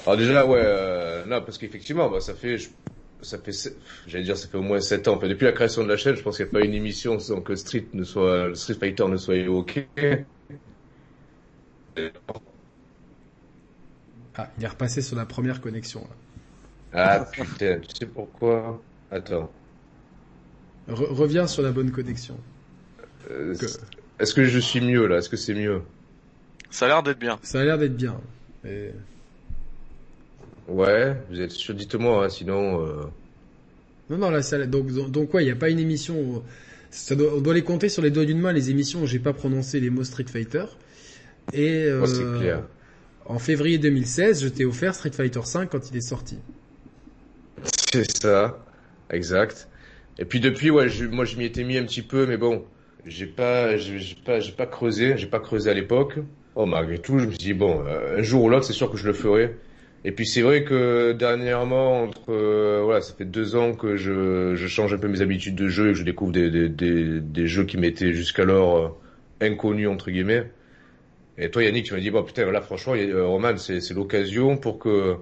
[0.07, 2.69] Alors déjà, ouais, euh, non, parce qu'effectivement, bah, ça fait, je-
[3.21, 3.77] ça fait, sept-
[4.07, 5.15] j'allais dire, ça fait au moins 7 ans.
[5.17, 7.19] Enfin, depuis la création de la chaîne, je pense qu'il n'y a pas une émission
[7.19, 9.89] sans que Street ne soit, Street Fighter ne soit évoqué.
[14.37, 16.01] Ah, il est repassé sur la première connexion.
[16.01, 16.15] là.
[16.93, 18.81] Ah putain, tu sais pourquoi?
[19.11, 19.51] Attends.
[20.89, 22.37] Re- reviens sur la bonne connexion.
[23.29, 23.65] Euh, Que-
[24.19, 25.17] Est-ce que je suis mieux là?
[25.17, 25.81] Est-ce que c'est mieux?
[26.69, 27.39] Ça a l'air d'être bien.
[27.43, 28.19] Ça a l'air d'être bien.
[28.65, 28.91] Et-
[30.67, 32.85] Ouais, vous êtes sûr Dites-moi, hein, sinon.
[32.85, 33.03] Euh...
[34.09, 36.19] Non, non, là, ça, donc, donc, ouais, il n'y a pas une émission.
[36.19, 36.43] où-
[36.89, 39.19] Ça doit, on doit les compter sur les doigts d'une main les émissions où j'ai
[39.19, 40.65] pas prononcé les mots Street Fighter.
[41.53, 42.63] Et euh, Oh, c'est clair.
[43.25, 46.37] en février 2016, je t'ai offert Street Fighter 5 quand il est sorti.
[47.91, 48.57] C'est ça,
[49.09, 49.67] exact.
[50.19, 52.63] Et puis depuis, ouais, je, moi je m'y étais mis un petit peu, mais bon,
[53.05, 56.19] j'ai pas, j'ai j'ai pas, j'ai pas creusé, j'ai pas creusé à l'époque.
[56.55, 58.89] Oh, malgré tout, je me suis dit bon, euh, un jour ou l'autre, c'est sûr
[58.91, 59.55] que je le ferai.
[60.07, 64.55] Et puis c'est vrai que dernièrement, entre, euh, voilà, ça fait deux ans que je,
[64.55, 67.19] je change un peu mes habitudes de jeu et que je découvre des, des, des,
[67.19, 68.87] des jeux qui m'étaient jusqu'alors euh,
[69.45, 70.49] inconnus entre guillemets.
[71.37, 74.55] Et toi, Yannick, tu m'as dit bon putain, là franchement, euh, Roman, c'est c'est l'occasion
[74.55, 75.17] pour que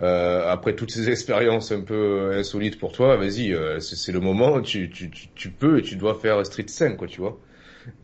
[0.00, 4.62] euh, après toutes ces expériences un peu insolites pour toi, vas-y, c'est c'est le moment,
[4.62, 7.38] tu, tu, tu, tu peux et tu dois faire Street 5, quoi, tu vois.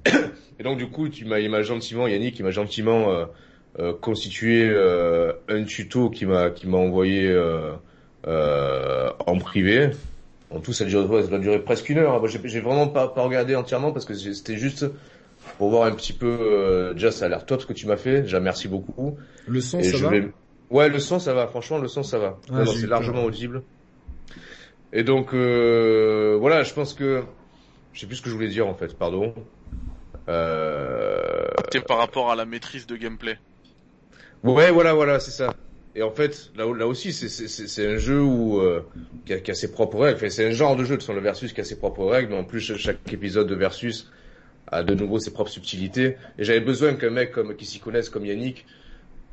[0.59, 3.27] Et donc du coup, tu m'as, il m'a gentiment, Yannick, il m'a gentiment
[3.79, 7.73] euh, constitué euh, un tuto qui m'a, qui m'a envoyé euh,
[8.27, 9.91] euh, en privé.
[10.51, 12.19] En tout, ça a duré, ça a duré presque une heure.
[12.19, 14.87] Moi, j'ai, j'ai vraiment pas, pas regardé entièrement parce que c'était juste
[15.59, 16.27] pour voir un petit peu.
[16.41, 18.23] Euh, déjà, ça a l'air top ce que tu m'as fait.
[18.23, 19.17] Déjà, merci beaucoup.
[19.47, 20.11] Le son, Et ça je va?
[20.11, 20.29] vais-
[20.71, 21.47] Ouais, le son, ça va.
[21.47, 22.39] Franchement, le son, ça va.
[22.53, 23.63] Ah, c'est largement audible.
[24.93, 27.23] Et donc, euh, voilà, je pense que...
[27.93, 29.35] Je sais plus ce que je voulais dire, en fait, pardon.
[30.29, 31.47] Euh...
[31.87, 33.39] Par rapport à la maîtrise de gameplay.
[34.45, 35.55] Ouais, voilà, voilà, c'est ça.
[35.95, 38.81] Et en fait, là, aussi, c'est- un jeu où, euh,
[39.27, 40.17] qui, a, qui a ses propres règles.
[40.17, 42.31] Enfin, c'est un genre de jeu, de son le versus qui a ses propres règles,
[42.31, 44.11] mais en plus, chaque épisode de versus
[44.69, 46.17] à de nouveau ses propres subtilités.
[46.39, 48.67] Et j'avais besoin qu'un mec comme qui s'y connaisse comme Yannick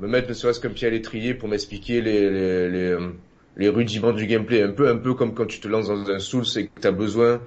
[0.00, 3.08] me mette ne serait-ce qu'un pied à l'étrier pour m'expliquer les, les, les, euh,
[3.56, 4.62] les, rudiments du gameplay.
[4.62, 6.86] Un peu, un peu comme quand tu te lances dans un Souls et que tu
[6.86, 7.40] as besoin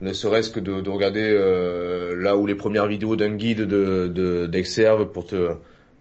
[0.00, 4.46] ne serait-ce que de, de regarder euh, là où les premières vidéos d'un guide de
[4.46, 5.54] d'Exerve pour te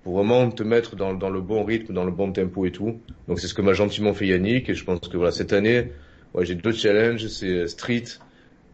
[0.07, 3.01] pour vraiment te mettre dans, dans le bon rythme, dans le bon tempo et tout.
[3.27, 5.91] Donc c'est ce que m'a gentiment fait Yannick et je pense que voilà cette année,
[6.33, 8.05] ouais, j'ai deux challenges, c'est Street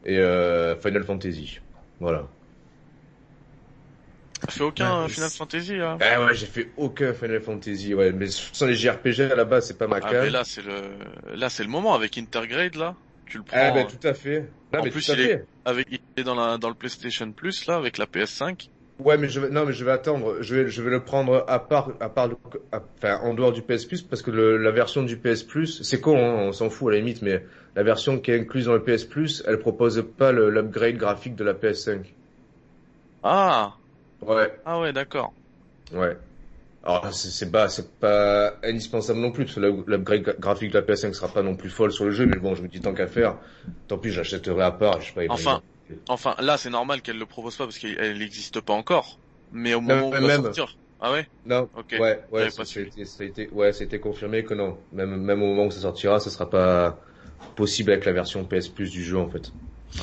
[0.06, 1.60] et euh, Final Fantasy.
[2.00, 2.28] Voilà.
[4.42, 5.98] T'as fait aucun Final Fantasy là?
[6.02, 7.96] Ah ouais, j'ai fait aucun Final Fantasy.
[7.96, 10.62] Ouais, mais sans les JRPG à la base, c'est pas ma ah, mais là c'est
[10.62, 10.82] le
[11.34, 12.96] là c'est le moment avec Intergrade là.
[13.26, 13.58] Tu le prends.
[13.60, 14.52] Ah ben tout à fait.
[14.72, 17.98] en plus il est avec il est dans la dans le PlayStation Plus là avec
[17.98, 18.70] la PS5.
[19.00, 20.42] Ouais, mais je vais, non, mais je vais attendre.
[20.42, 22.30] Je vais, je vais le prendre à part, à part,
[22.72, 26.00] enfin, en dehors du PS Plus, parce que le, la version du PS Plus, c'est
[26.00, 27.44] con, hein, on s'en fout à la limite, mais
[27.76, 31.44] la version qui est incluse dans le PS Plus, elle propose pas l'upgrade graphique de
[31.44, 32.02] la PS5.
[33.24, 33.74] Ah.
[34.22, 34.54] Ouais.
[34.66, 35.34] Ah ouais, d'accord.
[35.92, 36.16] Ouais.
[36.86, 41.14] Alors c'est pas c'est pas indispensable non plus parce que l'upgrade graphique de la PS5
[41.14, 43.08] sera pas non plus folle sur le jeu mais bon je me dis tant qu'à
[43.08, 43.38] faire
[43.88, 45.62] tant pis j'achèterai à part je sais pas enfin
[46.10, 49.20] enfin là c'est normal qu'elle le propose pas parce qu'elle n'existe pas encore.
[49.52, 50.78] Mais au moment où elle va sortir.
[51.00, 51.28] Ah ouais?
[51.46, 51.70] Non.
[51.76, 51.96] Ok.
[52.00, 54.78] Ouais ouais ça, a été, ça a été ouais c'était confirmé que non.
[54.92, 57.00] Même même au moment où ça sortira ça sera pas
[57.56, 59.52] possible avec la version PS Plus du jeu en fait.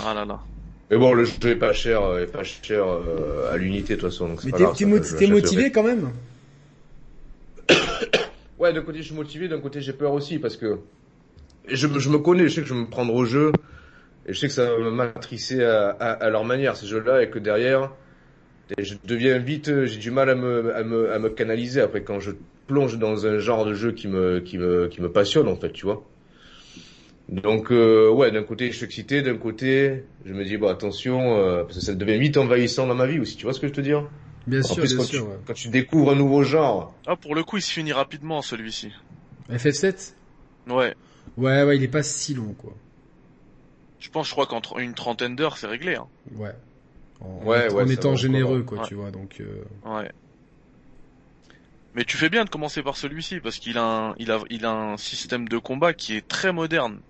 [0.04, 0.40] Ah là là.
[0.90, 4.10] Mais bon, le jeu est pas cher, est pas cher euh, à l'unité de toute
[4.10, 4.28] façon.
[4.28, 6.12] Donc Mais t'es motivé quand même.
[8.58, 10.80] Ouais, d'un côté je suis motivé, d'un côté j'ai peur aussi parce que
[11.66, 13.52] je, je, me connais, je sais que je vais me prendre au jeu
[14.26, 17.22] et je sais que ça va me matricer à, à, à leur manière ces jeux-là
[17.22, 17.90] et que derrière
[18.78, 22.20] je deviens vite, j'ai du mal à me, à me, à me canaliser après quand
[22.20, 22.32] je
[22.66, 25.72] plonge dans un genre de jeu qui me, qui me, qui me passionne en fait,
[25.72, 26.05] tu vois.
[27.28, 31.36] Donc euh, ouais, d'un côté je suis excité, d'un côté je me dis bon attention
[31.38, 33.68] euh, parce que ça devient vite envahissant dans ma vie aussi, tu vois ce que
[33.68, 33.92] je te dis
[34.47, 36.94] Bien sûr, bien quand, sûr, tu, quand tu découvres un nouveau genre.
[37.06, 38.92] Ah, pour le coup, il se finit rapidement celui-ci.
[39.51, 40.14] FF7
[40.68, 40.94] Ouais.
[41.36, 42.74] Ouais, ouais, il est pas si long, quoi.
[44.01, 45.94] Je pense, je crois qu'entre une trentaine d'heures, c'est réglé.
[45.94, 46.09] Hein.
[46.35, 46.55] Ouais.
[47.20, 49.40] En, ouais, en étant généreux, quoi, tu vois, donc.
[49.40, 49.62] Euh...
[49.85, 50.10] Ouais.
[51.94, 54.64] Mais tu fais bien de commencer par celui-ci parce qu'il a, un, il a, il
[54.64, 57.01] a un système de combat qui est très moderne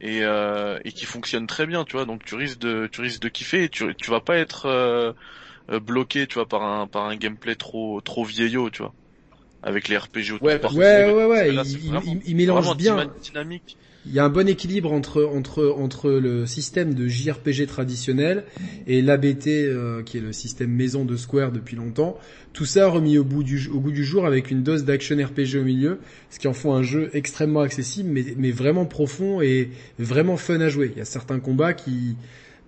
[0.00, 2.04] et, euh, et qui fonctionne très bien, tu vois.
[2.04, 5.12] Donc tu risques de, tu risques de kiffer et tu, tu vas pas être euh,
[5.70, 8.92] euh, bloqué, tu vois, par un par un gameplay trop trop vieillot, tu vois,
[9.62, 10.46] avec les RPG autour.
[10.46, 13.10] Ouais, ouais, ouais, ouais, il, il, mélange bien.
[13.22, 13.78] Dynamique.
[14.08, 18.44] Il y a un bon équilibre entre entre entre le système de JRPG traditionnel
[18.86, 22.16] et l'ABT euh, qui est le système maison de Square depuis longtemps.
[22.52, 25.56] Tout ça remis au bout du au goût du jour avec une dose d'action RPG
[25.56, 25.98] au milieu,
[26.30, 30.60] ce qui en font un jeu extrêmement accessible mais mais vraiment profond et vraiment fun
[30.60, 30.92] à jouer.
[30.94, 32.16] Il y a certains combats qui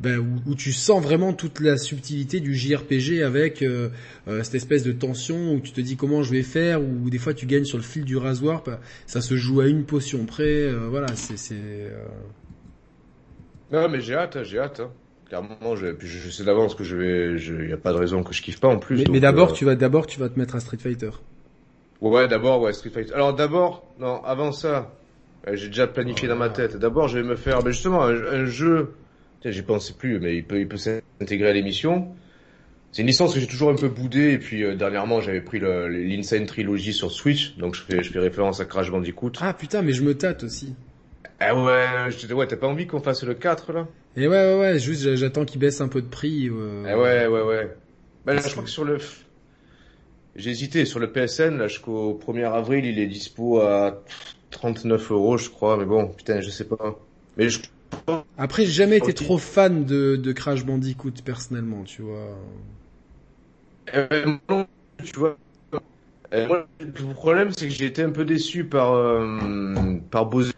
[0.01, 3.89] ben, où, où, tu sens vraiment toute la subtilité du JRPG avec euh,
[4.29, 7.19] euh, cette espèce de tension où tu te dis comment je vais faire, ou des
[7.19, 10.25] fois tu gagnes sur le fil du rasoir, ben, ça se joue à une potion
[10.25, 11.37] près, euh, voilà, c'est...
[11.37, 12.07] c'est euh.
[13.73, 14.81] Non mais j'ai hâte, j'ai hâte.
[14.81, 14.91] Hein.
[15.29, 18.23] Clairement, je, puis je sais d'avance que je vais, il n'y a pas de raison
[18.23, 18.99] que je kiffe pas en plus.
[18.99, 21.11] Mais, mais d'abord, tu vas d'abord, tu vas te mettre à Street Fighter.
[22.01, 23.13] Ouais, d'abord, ouais, Street Fighter.
[23.13, 24.95] Alors d'abord, non, avant ça,
[25.53, 26.77] j'ai déjà planifié dans ma tête.
[26.77, 28.95] D'abord, je vais me faire, ben justement, un, un jeu
[29.45, 32.09] J'y pensais plus, mais il peut, il peut s'intégrer à l'émission.
[32.91, 35.61] C'est une licence que j'ai toujours un peu boudé et puis euh, dernièrement j'avais pris
[35.61, 39.33] l'Insane Trilogy sur Switch, donc je fais, je fais référence à Crash Bandicoot.
[39.41, 40.75] Ah putain, mais je me tâte aussi.
[41.39, 43.87] Ah ouais, je ouais, t'as pas envie qu'on fasse le 4 là?
[44.17, 46.49] Et ouais, ouais, ouais, juste j'attends qu'il baisse un peu de prix.
[46.49, 46.85] Euh...
[46.89, 47.77] Ah ouais, ouais, ouais.
[48.25, 48.99] Bah là, je crois que sur le...
[50.35, 54.03] J'ai hésité, sur le PSN, là jusqu'au 1er avril, il est dispo à
[54.51, 56.99] 39 euros je crois, mais bon, putain, je sais pas.
[57.37, 57.61] Mais je
[58.37, 62.39] après, j'ai jamais été trop fan de, de Crash Bandicoot personnellement, tu vois.
[63.95, 64.37] Euh,
[65.05, 65.37] tu vois.
[66.35, 70.53] Euh, le problème, c'est que j'ai été un peu déçu par euh, par Bose.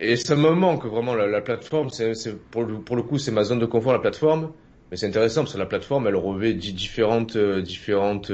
[0.00, 1.90] Et ça me manque vraiment la, la plateforme.
[1.90, 2.14] C'est
[2.50, 4.52] pour le pour le coup, c'est ma zone de confort la plateforme.
[4.90, 8.32] Mais c'est intéressant parce que la plateforme, elle revêt différentes euh, différentes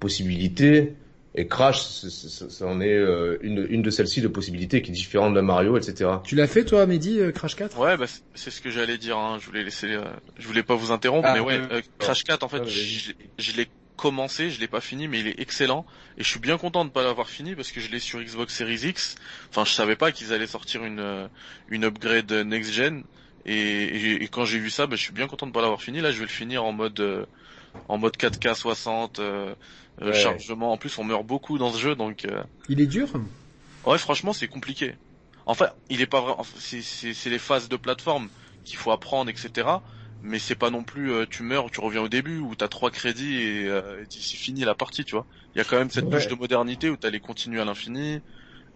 [0.00, 0.96] possibilités.
[1.36, 5.34] Et Crash, ça en est euh, une, une de celles-ci de possibilités qui est différente
[5.34, 6.10] de Mario, etc.
[6.24, 9.18] Tu l'as fait toi, Mehdi, euh, Crash 4 Ouais, bah, c'est ce que j'allais dire.
[9.18, 9.36] Hein.
[9.38, 10.04] Je voulais laisser, euh,
[10.38, 11.60] je voulais pas vous interrompre, ah, mais ouais,
[11.98, 15.84] Crash 4, en fait, je l'ai commencé, je l'ai pas fini, mais il est excellent.
[16.16, 18.54] Et je suis bien content de pas l'avoir fini parce que je l'ai sur Xbox
[18.54, 19.16] Series X.
[19.50, 21.28] Enfin, je savais pas qu'ils allaient sortir une
[21.68, 23.04] une upgrade next gen.
[23.44, 26.00] Et, et, quand j'ai vu ça, bah, je suis bien content de pas l'avoir fini.
[26.00, 27.26] Là, je vais le finir en mode
[27.88, 29.20] en mode 4K 60.
[30.02, 30.72] Euh, chargement.
[30.72, 32.24] En plus, on meurt beaucoup dans ce jeu, donc.
[32.24, 33.08] Euh, il est dur.
[33.86, 34.94] Ouais, franchement, c'est compliqué.
[35.46, 36.34] Enfin, il est pas vrai.
[36.58, 38.28] C'est les phases de plateforme
[38.64, 39.68] qu'il faut apprendre, etc.
[40.22, 42.90] mais c'est pas non plus euh, tu meurs, tu reviens au début où t'as trois
[42.90, 45.24] crédits et, euh, et c'est fini la partie, tu vois.
[45.54, 46.10] Il y a quand même cette Ouais.
[46.18, 48.20] touche de modernité où t'as les continues à l'infini,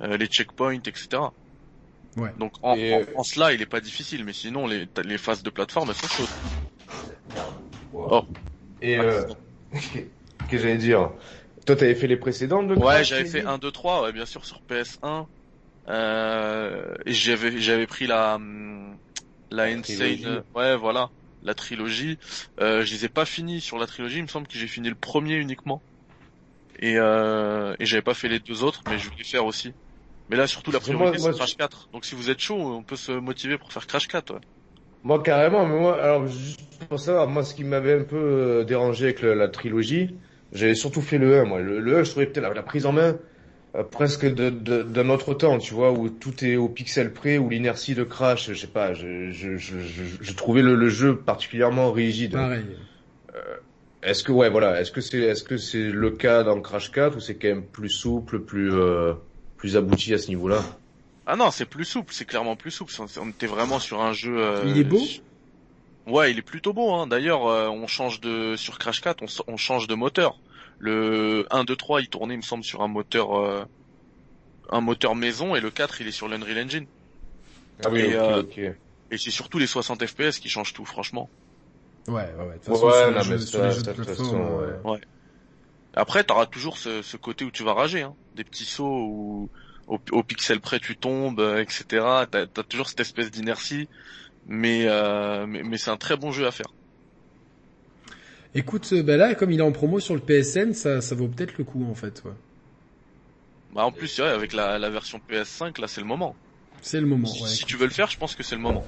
[0.00, 1.22] euh, les checkpoints, etc.
[2.16, 2.32] Ouais.
[2.38, 5.18] Donc en, Et, en- euh, en cela, il est pas difficile, mais sinon les, les
[5.18, 6.28] phases de plateforme elles sont chaudes.
[7.92, 8.22] Oh.
[8.80, 9.24] Et euh,
[10.46, 11.12] qu'est-ce que j'allais dire
[11.66, 14.26] Toi, t'avais fait les précédentes de Ouais, j'avais fait m'as 1, 2, 3, ouais, bien
[14.26, 15.28] sûr, sur PS1.
[15.88, 18.98] Euh, j'avais, j'avais pris la, hum,
[19.50, 20.24] la Insane, trilogie.
[20.24, 21.10] euh, ouais, voilà,
[21.42, 22.18] la trilogie.
[22.60, 24.88] Euh, je les ai pas finis sur la trilogie, il me semble que j'ai fini
[24.88, 25.84] le premier uniquement.
[26.80, 29.74] Et, euh, et j'avais pas fait les deux autres, mais je voulais faire aussi.
[30.28, 31.88] Mais là, surtout la priorité, c'est Crash 4.
[31.92, 34.40] Donc si vous êtes chaud, on peut se motiver pour faire Crash 4, ouais.
[35.02, 38.16] Moi carrément, mais moi, alors juste pour savoir, moi ce qui m'avait un peu
[38.60, 40.20] euh, dérangé avec le- la trilogie,
[40.52, 41.60] j'avais surtout fait le 1, moi.
[41.60, 43.18] Le, le 1, je trouvais peut-être la, la prise en main
[43.76, 47.38] euh, presque de- de- d'un autre temps, tu vois, où tout est au pixel près,
[47.38, 50.88] où l'inertie de crash, je sais pas, je, je, je, je, je trouvais le, le
[50.90, 52.32] jeu particulièrement rigide.
[52.32, 52.76] Pareil.
[54.02, 57.16] Est-ce que, ouais, voilà, est-ce que c'est, est-ce que c'est le cas dans Crash 4
[57.16, 59.14] ou c'est quand même plus souple, plus, euh,
[59.56, 60.64] plus abouti à ce niveau-là?
[61.26, 62.92] Ah non, c'est plus souple, c'est clairement plus souple.
[62.98, 64.36] On on était vraiment sur un jeu.
[64.38, 65.06] euh, Il est beau?
[66.06, 66.92] Ouais, il est plutôt beau.
[66.92, 67.06] Hein.
[67.06, 70.38] D'ailleurs, euh, on change de sur Crash 4, on, change de moteur.
[70.78, 73.64] Le 1, 2, 3, il tournait, il me semble, sur un moteur, euh,
[74.70, 76.86] un moteur maison, et le 4, il est sur l'Unreal Engine.
[77.84, 78.58] Ah oui, Et, ok, euh, ok.
[79.12, 81.28] Et c'est surtout les 60 FPS qui changent tout, franchement.
[82.08, 82.46] Ouais, ouais, ouais.
[82.46, 83.96] De toute façon, Ouais, sur, les non, jeux, mais sur ça, les jeux ça, de
[83.96, 85.00] de toute plateforme, façon, ouais.
[85.94, 88.14] Après, t'auras toujours ce, ce côté où tu vas rager, hein.
[88.36, 89.50] des petits sauts où
[89.88, 91.84] au, au pixel près tu tombes, etc.
[92.30, 93.88] T'as as toujours cette espèce d'inertie,
[94.50, 96.74] mais, euh, mais mais c'est un très bon jeu à faire.
[98.54, 101.26] Écoute, euh, bah là, comme il est en promo sur le PSN, ça, ça vaut
[101.28, 102.32] peut-être le coup, en fait, ouais.
[103.70, 106.38] Bah en plus, vrai, avec la, la version PS5, là, c'est le moment.
[106.82, 107.56] C'est le moment, si, ouais.
[107.56, 108.86] si tu veux le faire, je pense que c'est le moment.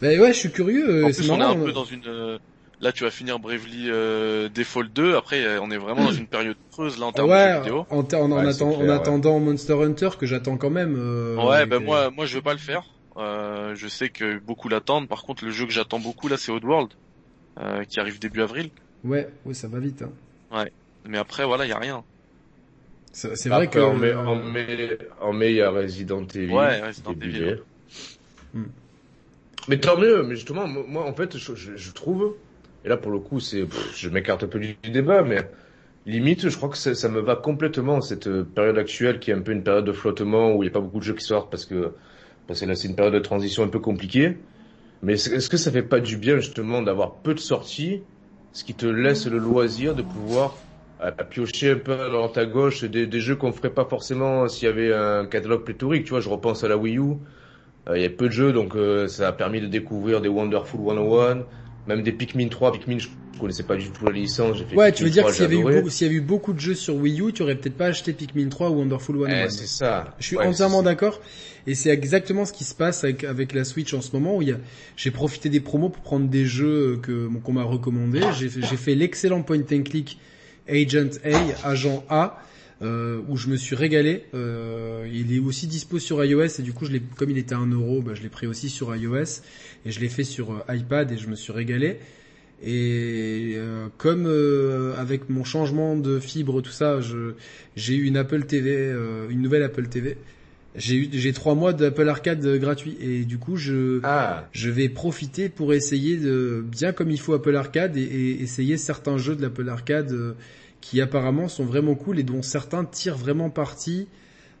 [0.00, 2.06] Bah ouais, je suis curieux, euh, en plus, on est un peu euh, dans une.
[2.06, 2.38] euh,
[2.80, 5.16] Là, tu vas finir Bravely euh, Default 2.
[5.16, 7.86] Après, on est vraiment dans une période creuse là en termes de jeux Ouais, vidéo.
[7.90, 9.10] en, en, en Ouais, atten- c'est en clair, ouais.
[9.10, 10.94] attendant Monster Hunter que j'attends quand même.
[10.96, 12.97] euh, Ouais, ben les- moi, moi, je vais pas le faire.
[13.18, 15.08] Euh, je sais que beaucoup l'attendent.
[15.08, 16.90] Par contre, le jeu que j'attends beaucoup là, c'est Oddworld,
[17.58, 18.70] euh, qui arrive début avril.
[19.04, 20.02] Ouais, ouais, ça va vite.
[20.02, 20.66] Hein.
[21.06, 22.04] Mais après, voilà, y a rien.
[23.12, 26.52] C'est vrai que en mai, en mai, en mai, il y a Resident Evil.
[26.52, 27.58] Ouais, Resident Evil.
[28.54, 28.64] Hmm.
[29.68, 32.36] Mais tant mieux, mais justement, moi, en fait, je, je, je trouve,
[32.84, 35.50] et là, pour le coup, c'est, je m'écarte un peu du, du débat, mais
[36.06, 39.34] limite, je crois que ça, ça me va complètement, cette euh, période actuelle qui est
[39.34, 41.24] un peu une période de flottement où il n'y a pas beaucoup de jeux qui
[41.24, 41.92] sortent parce que,
[42.48, 44.38] parce que là, c'est une période de transition un peu compliquée.
[45.02, 48.02] Mais est-ce que ça fait pas du bien, justement, d'avoir peu de sorties,
[48.52, 50.56] ce qui te laisse le loisir de pouvoir
[50.98, 54.48] à, à piocher un peu droite à gauche des, des jeux qu'on ferait pas forcément
[54.48, 56.04] s'il y avait un catalogue pléthorique.
[56.04, 57.02] Tu vois, je repense à la Wii U.
[57.88, 60.28] Euh, Il y a peu de jeux, donc euh, ça a permis de découvrir des
[60.28, 61.46] Wonderful 101,
[61.86, 62.72] même des Pikmin 3.
[62.72, 63.08] Pikmin, je
[63.38, 64.56] connaissais pas du tout la licence.
[64.58, 66.06] J'ai fait Ouais, Pikmin tu veux dire 3, que s'il y, avait eu beaucoup, s'il
[66.06, 68.48] y avait eu beaucoup de jeux sur Wii U, tu aurais peut-être pas acheté Pikmin
[68.48, 69.44] 3 ou Wonderful 101.
[69.44, 70.14] Eh, c'est ça.
[70.18, 71.20] Je suis Ouais, entièrement d'accord.
[71.68, 74.42] Et c'est exactement ce qui se passe avec, avec la Switch en ce moment où
[74.96, 78.22] j'ai profité des promos pour prendre des jeux que, qu'on m'a recommandé.
[78.38, 80.18] J'ai fait, l'excellent point and click
[80.66, 82.42] Agent A, Agent A,
[82.80, 84.24] euh, où je me suis régalé.
[84.32, 87.58] Euh, il est aussi dispo sur iOS et du coup, je comme il était à
[87.58, 89.42] 1 euro, bah, je l'ai pris aussi sur iOS
[89.84, 91.98] et je l'ai fait sur euh, iPad et je me suis régalé.
[92.62, 97.00] Et euh, comme euh, avec mon changement de fibre, tout ça,
[97.76, 98.90] j'ai eu une Apple TV,
[99.28, 100.16] une nouvelle Apple TV.
[100.78, 104.88] J'ai eu, j'ai trois mois d'Apple Arcade gratuit et du coup, je, Ah, je vais
[104.88, 109.36] profiter pour essayer de bien comme il faut Apple Arcade et, et essayer certains jeux
[109.36, 110.34] de l'Apple Arcade euh,
[110.80, 114.08] qui apparemment sont vraiment cool et dont certains tirent vraiment parti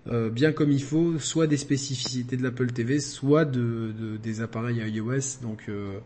[0.08, 4.40] euh, bien comme il faut, soit des spécificités de l'Apple TV, soit de, de- des
[4.40, 5.40] appareils iOS.
[5.42, 5.98] Donc euh,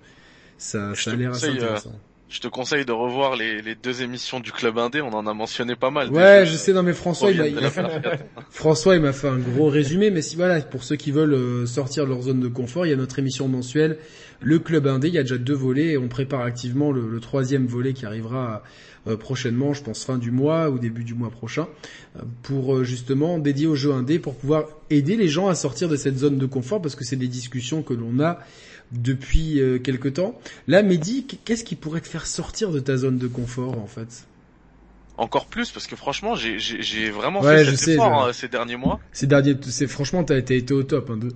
[0.59, 2.01] ça, Je ça a l'air assez euh, intéressant.
[2.33, 5.03] Je te conseille de revoir les, les deux émissions du Club Indé.
[5.03, 6.11] On en a mentionné pas mal.
[6.11, 7.61] Ouais, je sais, non mais François, il m'a, il-.
[8.51, 11.67] François, il m'a fait un gros résumé, mais si voilà, pour ceux qui veulent euh,
[11.67, 13.99] sortir de leur zone de confort, il y a notre émission mensuelle,
[14.41, 17.21] le Club Indé, il y a déjà deux volets, et on prépare activement le, le
[17.21, 18.63] troisième volet qui arrivera
[19.09, 21.67] euh, prochainement, je pense fin du mois ou début du mois prochain,
[22.17, 25.89] euh, pour euh, justement dédier au jeu indé, pour pouvoir aider les gens à sortir
[25.89, 28.39] de cette zone de confort, parce que c'est des discussions que l'on a
[28.93, 30.39] depuis euh, quelque temps.
[30.69, 34.24] Là, Mehdi, qu'est-ce qui pourrait te faire sortir de ta zone de confort, en fait?
[35.19, 38.27] Encore plus parce que franchement, j'ai j'ai- j'ai vraiment Ouais, fait je cet sais, effort
[38.28, 38.98] hein, ces derniers mois.
[39.12, 41.28] Ces derniers, c'est franchement, t'as été au top, hein, de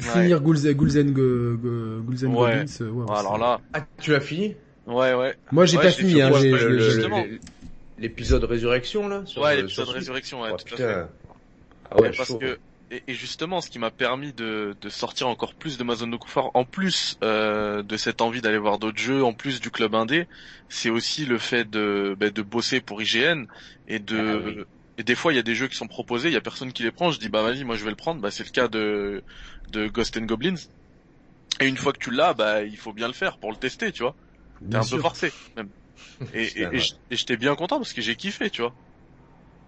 [0.00, 2.50] finir Ghouls, Ghouls and, Go- Go- Ghouls and Ouais.
[2.58, 4.54] Goblins, euh, ouais, Ouais, Alors c'est- là, ah, tu as fini?
[4.86, 5.34] Ouais, ouais.
[5.50, 6.30] Moi, j'ai Ouais, pas fini, hein,
[7.98, 11.06] l'épisode résurrection là sur, Ouais, euh, l'épisode Résurrection, ouais, Oh, tout à fait.
[11.90, 12.38] Ah ouais, parce chaud.
[12.38, 12.58] que
[12.90, 16.10] et, et justement, ce qui m'a permis de, de sortir encore plus de ma zone
[16.10, 19.70] de confort, en plus euh, de cette envie d'aller voir d'autres jeux, en plus du
[19.70, 20.28] club indé,
[20.68, 23.46] c'est aussi le fait de, bah, de bosser pour IGN
[23.86, 24.62] et de Ah oui.
[24.98, 26.72] et des fois il y a des jeux qui sont proposés, il y a personne
[26.72, 28.50] qui les prend, je dis bah vas-y moi je vais le prendre, bah c'est le
[28.50, 29.24] cas de
[29.68, 30.56] de Ghost and Goblins.
[31.60, 33.92] Et une fois que tu l'as, bah il faut bien le faire pour le tester,
[33.92, 34.16] tu vois.
[34.70, 34.86] T'es un sûr.
[34.86, 35.72] peu forcé même.
[36.32, 36.70] Et
[37.10, 38.76] j'étais bien content parce que j'ai kiffé, tu vois.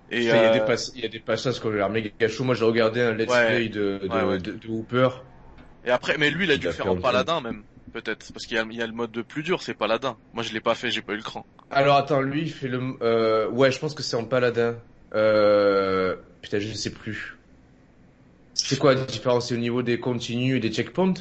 [0.09, 1.89] Et Il y, a des euh, pass- il y a des passages qui ont l'air
[1.90, 2.43] méga chaud.
[2.44, 3.39] Moi, j'ai regardé un let's Ouais.
[3.39, 4.39] play de, de, Ouais, ouais.
[4.39, 5.09] de, de Hooper.
[5.85, 8.44] Et après, mais lui, il a Il dû a faire en paladin même, peut-être, parce
[8.47, 10.18] qu'il y a, il y a le mode de plus dur, c'est paladin.
[10.32, 11.47] Moi, je l'ai pas fait, j'ai pas eu le cran.
[11.70, 14.82] Alors, attends, lui, il fait le, euh, ouais, je pense que c'est en paladin.
[15.14, 17.39] Euh, putain, je sais plus.
[18.55, 19.47] C'est quoi la différence?
[19.51, 21.14] C'est au niveau des continues et des checkpoints?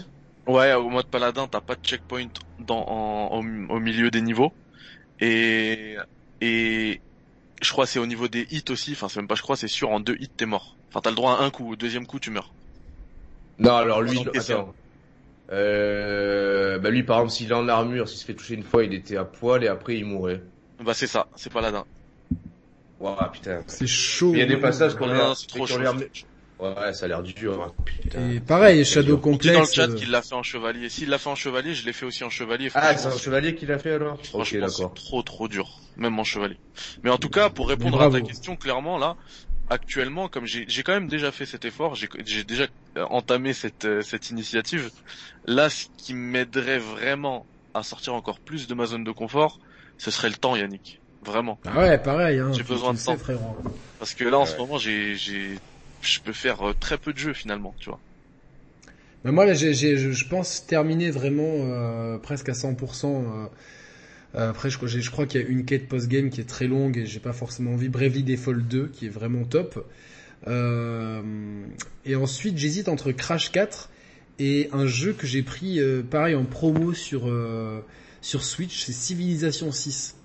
[0.48, 2.28] Ouais, au mode paladin, t'as pas de checkpoint
[2.60, 4.58] dans, en- au milieu des niveaux.
[5.20, 5.98] Et,
[6.42, 7.04] et
[7.64, 9.56] je crois que c'est au niveau des hits aussi, enfin c'est même pas je crois,
[9.56, 10.76] c'est sûr, en deux hits t'es mort.
[10.90, 12.54] Enfin t'as le droit à un coup, au deuxième coup tu meurs.
[13.60, 14.74] Non, alors lui, attends.
[15.52, 18.84] Euh, bah lui, par exemple, s'il est en armure, s'il se fait toucher une fois,
[18.84, 20.42] il était à poil et après il mourait.
[20.84, 21.86] Bah c'est ça, c'est paladin.
[23.00, 23.62] Ouah, putain.
[23.68, 24.32] C'est chaud.
[24.34, 25.80] Il y a des passages qu'on a, non, c'est trop chaud.
[26.60, 27.62] Ouais, ça a l'air dur.
[27.62, 27.72] hein.
[27.86, 28.30] Putain.
[28.30, 29.22] Et pareil, Shadow dis
[29.52, 29.74] dans le Complex.
[29.74, 30.90] chat euh, qu'il l'a fait en chevalier?
[30.90, 32.70] S'il l'a fait en chevalier, je l'ai fait aussi en chevalier.
[32.74, 34.18] Ah, c'est un c'est- chevalier qui l'a fait alors?
[34.26, 34.94] Franchement, c'est d'accord.
[34.94, 36.58] trop trop dur, même en chevalier.
[37.04, 39.18] Mais en tout cas, pour répondre à ta question, clairement là,
[39.70, 42.68] actuellement, comme j'ai j'ai quand même déjà fait cet effort, j'ai j'ai déjà
[42.98, 44.90] euh, entamé cette euh, cette initiative.
[45.46, 49.60] Là, ce qui m'aiderait vraiment à sortir encore plus de ma zone de confort,
[49.98, 51.02] ce serait le temps, Yannick.
[51.26, 52.40] Vraiment, Ah ouais, pareil.
[52.40, 53.18] Hein, J'ai besoin de temps.
[53.18, 53.58] frérot.
[53.98, 55.58] parce que là, en ce moment, j'ai j'ai
[56.04, 58.00] je peux faire euh, très peu de jeux finalement, tu vois.
[59.24, 63.06] Mais moi là, je pense terminer vraiment euh, presque à 100%.
[64.36, 66.98] euh, après, je, je crois qu'il y a une quête post-game qui est très longue
[66.98, 67.88] et j'ai pas forcément envie.
[67.88, 69.88] Bravely Default 2 qui est vraiment top.
[70.46, 73.90] Et ensuite, j'hésite entre Crash 4
[74.40, 77.32] et un jeu que j'ai pris pareil en promo sur
[78.22, 80.16] sur Switch, c'est Civilization 6.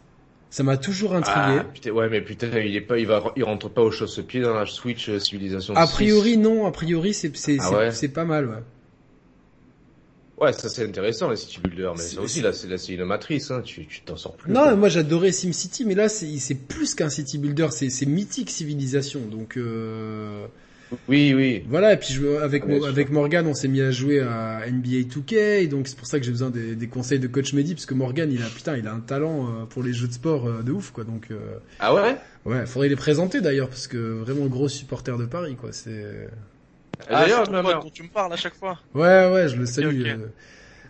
[0.50, 1.58] Ça m'a toujours intrigué.
[1.60, 4.40] Ah, putain, ouais, mais putain, il est pas, il va, il rentre pas au chausse-pied
[4.40, 5.92] dans la Switch euh, Civilization a 6.
[5.92, 6.66] priori, non.
[6.66, 8.46] A priori, c'est c'est Ah c'est- ouais c'est pas mal.
[8.48, 8.56] Ouais.
[10.40, 12.92] Ouais, ça c'est intéressant, les city builders, mais C'est- ça aussi, là, c'est, là, c'est
[12.94, 14.52] une matrice, hein, tu, tu t'en sors plus.
[14.52, 14.76] Non, quoi.
[14.76, 19.20] moi j'adorais SimCity, mais là c'est c'est plus qu'un city builder, c'est c'est mythique civilisation.
[19.26, 20.46] Donc euh,
[21.06, 21.64] Oui, oui.
[21.68, 21.92] voilà.
[21.92, 25.34] Et puis je, avec Ah, avec Morgan, on s'est mis à jouer à NBA 2K,
[25.62, 27.84] et donc c'est pour ça que j'ai besoin des, des conseils de coach Mehdi, parce
[27.86, 30.46] que Morgan il a putain, il a un talent euh, pour les jeux de sport
[30.46, 31.04] euh, de ouf quoi.
[31.04, 32.18] Donc euh, Ah ouais?
[32.44, 35.72] ouais, faudrait les présenter d'ailleurs, parce que vraiment gros supporter de Paris quoi.
[35.72, 36.28] C'est
[37.10, 38.78] Ah, D'ailleurs, c'est dont tu me parles à chaque fois.
[38.94, 40.16] ouais ouais, je le salue.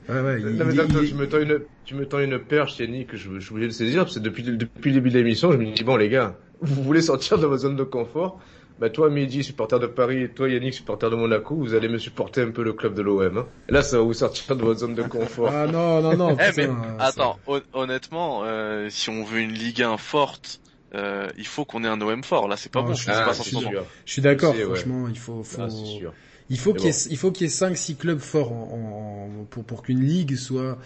[0.09, 0.41] Ouais ouais.
[0.43, 3.11] il- Non, mais attends, il- tu me tends une, tu me tends une perche, Yannick,
[3.11, 5.53] que je, je suis obligé de saisir, parce que depuis, depuis le début de l'émission,
[5.53, 8.41] je me dis, bon, les gars, vous voulez sortir de votre zone de confort?
[8.81, 11.99] Bah, toi, Mehdi, supporter de Paris, et toi, Yannick, supporter de Monaco, vous allez me
[11.99, 13.47] supporter un peu le club de l'OM, hein.
[13.69, 15.49] Et là, ça va vous sortir de votre zone de confort.
[15.53, 16.37] Ah non non non.
[16.41, 20.61] Eh, putain, mais euh, attends, hon- honnêtement, euh, si on veut une Ligue 1 forte,
[20.95, 22.47] euh, il faut qu'on ait un OM fort.
[22.47, 23.85] Là, c'est pas Non, bon je suis- Ah, sûr.
[24.07, 24.75] Je suis d'accord, sais, ouais.
[24.77, 25.61] franchement, il faut, faut...
[25.63, 26.13] Ah, sûr.
[26.49, 29.29] il faut qu'il y ait, il faut qu'il y ait 5 6 clubs forts en,
[29.41, 30.79] en- pour pour qu'une ligue soit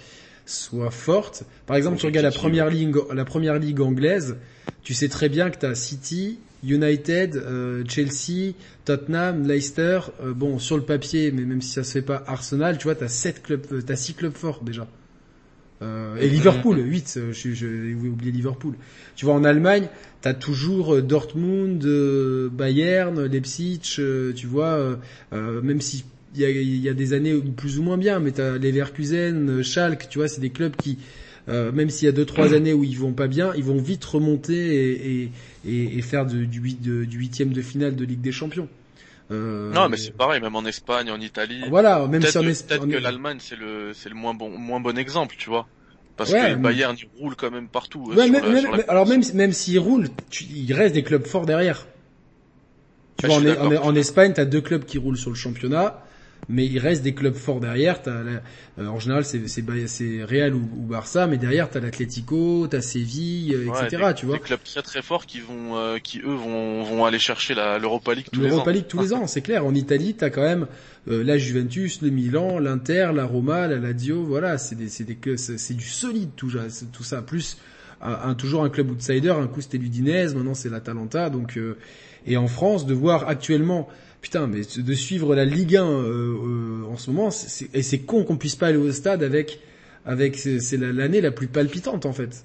[0.46, 1.44] soit forte.
[1.66, 4.38] Par exemple, tu regardes la première ligue la première ligue anglaise,
[4.82, 8.52] tu sais très bien que tu as City, United, euh, Chelsea,
[8.84, 12.78] Tottenham, Leicester, euh, bon sur le papier mais même si ça se fait pas Arsenal,
[12.78, 14.86] tu vois, tu as 7 clubs euh, t'as 6 clubs forts déjà.
[15.82, 17.54] Euh, et Liverpool, 8, euh, je- je-
[17.88, 18.74] j'ai oublié Liverpool.
[19.16, 19.88] Tu vois, en Allemagne,
[20.20, 21.84] t'as toujours Dortmund,
[22.52, 24.98] Bayern, Leipzig, tu vois,
[25.32, 28.56] même si il y a, y a des années plus ou moins bien, mais t'as
[28.58, 30.98] Leverkusen, Schalke, tu vois, c'est des clubs qui,
[31.48, 33.78] euh, même s'il y a deux trois années où ils vont pas bien, ils vont
[33.80, 35.30] vite remonter et, et,
[35.66, 38.68] et, et faire de- du, de- huitième de finale de Ligue des Champions.
[39.30, 41.62] Euh, Non, mais c'est pareil, même en Espagne, en Italie.
[41.68, 44.50] voilà, même si en que, Esp- peut-être que l'Allemagne c'est le c'est le moins bon
[44.58, 45.66] moins bon exemple, tu vois.
[46.16, 48.10] Parce Ouais, que le Bayern il roule quand même partout.
[48.12, 50.72] euh, Ouais, même, la- même- sur la mais- alors même même s'ils roulent, tu- il
[50.74, 51.86] reste des clubs forts derrière.
[53.16, 53.86] Tu vois, en, en, d'accord.
[53.86, 56.02] en Espagne, t'as deux clubs qui roulent sur le championnat,
[56.48, 58.00] mais il reste des clubs forts derrière.
[58.06, 58.42] La-
[58.82, 63.66] euh, en général, c'est Real ou, ou Barça, mais derrière t'as l'Atlético, t'as Séville, euh,
[63.70, 64.02] Ouais, etc.
[64.08, 67.04] des, tu vois, des clubs très très forts qui vont euh, qui eux vont vont
[67.04, 68.50] aller chercher la l'Europa League tous les ans.
[68.50, 69.64] l'Europa League tous les ans, c'est clair.
[69.64, 70.66] En Italie, t'as quand même
[71.08, 74.24] euh, la Juventus, le Milan, l'Inter, la Roma, la Lazio.
[74.24, 75.06] Voilà, c'est des c'est
[75.36, 77.22] c'est du solide tout, ça- c'est tout ça.
[77.22, 77.58] Plus
[78.00, 79.30] un, un- toujours un club outsider.
[79.30, 81.30] Un coup c'était l'Udinese, maintenant c'est l'Atalanta.
[81.30, 81.76] Donc euh,
[82.26, 83.88] et en France, de voir actuellement,
[84.22, 86.34] putain, mais de suivre la Ligue 1 euh,
[86.82, 89.22] euh, en ce moment, c'est- c'est- et c'est con qu'on puisse pas aller au stade
[89.22, 89.60] avec
[90.06, 92.44] avec c'est c'est la- l'année la plus palpitante en fait.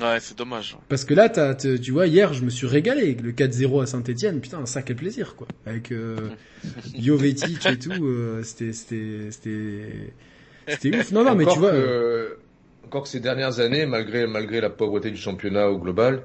[0.00, 0.78] Ouais, c'est dommage.
[0.88, 3.14] Parce que là, t'as, t'as- tu vois, hier, je me suis régalé.
[3.22, 5.46] Le 4-0 à Saint-Etienne, putain, un sacré plaisir, quoi.
[5.66, 6.30] Avec euh,
[6.98, 10.12] Jovetic et tout, euh, c'était, c'était, c'était,
[10.68, 11.12] c'était ouf.
[11.12, 12.28] Non, non, mais tu vois, que- euh,
[12.86, 16.20] encore que ces dernières années, malgré, malgré la pauvreté du championnat au global, euh,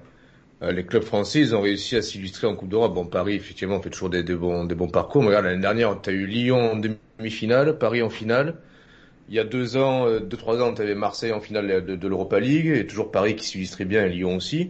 [0.62, 2.94] les clubs français, ils ont réussi à s'illustrer en Coupe d'Europe.
[2.94, 5.22] Bon, Paris, effectivement, fait toujours des, des bons, des bons parcours.
[5.22, 8.56] Mais regarde, l'année dernière, tu as eu Lyon en demi-finale, Paris en finale.
[9.30, 11.96] Il y a deux ans, euh, deux, trois ans, tu avais Marseille en finale de,
[11.96, 14.70] de l'Europa League, et toujours Paris qui s'illustrait bien, et Lyon aussi.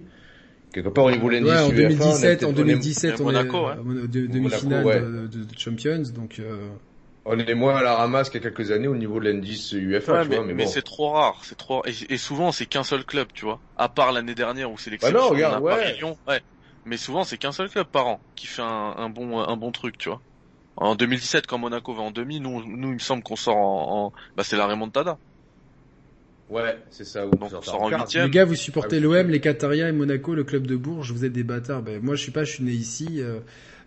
[0.73, 2.51] Quelque part, au niveau de l'indice ouais, en UEFA, on est 2017, peut-être- en on
[2.51, 3.73] est- 2017, Et on est Monaco, ouais.
[3.77, 4.99] euh, de- demi-finale ouais.
[5.01, 6.67] de, de- de Champions, donc, euh,
[7.25, 9.73] On est moins à la ramasse qu'il y a quelques années au niveau de l'indice
[9.73, 10.67] UEFA, Ouais, tu mais, vois, mais, mais bon.
[10.67, 11.87] c'est trop rare, c'est trop rare.
[11.87, 13.63] Et, et souvent c'est qu'un seul club, tu vois.
[13.75, 15.11] À part l'année dernière où c'est Bah l'exception.
[15.11, 15.97] non, regarde, on a ouais.
[16.01, 16.41] Paris-Lyon, ouais.
[16.85, 18.65] Mais souvent c'est qu'un seul club par an qui fait un,
[18.97, 20.23] un bon un bon truc, tu vois.
[20.77, 24.07] En 2017, quand Monaco va en demi, nous, nous il me semble qu'on sort en,
[24.07, 25.19] en- bah c'est la remontada.
[26.47, 27.25] Ouais, c'est ça.
[27.39, 28.29] Donc on sort en les huitième.
[28.29, 29.23] gars, vous supportez Ah oui.
[29.23, 31.83] l'OM, les Qatariens et Monaco, le club de Bourges, vous êtes des bâtards.
[31.83, 33.39] Ben, moi, je suis pas, je suis né ici, euh,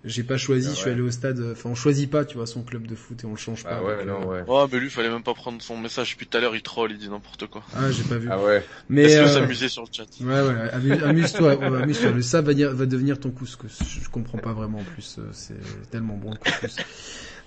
[0.04, 2.36] j'ai pas choisi, Ah je suis allé au stade, euh, enfin, on choisit pas, tu
[2.36, 3.78] vois, son club de foot et on le change pas.
[3.80, 4.44] Ah ouais, non, euh, ouais.
[4.46, 6.12] Oh mais lui fallait même pas prendre son message.
[6.12, 7.62] Depuis tout à l'heure il troll, il dit n'importe quoi.
[7.74, 8.28] Ah, j'ai pas vu.
[8.30, 8.62] Ah ouais.
[8.88, 10.04] Mais, Laisse-le euh, s'amuser sur le chat?
[10.20, 11.52] Ouais, ouais, amu- amuse-toi,
[11.82, 12.12] amuse-toi.
[12.12, 13.78] Le sable va, dire- va devenir ton couscous.
[13.82, 15.54] Je, je comprends pas vraiment en plus, c'est
[15.90, 16.76] tellement bon le couscous.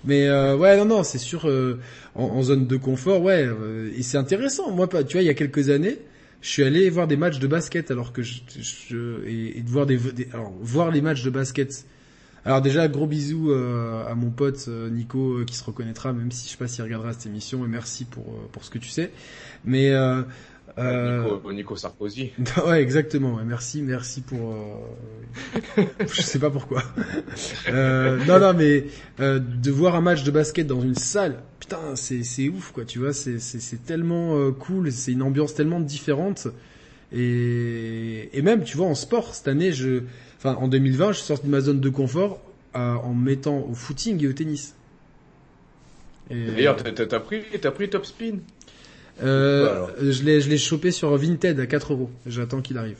[0.04, 1.78] Mais euh, ouais, non, non, c'est sûr, euh,
[2.14, 4.70] en, en zone de confort, ouais, euh, et c'est intéressant.
[4.72, 5.98] Moi, pas, tu vois, il y a quelques années,
[6.40, 9.70] je suis allé voir des matchs de basket, alors que je, je- et, et de
[9.70, 11.86] voir des, des- alors voir les matchs de basket.
[12.44, 16.32] Alors déjà, gros bisous euh, à mon pote euh, Nico euh, qui se reconnaîtra, même
[16.32, 18.88] si je sais pas s'il regardera cette émission, et merci pour pour ce que tu
[18.88, 19.12] sais.
[19.64, 20.22] Mais euh,
[20.78, 22.32] euh, Nico, Nico Sarkozy.
[22.66, 23.34] Ouais, exactement.
[23.34, 23.44] ouais.
[23.44, 24.54] Merci, merci pour.
[24.54, 25.82] Euh...
[26.00, 26.82] je sais pas pourquoi.
[27.68, 28.86] Euh, non, non, mais
[29.20, 32.84] euh, de voir un match de basket dans une salle, putain, c'est c'est ouf, quoi.
[32.84, 36.48] Tu vois, c'est c'est c'est tellement cool, c'est une ambiance tellement différente.
[37.12, 40.02] Et et même, tu vois, en sport cette année, je,
[40.44, 42.40] enfin, en 2020, je suis sorti de ma zone de confort
[42.74, 44.74] euh, en me mettant au footing et au tennis.
[46.30, 48.38] Et- D'ailleurs, t'as- pris, t'as pris Top Spin?
[49.22, 52.10] euh, je l'ai je l'ai chopé sur Vinted à 4 euros.
[52.26, 52.98] J'attends qu'il arrive.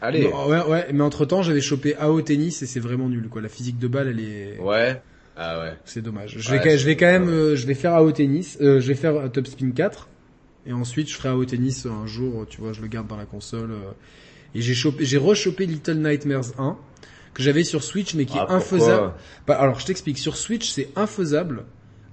[0.00, 0.24] Allez.
[0.28, 3.40] Non, ouais, ouais, mais entre temps, j'avais chopé AO tennis et c'est vraiment nul, quoi.
[3.40, 5.00] La physique de balle, elle est, Ouais.
[5.36, 5.74] Ah ouais.
[5.84, 6.36] c'est dommage.
[6.38, 8.88] Je Ouais, vais, je vais quand même, euh, je vais faire AO tennis, euh, je
[8.88, 10.08] vais faire euh, Top Spin 4
[10.66, 13.24] et ensuite je ferai AO tennis un jour, tu vois, je le garde dans la
[13.26, 13.70] console.
[14.54, 16.76] Et j'ai chopé, j'ai rechopé Little Nightmares 1
[17.34, 19.12] que j'avais sur Switch mais qui Ah, est infaisable.
[19.46, 20.18] Bah, alors, je t'explique.
[20.18, 21.64] Sur Switch, c'est infaisable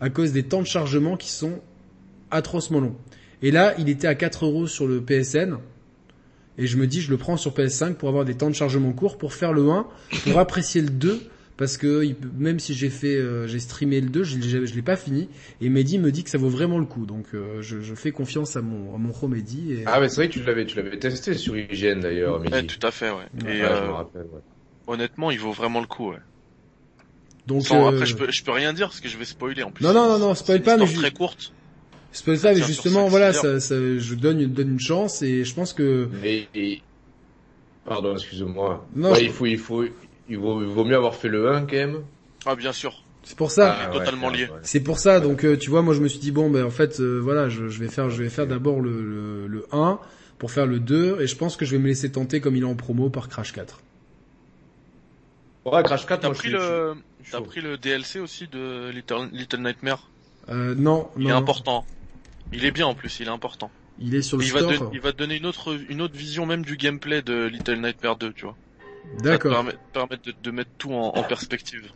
[0.02, 1.62] à cause des temps de chargement qui sont
[2.32, 2.96] atrocement longs.
[3.42, 5.58] Et là, il était à 4 euros sur le PSN.
[6.58, 8.94] Et je me dis, je le prends sur PS5 pour avoir des temps de chargement
[8.94, 9.88] courts, pour faire le 1,
[10.24, 11.22] pour apprécier le 2,
[11.58, 12.04] parce que
[12.38, 15.30] même si j'ai fait, euh, j'ai streamé le 2, je, l'ai- je l'ai pas fini.
[15.62, 17.06] Et Mehdi me dit que ça vaut vraiment le coup.
[17.06, 19.74] Donc, euh, je, je fais confiance à mon, à mon Mehdi.
[19.74, 19.84] Et...
[19.86, 22.68] Ah mais c'est vrai que tu l'avais, tu l'avais testé sur IGN d'ailleurs, Ouais, Mehdi.
[22.68, 23.16] tout à fait, ouais.
[23.16, 24.26] Ouais, Et Ouais, je euh, me rappelle.
[24.26, 24.42] ouais.
[24.88, 26.20] honnêtement, il vaut vraiment le coup, ouais.
[27.48, 29.64] donc, Sans- euh, Après, je peux, je peux rien dire parce que je vais spoiler
[29.64, 29.86] en plus.
[29.86, 31.54] Non, non, non, non, spoil pas, mais très courte.
[32.12, 35.44] c'est pas ça, mais justement, voilà, ça, ça, je donne, une- donne une chance et
[35.44, 36.82] je pense que Mais, et-
[37.84, 38.88] pardon, excuse-moi.
[38.96, 39.84] Non, ouais, je- il faut, il faut,
[40.30, 42.02] il vaut, il vaut mieux avoir fait le 1 quand même.
[42.46, 43.04] Ah, bien sûr.
[43.24, 43.76] c'est pour ça.
[43.80, 44.48] Ah, totalement ouais, lié.
[44.64, 46.70] C'est pour ça, donc euh, tu vois, moi je me suis dit bon, ben en
[46.70, 50.00] fait, euh, voilà, je, je vais faire, je vais faire d'abord le, le, le 1
[50.38, 52.64] pour faire le 2 et je pense que je vais me laisser tenter comme il
[52.64, 53.80] est en promo par Crash 4.
[55.66, 56.94] Ouais, Crash 4, T'as pris je le,
[57.24, 60.10] je t'as pris le DLC aussi de Little, Little Nightmare?
[60.50, 61.38] Euh, non, Il non, est non.
[61.40, 61.86] important.
[62.54, 63.72] Il est bien en plus, il est important.
[64.00, 64.92] Il est sur le Il va, store.
[64.92, 67.78] te, il va te donner une autre, une autre vision même du gameplay de Little
[67.82, 68.56] Nightmare 2, tu vois.
[69.24, 69.48] Ça te D'accord.
[69.48, 71.92] permettre, permettre de, de mettre tout en, en perspective.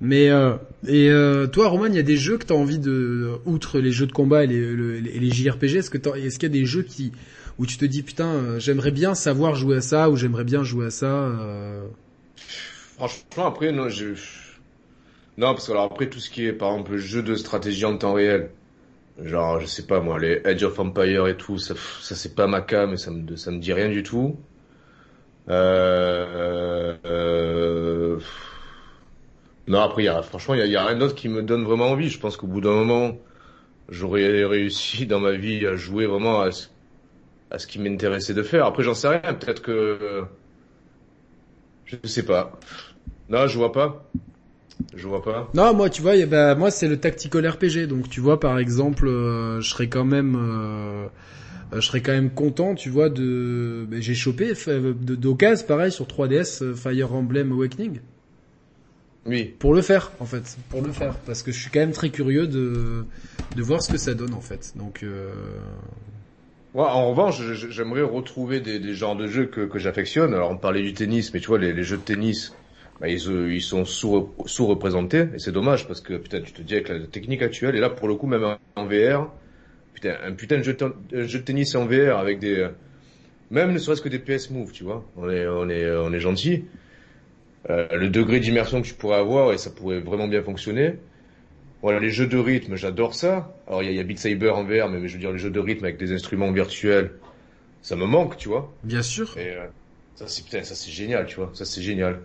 [0.00, 0.54] Mais euh,
[0.86, 3.90] et euh, toi, Roman, il y a des jeux que t'as envie de, outre les
[3.90, 6.82] jeux de combat et les, JRPG, est-ce que t'as- est-ce qu'il y a des jeux
[6.82, 7.12] qui
[7.58, 10.62] où tu te dis putain, euh, j'aimerais bien savoir jouer à ça ou j'aimerais bien
[10.62, 11.06] jouer à ça.
[11.06, 11.82] euh,
[12.96, 14.14] Franchement, après, non, je...
[15.36, 17.96] Non, parce que alors après, tout ce qui est, par exemple, jeu de stratégie en
[17.96, 18.50] temps réel,
[19.22, 22.46] genre, je sais pas moi, les Edge of Empire et tout, ça, ça c'est pas
[22.48, 24.36] ma cam, et ça me, ça me dit rien du tout.
[25.50, 26.96] Euh...
[27.04, 28.18] euh,
[29.66, 32.08] Non, après, y a, franchement, il y a, rien d'autre qui me donne vraiment envie.
[32.08, 33.16] Je pense qu'au bout d'un moment,
[33.88, 36.68] j'aurais réussi dans ma vie à jouer vraiment à ce,
[37.50, 38.66] à ce qui m'intéressait de faire.
[38.66, 39.34] Après, j'en sais rien.
[39.34, 40.24] Peut-être que
[41.86, 42.58] je sais pas.
[43.28, 44.04] Non, je vois pas.
[44.94, 45.48] Je vois pas.
[45.54, 47.86] Non, moi, tu vois, bah, moi, c'est le tactical RPG.
[47.88, 51.08] Donc, tu vois, par exemple, euh, je serais quand même, euh, euh,
[51.72, 56.06] je serais quand même content, tu vois, de, bah, j'ai chopé de d'occasion, pareil, sur
[56.06, 58.00] 3DS, euh, Fire Emblem Awakening,
[59.24, 59.58] Oui.
[59.58, 62.10] pour le faire, en fait, pour le faire, parce que je suis quand même très
[62.10, 63.04] curieux de,
[63.54, 64.72] de voir ce que ça donne, en fait.
[64.76, 65.32] Donc, euh,
[66.74, 67.40] Moi, en revanche,
[67.70, 70.34] j'aimerais retrouver des, des genres de jeux que, que j'affectionne.
[70.34, 72.60] Alors, on parlait du tennis, mais tu vois, les, les jeux de tennis,
[73.00, 76.62] bah, ils, euh, ils sont sous- sous-représentés, et c'est dommage parce que putain, tu te
[76.62, 78.44] dis avec la technique actuelle, et là, pour le coup, même
[78.76, 79.32] en VR,
[80.00, 82.68] putain, un putain de jeu de, jeu de tennis en VR avec des, euh,
[83.50, 86.20] même ne serait-ce que des PS Move, tu vois, on est, on est, on est
[86.20, 86.64] gentil.
[87.70, 90.94] Euh, le degré d'immersion que tu pourrais avoir, et ça pourrait vraiment bien fonctionner.
[91.82, 93.54] Voilà, les jeux de rythme, j'adore ça.
[93.66, 95.32] Alors, il y a, il y a Beat Saber en VR, mais je veux dire,
[95.32, 97.12] les jeux de rythme avec des instruments virtuels,
[97.82, 98.72] ça me manque, tu vois.
[98.84, 99.36] Bien sûr.
[99.38, 99.66] Et euh,
[100.16, 101.50] ça, c'est putain, ça c'est génial, tu vois.
[101.54, 102.20] Ça c'est génial.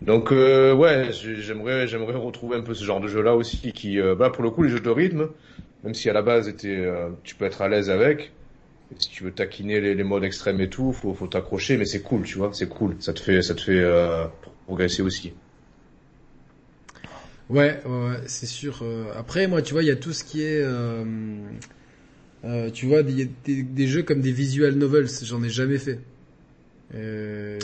[0.00, 3.98] Donc euh, ouais, j'ai- j'aimerais, j'aimerais retrouver un peu ce genre de jeu-là aussi, qui,
[4.00, 5.28] euh, bah pour le coup, les jeux de rythme,
[5.82, 8.34] même si à la base, était, euh, tu peux être à l'aise avec.
[8.92, 11.86] et si tu veux taquiner les, les modes extrêmes et tout, faut, faut t'accrocher, mais
[11.86, 12.96] c'est cool, tu vois, c'est cool.
[13.00, 14.26] Ça te fait, ça te fait euh,
[14.66, 15.34] progresser aussi.
[17.48, 18.80] Ouais, ouais, ouais, c'est sûr.
[18.82, 21.04] euh, Après, moi, tu vois, il y a tout ce qui est, euh,
[22.44, 25.08] euh, tu vois, des, des, des jeux comme des visual novels.
[25.24, 26.00] J'en ai jamais fait.
[26.94, 27.58] Euh,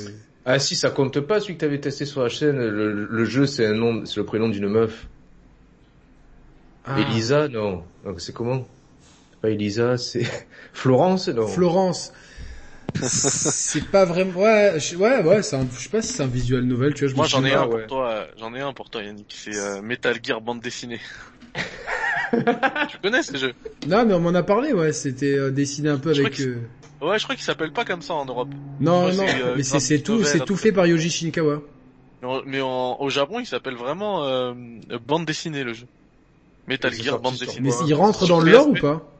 [0.46, 2.56] Ah si, ça compte pas celui que t'avais testé sur la chaîne.
[2.56, 5.10] Le, le jeu, c'est un nom, c'est le prénom d'une meuf.
[6.84, 7.88] ah, Elisa, non.
[8.04, 8.66] Donc, C'est comment
[9.32, 10.24] C'est Pas Elisa, c'est
[10.72, 11.46] Florence, non.
[11.46, 12.12] Florence.
[13.02, 14.40] c'est pas vraiment.
[14.40, 15.42] Ouais, je- ouais, ouais.
[15.42, 16.94] c'est un- Je sais pas si c'est un visual novel.
[16.94, 17.78] Tu vois, je Moi j'en ai un ouais.
[17.80, 21.00] pour toi, euh, j'en ai un pour toi Yannick, c'est euh, Metal Gear bande dessinée.
[22.32, 23.52] tu connais ce jeu?
[23.86, 24.72] Non, mais on m'en a parlé.
[24.72, 26.40] Ouais, c'était euh, dessiné un peu Je avec.
[26.40, 26.60] euh,
[27.00, 28.48] Ouais, je crois qu'il s'appelle pas comme ça en Europe.
[28.80, 31.60] Non, non, euh, mais c'est tout, c'est tout fait par Yoji Shinkawa.
[32.22, 34.54] Mais, en- mais en- au Japon, il s'appelle vraiment euh,
[35.06, 35.86] bande dessinée le jeu.
[36.66, 37.70] Metal Gear bande dessinée.
[37.70, 39.10] Mais il rentre dans le lore ou pas?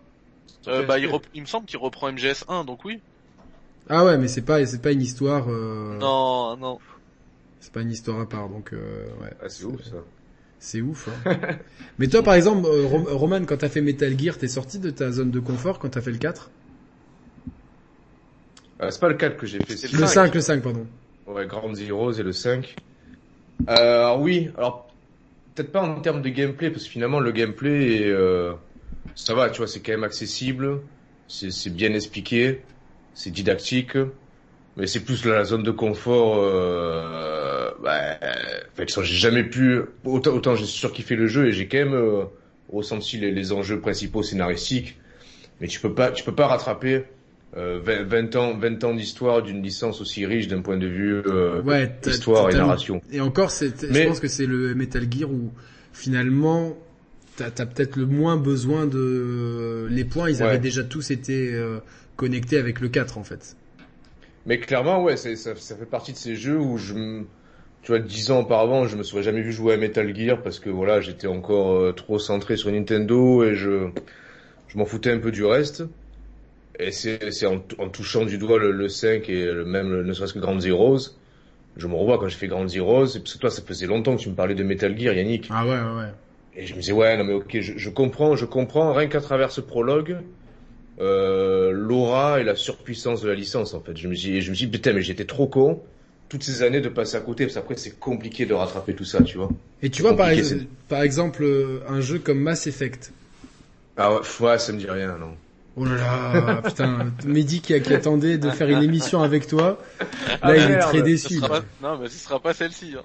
[0.67, 3.01] Euh, bah, il, rep- il me semble qu'il reprend MGS1, donc oui.
[3.89, 5.47] Ah ouais, mais c'est pas, c'est pas une histoire.
[5.49, 5.99] Euh...
[6.01, 6.79] Non, non.
[7.61, 9.33] C'est pas une histoire à part, donc euh, ouais.
[9.41, 9.97] Ah, c'est ouf ça.
[10.59, 11.09] C'est ouf.
[11.27, 11.59] Hein.
[11.99, 14.91] mais toi, par exemple, euh, Rom- Roman, quand t'as fait Metal Gear, t'es sorti de
[14.91, 16.51] ta zone de confort quand t'as fait le 4
[18.83, 19.77] Euh, c'est pas le 4 que j'ai fait.
[19.77, 20.27] C'est c'est Le cinq.
[20.27, 20.87] 5, le 5, pardon.
[21.27, 22.77] Ouais, Ground Zeroes et le 5.
[23.69, 23.73] Euh,
[24.05, 24.94] alors oui, alors
[25.55, 28.55] peut-être pas en termes de gameplay, parce que finalement le gameplay, est, euh,
[29.15, 30.81] ça va, tu vois, c'est quand même accessible,
[31.29, 32.63] c'est bien expliqué,
[33.15, 33.97] c'est didactique,
[34.77, 36.39] mais c'est plus la zone de confort.
[36.39, 41.69] Euh, bah, en fait, j'ai jamais pu, autant, autant j'ai surkiffé le jeu et j'ai
[41.69, 42.25] quand même euh,
[42.69, 44.99] ressenti les, les enjeux principaux scénaristiques,
[45.61, 47.05] mais tu peux pas, tu peux pas rattraper.
[47.57, 51.23] Euh, 20, 20 ans, 20 ans d'histoire d'une licence aussi riche d'un point de vue
[51.27, 53.01] euh, Ouais, histoire et narration.
[53.13, 55.53] Et encore, c'est, je pense que c'est le Metal Gear où
[55.93, 56.77] finalement,
[57.37, 60.31] t'as, t'as peut-être le moins besoin de les points.
[60.31, 60.49] Ils Ouais.
[60.49, 61.79] avaient déjà tous été euh,
[62.17, 63.57] connectés avec le 4 en fait.
[64.47, 67.23] Mais clairement, ouais, ça, ça fait partie de ces jeux où je,
[67.83, 70.61] tu vois, dix ans auparavant, je me serais jamais vu jouer à Metal Gear parce
[70.61, 73.89] que voilà, j'étais encore euh, trop centré sur Nintendo et je,
[74.69, 75.85] je m'en foutais un peu du reste.
[76.79, 80.13] Et c'est, en, en touchant du doigt le, le 5 et le même, le- ne
[80.13, 80.99] serait-ce que Ground Zeroes,
[81.77, 84.17] je me revois quand j'ai fait Ground Zeroes, et parce que toi, ça faisait longtemps
[84.17, 85.51] que tu me parlais de Metal Gear, Yannick.
[85.51, 86.13] Ah ouais, ouais, ouais.
[86.57, 89.21] Et je me disais, ouais, non mais ok, je, je comprends, je comprends, rien qu'à
[89.21, 90.19] travers ce prologue,
[91.01, 93.97] euh, l'aura et la surpuissance de la licence, en fait.
[93.97, 95.83] Je me dis, je me dis, putain, mais j'étais trop con,
[96.29, 99.23] toutes ces années de passer à côté, parce qu'après, c'est compliqué de rattraper tout ça,
[99.23, 99.51] tu vois.
[99.83, 100.55] Et tu vois, par, ex-
[100.89, 103.13] par exemple, euh, un jeu comme Mass Effect.
[103.97, 105.37] Ah ouais, ouais, ça me dit rien, non.
[105.77, 110.07] Oh là là, putain, Mehdi qui, qui attendait de faire une émission avec toi, là
[110.43, 111.41] Ah, il est très déçu.
[111.41, 111.63] pas...
[111.83, 112.95] Non, mais ce sera pas celle-ci.
[112.97, 113.03] Hein.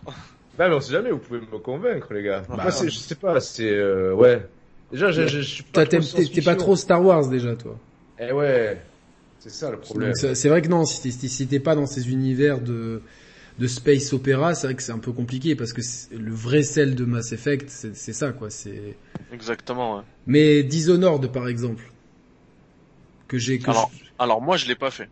[0.59, 2.43] Non, mais on sait jamais, vous pouvez me convaincre, les gars.
[2.47, 4.45] Bah, Moi, je sais pas, c'est, euh, ouais.
[4.91, 5.99] Déjà, je, je, je suis pas t'es,
[6.41, 7.75] pas trop Star Wars déjà, toi.
[8.19, 8.79] Eh ouais,
[9.39, 10.13] c'est ça le problème.
[10.13, 13.01] C'est vrai que non, si t'es, si- pas dans ces univers de
[13.59, 15.81] de space opéra, c'est vrai que c'est un peu compliqué parce que
[16.15, 18.49] le vrai sel de Mass Effect, c'est c'est ça quoi.
[18.49, 18.95] C'est
[19.33, 20.03] Exactement, ouais.
[20.27, 21.83] mais Dishonored par exemple
[23.29, 25.09] que j'ai que Alors, je- alors moi, je l'ai pas fait.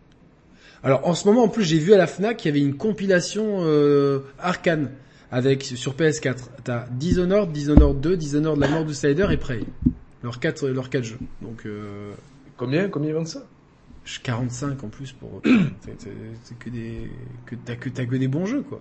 [0.82, 2.76] alors en ce moment en plus j'ai vu à la Fnac qu'il y avait une
[2.76, 4.90] compilation euh, Arcane
[5.30, 6.36] avec sur PS4.
[6.64, 9.64] T'as Dishonored, Dishonored 2, Dishonored la mort du Slider et Prey.
[10.22, 11.20] Leurs quatre leurs quatre jeux.
[11.42, 12.12] Donc euh,
[12.56, 13.44] Combien, combien ils vendent ça?
[14.04, 15.42] Je- 45 en plus pour
[15.84, 16.10] c'est c'est-
[16.42, 17.10] c'est que des
[17.46, 18.80] que t'as que t'as que des bons jeux quoi.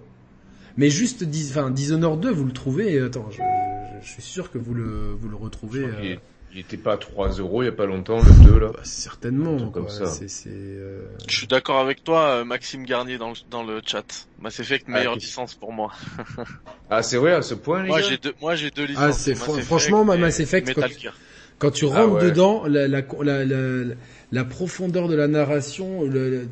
[0.78, 4.58] Mais juste enfin Dishonored 2 vous le trouvez attends je, je, je suis sûr que
[4.58, 6.16] vous le vous le retrouvez Il, euh,
[6.58, 8.72] il était pas à 3 euros il y a pas longtemps, le 2, là.
[8.74, 10.06] bah, certainement comme ça.
[10.48, 14.28] Euh, Je suis d'accord avec toi, euh, Maxime Garnier dans le, dans le chat.
[14.42, 15.92] Mass Effect, Ah, meilleure licence pour moi.
[16.90, 18.08] Ah, c'est vrai, à ce point, les Moi, gars?
[18.10, 19.04] j'ai deux, moi, j'ai deux licences.
[19.04, 21.18] Ah, c'est Effect franchement, et Mass Effect, Metal quand- Gear.
[21.60, 22.24] quand tu Ah rentres ouais.
[22.32, 23.84] dedans la la, la la
[24.32, 26.48] la profondeur de la narration le- le-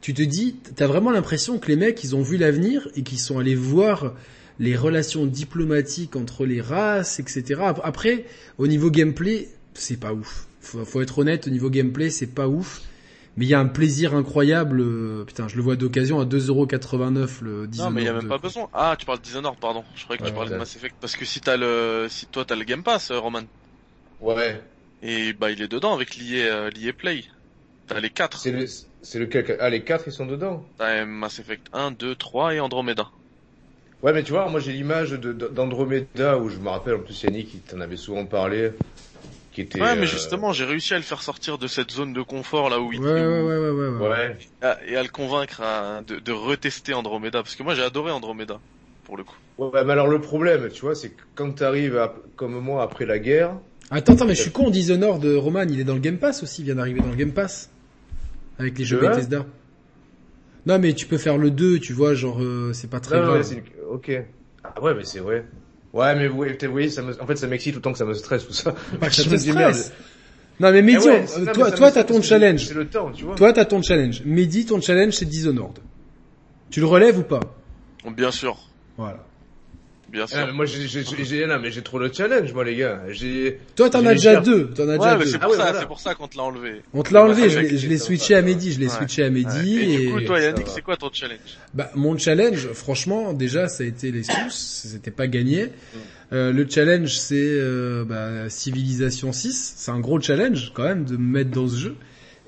[0.00, 3.18] tu te dis t'as vraiment l'impression que les mecs ils ont vu l'avenir et qu'ils
[3.20, 4.14] sont allés voir
[4.58, 7.60] les relations diplomatiques entre les races etc.
[7.82, 8.24] Après
[8.58, 10.46] au niveau gameplay c'est pas ouf.
[10.60, 12.82] Faut, faut être honnête, au niveau gameplay, c'est pas ouf.
[13.36, 14.80] Mais il y a un plaisir incroyable.
[14.82, 17.78] euh, putain, je le vois d'occasion à 2,89€ le Dishonored.
[17.78, 18.28] Non, mais il y a même 2.
[18.28, 18.68] pas besoin.
[18.74, 19.82] Ah, tu parles de Dishonored, pardon.
[19.96, 20.56] Je croyais que tu Ouais, parlais de.
[20.56, 20.94] Mass Effect.
[21.00, 23.40] Parce que si t'as le, si toi t'as le Game Pass, euh, Roman.
[24.20, 24.60] Ouais.
[25.02, 27.24] Et bah, il est dedans avec l'IA, euh, l'IA Play.
[27.86, 28.38] T'as les quatre.
[28.38, 28.66] C'est le,
[29.00, 30.64] c'est lequel Ah, les quatre, ils sont dedans?
[30.78, 33.08] T'as Mass Effect 1, 2, 3 et Andromeda.
[34.02, 37.54] Ouais, mais tu vois, moi j'ai l'image d'Andromeda où je me rappelle, en plus Yannick,
[37.54, 38.72] il t'en avait souvent parlé,
[39.52, 39.80] qui était.
[39.80, 42.68] Ouais, mais euh, justement, j'ai réussi à le faire sortir de cette zone de confort
[42.68, 44.08] là où Ouais, il ouais, ouais, ouais, ouais, ouais.
[44.08, 44.36] Ouais.
[44.88, 47.42] Et à le convaincre à- de, de retester Andromeda.
[47.42, 48.60] Parce que moi j'ai adoré Andromeda,
[49.04, 49.36] pour le coup.
[49.58, 53.06] Ouais, mais alors le problème, tu vois, c'est que quand t'arrives à- comme moi après
[53.06, 53.56] la guerre,
[53.90, 56.42] Attends, attends, mais je suis con, Dishonored de Roman, il est dans le Game Pass
[56.42, 57.70] aussi, il vient d'arriver dans le Game Pass.
[58.58, 59.44] Avec les jeux Bethesda.
[60.64, 63.22] Non, mais tu peux faire le 2, tu vois, genre, euh, c'est pas très Non,
[63.24, 63.36] grave.
[63.38, 63.62] ouais, c'est une-
[63.92, 64.10] ok.
[64.64, 65.44] Ah ouais, mais c'est vrai.
[65.92, 67.20] Ouais, mais vous voyez, vous voyez, ça me...
[67.20, 68.72] en fait, ça m'excite autant que ça me stresse tout ça.
[68.98, 69.74] Pas que Je ça me merde.
[69.74, 69.92] stresse.
[70.60, 72.66] Non, mais Mehdi, Eh ouais, on- c'est- non, mais toi, ça toi, t'as ton challenge.
[72.66, 73.34] C'est le temps, tu vois.
[73.34, 74.22] Toi, t'as ton challenge.
[74.24, 75.78] Mehdi, ton challenge, c'est Dishonored.
[76.70, 77.40] Tu le relèves ou pas?
[78.16, 78.56] Bien sûr,
[78.96, 79.24] Voilà.
[80.12, 80.36] Bien sûr.
[80.40, 83.00] Ah, mais moi, j'ai, j'ai, j'ai, non, mais j'ai trop le challenge, moi, les gars.
[83.08, 84.68] J'ai, Toi, t'en as déjà deux.
[84.68, 85.30] T'en as ouais, déjà mais deux.
[85.30, 85.80] c'est Ah pour ouais, ça, voilà.
[85.80, 86.82] c'est pour ça qu'on te l'a enlevé.
[86.92, 88.78] On te l'a enlevé, Ah, je ouais, l'ai, je l'ai ça switché à Mehdi, je
[88.78, 88.92] l'ai Ouais.
[88.92, 89.78] switché à Mehdi.
[89.78, 91.38] Et, du coup, toi, Yannick, c'est quoi ton challenge?
[91.74, 95.64] Bah, mon challenge, franchement, déjà, ça a été les sous, c'était pas gagné.
[95.66, 95.98] Mm.
[96.34, 99.74] Euh, le challenge, c'est euh, bah, Civilisation 6.
[99.76, 101.96] C'est un gros challenge, quand même, de me mettre dans ce jeu.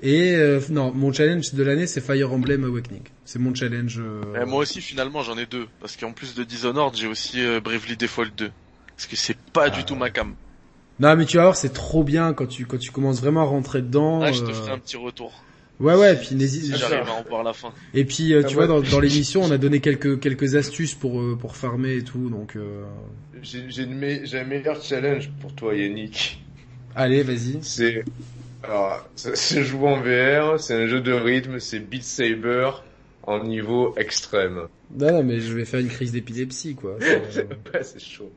[0.07, 3.01] Et euh, non, mon challenge de l'année, c'est Fire Emblem Awakening.
[3.25, 3.97] C'est mon challenge.
[3.99, 5.65] euh, Eh, Moi aussi, finalement, j'en ai deux.
[5.79, 8.51] Parce qu'en plus de Dishonored, j'ai aussi euh, Bravely Default 2.
[8.95, 9.69] Parce que c'est pas Ah.
[9.71, 10.35] du tout ma cam.
[10.99, 13.45] Non, mais tu vas voir, c'est trop bien quand tu quand tu commences vraiment à
[13.45, 14.21] rentrer dedans.
[14.21, 15.33] Ah, je te euh, ferai un petit retour.
[15.79, 16.15] Ouais, ouais.
[16.15, 16.65] Puis n'hésite.
[16.65, 17.73] Si Ah, j'arrive à en voir la fin.
[17.95, 18.65] Et puis, euh, Ah, tu ouais.
[18.65, 22.03] vois, dans, dans l'émission, on a donné quelques quelques astuces pour euh, pour farmer et
[22.03, 22.29] tout.
[22.29, 22.83] Donc, euh...
[23.41, 26.41] j'ai, j'ai un meilleur challenge pour toi, Yannick.
[26.95, 27.57] allez, vas-y.
[27.61, 28.05] C'est,
[28.65, 32.71] alors, c'est c'est jouer en VR, c'est un jeu de rythme, c'est Beat Saber
[33.23, 34.67] en niveau extrême.
[34.95, 36.97] Non, non, mais je vais faire une crise d'épilepsie, quoi.
[37.29, 38.31] C'est- Ouais, chaud.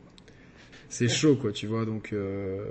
[0.88, 2.64] c'est chaud quoi tu vois donc euh...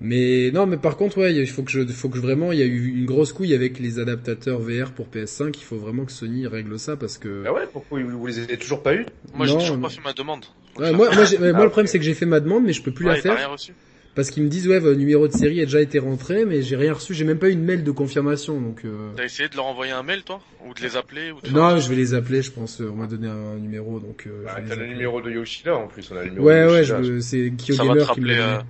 [0.00, 2.58] mais non mais par contre ouais il faut que je faut que je- vraiment il
[2.58, 6.04] y a eu une grosse couille avec les adaptateurs VR pour PS5 il faut vraiment
[6.04, 9.06] que Sony règle ça parce que Ah ouais, pourquoi vous, les avez toujours pas eu?
[9.34, 10.44] Moi, j'ai toujours mais- pas fait ma demande.
[10.76, 12.72] Ouais, moi moi, j'ai- moi, Ah, le problème c'est que j'ai fait ma demande mais
[12.72, 13.72] je peux plus Ouais, la faire rien reçu
[14.18, 16.74] parce qu'ils me disent ouais votre numéro de série a déjà été rentré mais j'ai
[16.74, 19.12] rien reçu j'ai même pas eu une mail de confirmation donc euh...
[19.16, 20.40] T'as essayé de leur envoyer un mail, toi?
[20.66, 23.06] Ou de les appeler ou de non je vais les appeler je pense on m'a
[23.06, 26.24] donné un numéro donc euh, bah, T'as le numéro de Yoshida en plus, on a
[26.24, 27.02] le numéro ouais de ouais Yoshida.
[27.04, 27.20] je...
[27.20, 28.58] c'est Kyo Ça va te Gamer qui me rappeler, l'a donné.
[28.58, 28.62] euh,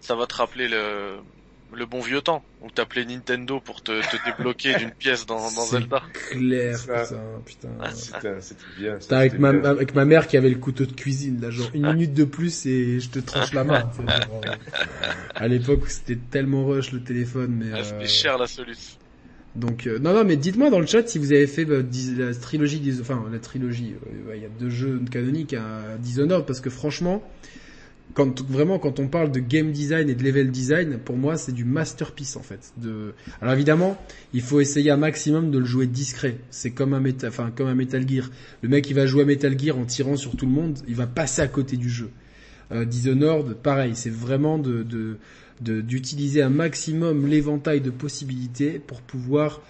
[0.00, 1.18] ça va te rappeler le,
[1.72, 5.66] le bon vieux temps où t'appelais Nintendo pour te, te débloquer d'une pièce dans, dans
[5.66, 6.02] C'est Zelda.
[6.12, 7.06] clair Ça.
[7.42, 7.92] putain putain Ah,
[8.40, 8.98] c'était bien.
[8.98, 9.62] Putain, avec c'était ma, bien.
[9.64, 12.66] avec ma mère qui avait le couteau de cuisine, là, genre une minute de plus
[12.66, 13.90] et je te tranche la main.
[13.96, 14.56] tu sais, genre, euh,
[15.38, 19.00] à l'époque, c'était tellement rush le téléphone, mais Ah, euh, C'était cher la solution.
[19.56, 22.14] donc euh, non non, mais dites-moi dans le chat si vous avez fait bah, dis-
[22.14, 23.94] la trilogie, enfin la trilogie.
[24.28, 27.28] euh, Il y a deux jeux canoniques à Dishonored parce que franchement,
[28.14, 31.52] quand vraiment quand on parle de game design et de level design, pour moi c'est
[31.52, 32.72] du masterpiece en fait.
[32.76, 33.96] De alors évidemment,
[34.32, 36.38] il faut essayer un maximum de le jouer discret.
[36.50, 38.30] C'est comme un Meta- enfin comme un Metal Gear.
[38.62, 40.94] Le mec il va jouer à Metal Gear en tirant sur tout le monde, il
[40.94, 42.10] va passer à côté du jeu.
[42.72, 45.16] Euh, Dishonored, pareil, c'est vraiment de de
[45.60, 49.60] de- d'utiliser un maximum l'éventail de possibilités pour pouvoir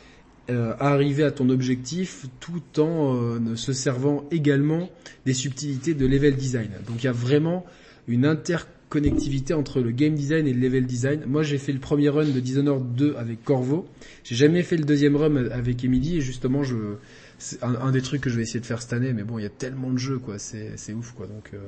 [0.50, 4.88] euh, arriver à ton objectif tout en euh, se servant également
[5.26, 6.70] des subtilités de level design.
[6.86, 7.64] Donc il y a vraiment
[8.08, 11.24] une interconnectivité entre le game design et le level design.
[11.26, 13.86] Moi j'ai fait le premier run de Dishonored 2 avec Corvo.
[14.24, 16.76] J'ai jamais fait le deuxième run avec Emily et justement je
[17.38, 19.38] c'est un, un des trucs que je vais essayer de faire cette année mais bon
[19.38, 21.58] il y a tellement de jeux quoi, c'est c'est ouf quoi donc euh,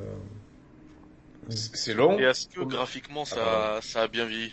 [1.50, 2.18] C'est long.
[2.18, 4.52] Et est-ce que graphiquement ça, ça a bien vieilli?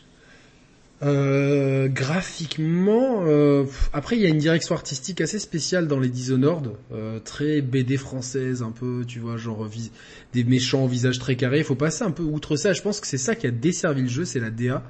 [1.02, 3.64] Euh, graphiquement, euh,
[3.94, 7.96] après il y a une direction artistique assez spéciale dans les Dishonored, euh, très BD
[7.96, 9.92] française un peu, tu vois, genre vis-
[10.34, 11.60] des méchants au visage très carré.
[11.60, 12.74] Il faut passer un peu outre ça.
[12.74, 14.84] Je pense que c'est ça qui a desservi le jeu, c'est la DA.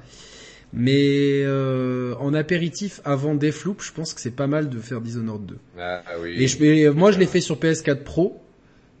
[0.72, 5.46] Mais euh, en apéritif avant Deathloop, je pense que c'est pas mal de faire Dishonored
[5.46, 5.58] 2.
[5.78, 6.34] Ah oui.
[6.42, 8.40] Et je, et moi je l'ai fait sur PS4 Pro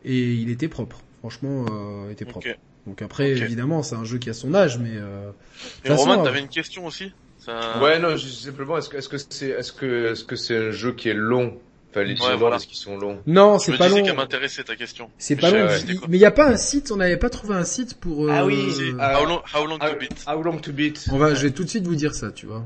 [0.04, 1.00] et il était propre.
[1.20, 2.46] Franchement, euh, il était propre.
[2.86, 5.30] Donc après, évidemment, c'est un jeu qui a son âge, mais euh,
[5.84, 7.78] Et façon, Roman, euh, t'avais une question aussi ça...
[7.80, 10.70] Ouais, non, je- simplement, est-ce que, est-ce que c'est, est-ce que, est-ce que c'est un
[10.70, 11.58] jeu qui est long?
[11.90, 12.56] Enfin, les Ouais, voilà.
[12.56, 13.20] est-ce qu'ils sont longs?
[13.26, 14.06] Non, Je c'est me pas disais long.
[14.06, 15.10] qu'elle m'intéressait ta question.
[15.18, 15.66] C'est pas long.
[15.66, 15.78] ouais,
[16.08, 18.26] mais il n'y a pas un site, on n'avait pas trouvé un site pour...
[18.26, 18.54] euh, Ah oui,
[18.92, 20.24] How long, how long How, to beat?
[20.26, 21.06] how long to beat?
[21.10, 22.64] On va, je vais tout de suite vous dire ça, tu vois.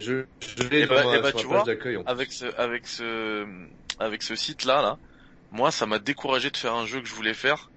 [0.00, 1.96] Je, je l'ai bah- bah, tu vois, d'accueil.
[1.96, 2.10] en plus.
[2.12, 3.46] avec ce, avec ce,
[3.98, 4.98] avec ce site-là, là,
[5.50, 7.70] moi, ça m'a découragé de faire un jeu que je voulais faire.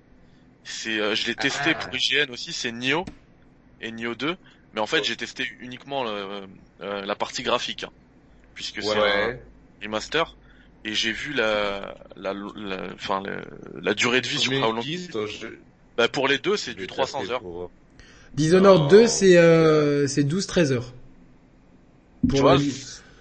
[0.63, 1.75] C'est, euh, je l'ai testé Ah.
[1.75, 3.05] pour IGN aussi, c'est Nioh
[3.81, 4.35] et Nioh 2.
[4.73, 6.47] Mais en fait, j'ai testé uniquement le-
[6.81, 7.89] euh, la partie graphique, hein,
[8.53, 9.37] puisque c'est un
[9.81, 10.35] remaster.
[10.85, 13.41] Et j'ai vu la, la, la, enfin, la,
[13.81, 14.81] la durée de vie sur How Long.
[14.81, 15.47] je-
[15.97, 17.41] Bah, pour les deux, c'est du vais 300 taper heures.
[17.41, 17.71] pour-
[18.35, 18.89] Dishonored Oh.
[18.89, 20.93] 2, c'est euh, c'est 12-13 heures.
[22.27, 22.57] Pour Tu vois,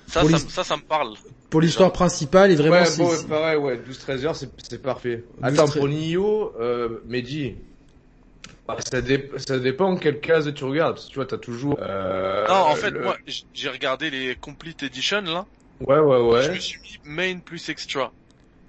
[0.06, 1.14] Ça, ça, ça me parle.
[1.50, 5.24] Pour l'histoire principale et vraiment Ouais, bon, c'est- pareil, ouais, 12-13 heures, c'est, c'est parfait.
[5.40, 5.76] 12, Attends, 13.
[5.78, 7.54] pour Nioh, euh, Mehdi,
[8.66, 10.94] bah, ça, dé- ça dépend quelle case tu regardes.
[10.96, 11.78] parce que Tu vois, t'as toujours...
[11.80, 13.16] Euh, non, en fait, le- moi,
[13.54, 15.46] j'ai regardé les Complete Edition, là.
[15.80, 16.42] Ouais, ouais, ouais.
[16.44, 18.12] Je me suis mis main plus extra.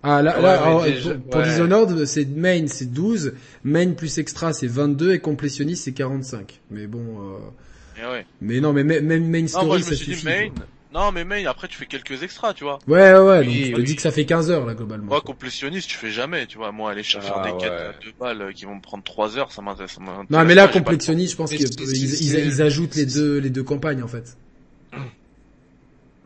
[0.01, 1.43] Ah là, Ouais, là mais alors, déjà- pour, pour ouais.
[1.43, 3.33] Dishonored, c'est main c'est 12,
[3.65, 6.61] main plus extra c'est 22 et complétionniste c'est 45.
[6.71, 8.25] Mais bon, euh, Et ouais.
[8.39, 10.25] mais non, mais même main Non, story moi, je ça me suis dit suffit.
[10.25, 10.49] main.
[10.91, 12.83] Non, mais main, après, tu fais quelques extras, tu vois.
[12.87, 13.85] Ouais, ouais, ouais, Oui, donc je te oui.
[13.85, 15.11] dis que ça fait 15 heures là globalement.
[15.11, 16.71] Moi, complétionniste, tu fais jamais, tu vois.
[16.71, 19.37] Moi, aller chercher Ah, des quêtes à deux balles euh, qui vont me prendre trois
[19.37, 19.97] heures, ça m'intéresse.
[20.29, 24.03] non, mais là complétionniste, je pense qu'ils c'est- ils, ajoutent les deux les deux campagnes
[24.03, 24.37] en fait.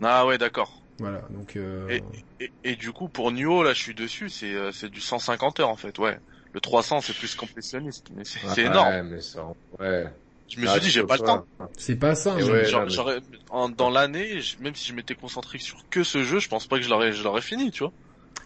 [0.04, 0.86] Ah ouais, d'accord.
[1.00, 1.88] Voilà, donc euh...
[1.88, 2.04] Et,
[2.40, 5.60] et, et du coup, pour Nioh, là, je suis dessus, c'est euh, c'est du 150
[5.60, 6.20] heures, en fait, ouais.
[6.54, 9.04] Le 300, c'est plus complétionniste, mais c'est c'est Ouais, énorme.
[9.04, 10.06] mais ça, ouais.
[10.50, 11.46] Je me Ah, suis dit, tu j'ai pas le temps.
[11.78, 12.34] c'est pas ça.
[12.34, 12.44] Hein.
[12.44, 16.04] ouais, Genre, non, mais- j'aurais- en- dans l'année, même si je m'étais concentré sur que
[16.04, 17.92] ce jeu, je pense pas que je l'aurais, je l'aurais fini, tu vois.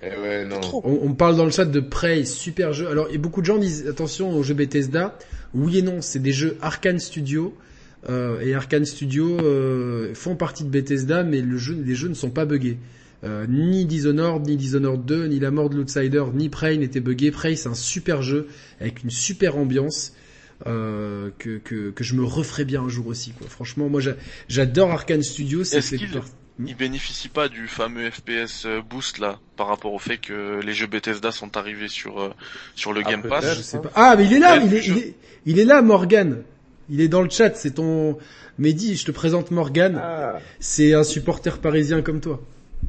[0.03, 0.59] Eh ouais, non.
[0.61, 0.81] Trop.
[0.85, 2.87] On, on parle dans le chat de Prey, super jeu.
[2.87, 5.17] Alors, et beaucoup de gens disent attention aux jeux Bethesda.
[5.53, 7.55] Oui et non, c'est des jeux Arkane Studio.
[8.09, 12.13] Euh, et Arkane Studio euh, font partie de Bethesda, mais le jeu, les jeux ne
[12.13, 12.77] sont pas buggés.
[13.23, 17.31] Euh, ni Dishonored, ni Dishonored 2, ni La Mort de l'Outsider, ni Prey n'étaient buggés.
[17.31, 18.47] Prey, c'est un super jeu
[18.79, 20.13] avec une super ambiance
[20.65, 23.31] euh, que, que, que je me referai bien un jour aussi.
[23.31, 23.47] Quoi.
[23.47, 24.15] Franchement, moi j'a-
[24.49, 25.63] j'adore Arkane Studio.
[25.63, 26.23] C'est Est-ce qu'il- par-
[26.65, 30.73] Il bénéficie pas du fameux FPS euh, boost, là, par rapport au fait que les
[30.73, 32.29] jeux Bethesda sont arrivés sur, euh,
[32.73, 33.21] sur le Ah, Game.
[33.21, 33.57] Pass?
[33.57, 33.91] Je sais pas.
[33.93, 35.15] Ah, mais il est là, il est, je- il est,
[35.45, 36.41] il est là, Morgan.
[36.89, 38.17] Il est dans le chat, c'est ton,
[38.57, 40.01] Mehdi, je te présente Morgan.
[40.03, 42.41] Ah, C'est un supporter parisien comme toi.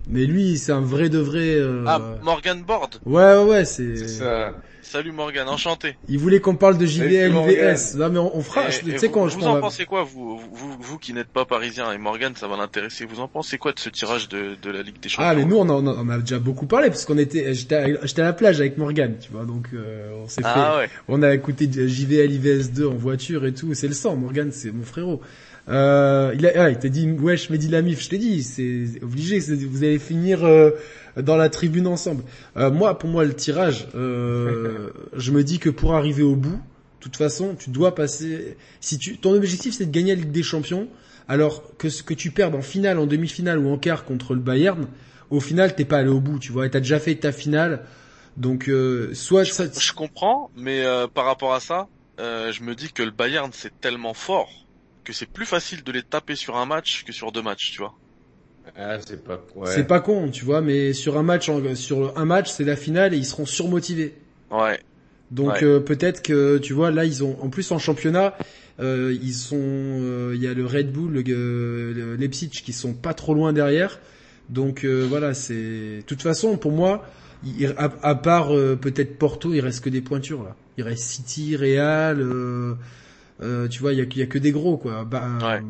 [0.08, 1.84] Mais lui, c'est un vrai de vrai, euh...
[1.86, 2.94] Ah, Morgan Board?
[3.04, 4.54] Ouais, ouais, ouais, c'est, c'est ça.
[4.90, 5.96] Salut Morgan, enchanté.
[6.08, 7.96] il voulait qu'on parle de JVL, Salut, IVS.
[7.98, 9.50] Non, mais on, on fera, Et- je- et tu sais vous, quand je vous prends
[9.50, 12.56] en la- pensez quoi, vous, vous, vous qui n'êtes pas parisien et Morgan, ça va
[12.56, 13.04] l'intéresser.
[13.04, 15.44] Vous en pensez quoi de ce tirage de, de la Ligue des Champions Ah, mais
[15.44, 18.22] nous, on en, on en a déjà beaucoup parlé, parce qu'on était, j'étais à, j'étais
[18.22, 20.88] à la plage avec Morgan, tu vois, donc, euh, on s'est fait, Ah ouais.
[21.08, 24.16] On a écouté JVL IVS 2 en voiture et tout, c'est le sang.
[24.16, 25.20] Morgan, c'est mon frérot.
[25.68, 29.38] Euh, il a, ah, il t'a dit, wesh, Mehdi Lamif, je t'ai dit, c'est obligé,
[29.38, 30.70] vous allez finir euh,
[31.22, 32.24] dans la tribune ensemble.
[32.56, 36.60] Euh, moi, pour moi, le tirage, euh, je me dis que pour arriver au bout,
[36.98, 38.56] de toute façon, tu dois passer.
[38.80, 40.88] Si tu, ton objectif, c'est de gagner la Ligue des Champions,
[41.28, 44.40] alors que ce que tu perdes en finale, en demi-finale ou en quart contre le
[44.40, 44.86] Bayern,
[45.30, 46.66] au final, t'es pas allé au bout, tu vois.
[46.66, 47.84] Et t'as déjà fait ta finale,
[48.36, 51.88] donc euh, soit Je, ça, je comprends, mais euh, par rapport à ça,
[52.20, 54.50] euh, je me dis que le Bayern c'est tellement fort
[55.04, 57.78] que c'est plus facile de les taper sur un match que sur deux matchs, tu
[57.78, 57.94] vois.
[58.76, 59.70] Ah, c'est pas, ouais.
[59.74, 63.14] C'est pas con, tu vois, mais sur un match, sur un match, c'est la finale
[63.14, 64.14] et ils seront surmotivés.
[64.50, 64.78] Ouais.
[65.30, 65.64] Donc Ouais.
[65.64, 68.34] euh, peut-être que tu vois là ils ont en plus en championnat
[68.80, 72.94] euh, ils sont euh, il y a le Red Bull le, le Leipzig qui sont
[72.94, 74.00] pas trop loin derrière.
[74.48, 75.54] Donc euh, voilà, c'est
[75.98, 77.04] de toute façon pour moi
[77.44, 80.56] il- à, à part euh, peut-être Porto, il reste que des pointures là.
[80.78, 82.22] Il reste City, Real
[83.40, 85.04] euh, tu vois, il y a, il y a que des gros quoi.
[85.04, 85.60] Bah, Ouais.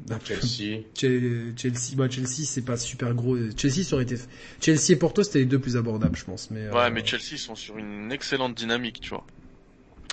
[0.00, 0.82] bah, Chelsea.
[0.94, 3.36] Che- Chelsea, bah Chelsea c'est pas super gros.
[3.56, 4.16] Chelsea ça aurait été
[4.60, 6.50] Chelsea et Porto c'était les deux plus abordables je pense.
[6.50, 9.26] Mais Ouais, euh, mais Chelsea ils sont sur une excellente dynamique, tu vois.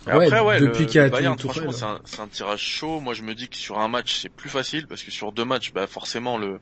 [0.08, 2.62] Et Ouais, après, ouais, depuis qu'il y a Bayern, tout- franchement, c'est un, un tirage
[2.62, 3.00] chaud.
[3.00, 5.46] Moi, je me dis que sur un match, c'est plus facile parce que sur deux
[5.46, 6.60] matchs, bah, forcément, le,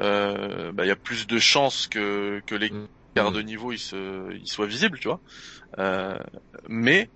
[0.00, 2.86] euh, bah, il y a plus de chances que que les Mm.
[3.14, 5.22] quarts de niveau ils se, ils soient visibles, tu vois.
[5.78, 6.18] Euh,
[6.68, 7.10] mais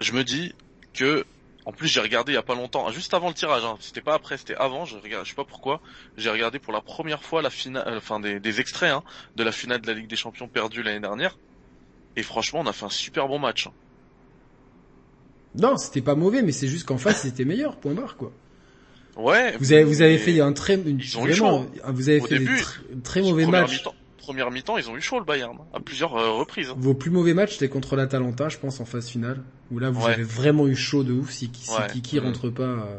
[0.00, 0.52] je me dis
[0.94, 1.24] que,
[1.68, 3.62] en plus, j'ai regardé il y a pas longtemps, juste avant le tirage.
[3.62, 4.86] Hein, c'était pas après, c'était avant.
[4.86, 5.82] Je regarde, je sais pas pourquoi.
[6.16, 9.02] J'ai regardé pour la première fois la finale, euh, enfin des, des extraits hein,
[9.36, 11.36] de la finale de la Ligue des Champions perdue l'année dernière.
[12.16, 13.66] Et franchement, on a fait un super bon match.
[13.66, 13.72] hein.
[15.56, 18.32] Non, c'était pas mauvais, mais c'est juste qu'en face, c'était meilleur, point barre, quoi.
[19.16, 19.54] Ouais.
[19.58, 21.70] Vous avez, vous avez mais fait un très, une- Ils ont eu vraiment, chaud.
[21.88, 23.94] vous avez Au fait début, des tr- très sur mauvais mi-temps-
[24.28, 26.68] Première mi-temps, ils ont eu chaud le Bayern, à plusieurs euh, reprises.
[26.76, 29.42] Vos plus mauvais matchs, c'était contre l'Atalanta, je pense, en phase finale.
[29.70, 30.12] Où là, vous Ouais.
[30.12, 31.30] avez vraiment eu chaud de ouf.
[31.30, 31.86] Si, si Ouais.
[31.90, 32.24] Kiki Mhm.
[32.26, 32.98] rentre pas, euh,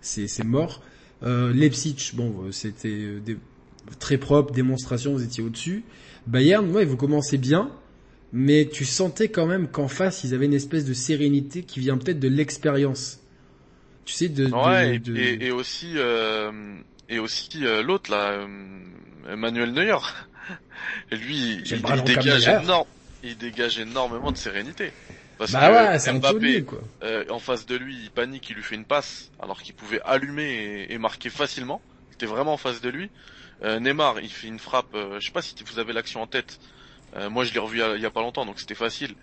[0.00, 0.80] c'est, mort.
[1.22, 3.36] Euh, Leipzig, bon, c'était des,
[3.98, 5.84] très propre, démonstration, vous étiez au-dessus.
[6.26, 7.70] Bayern, ouais, vous commencez bien.
[8.32, 11.98] Mais tu sentais quand même qu'en face, ils avaient une espèce de sérénité qui vient
[11.98, 13.20] peut-être de l'expérience.
[14.06, 16.50] Tu sais, de, Ouais, et- de- et, et aussi, euh,
[17.10, 18.46] et aussi euh, l'autre là,
[19.30, 19.98] Emmanuel Neuer.
[21.10, 22.86] Et lui, il, dégage énorme,
[23.22, 24.92] il dégage énormément de sérénité.
[25.38, 26.80] Parce Bah que ouais, c'est Mbappé, quoi.
[27.02, 30.00] euh, en face de lui, il panique, il lui fait une passe, alors qu'il pouvait
[30.04, 31.82] allumer et, et marquer facilement.
[32.10, 33.10] C'était vraiment en face de lui.
[33.62, 36.26] Euh, Neymar, il fait une frappe, euh, je sais pas si vous avez l'action en
[36.26, 36.58] tête.
[37.16, 39.14] Euh, moi, je l'ai revu il y, a, pas longtemps, donc c'était facile.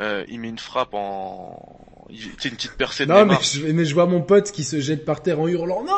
[0.00, 2.06] Euh, il met une frappe en,
[2.38, 4.80] sais, une petite percée de Non, mais je, mais je vois mon pote qui se
[4.80, 5.92] jette par terre en hurlant non.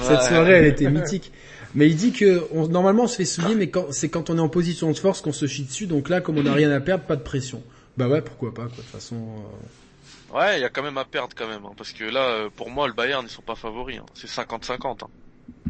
[0.00, 0.28] Cette Ouais.
[0.28, 1.32] soirée, elle était mythique.
[1.74, 4.40] Mais il dit que on, normalement on se fait souiller, mais c'est quand on est
[4.40, 5.86] en position de force qu'on se chie dessus.
[5.86, 7.62] Donc là, comme on n'a rien à perdre, pas de pression.
[7.96, 8.70] Bah ouais, pourquoi pas quoi.
[8.70, 11.72] De toute façon, euh, Ouais, il y a quand même à perdre quand même, hein,
[11.76, 13.98] parce que là, euh, pour moi, le Bayern, ils sont pas favoris.
[13.98, 14.06] hein.
[14.14, 15.02] C'est 50-50.
[15.04, 15.08] hein.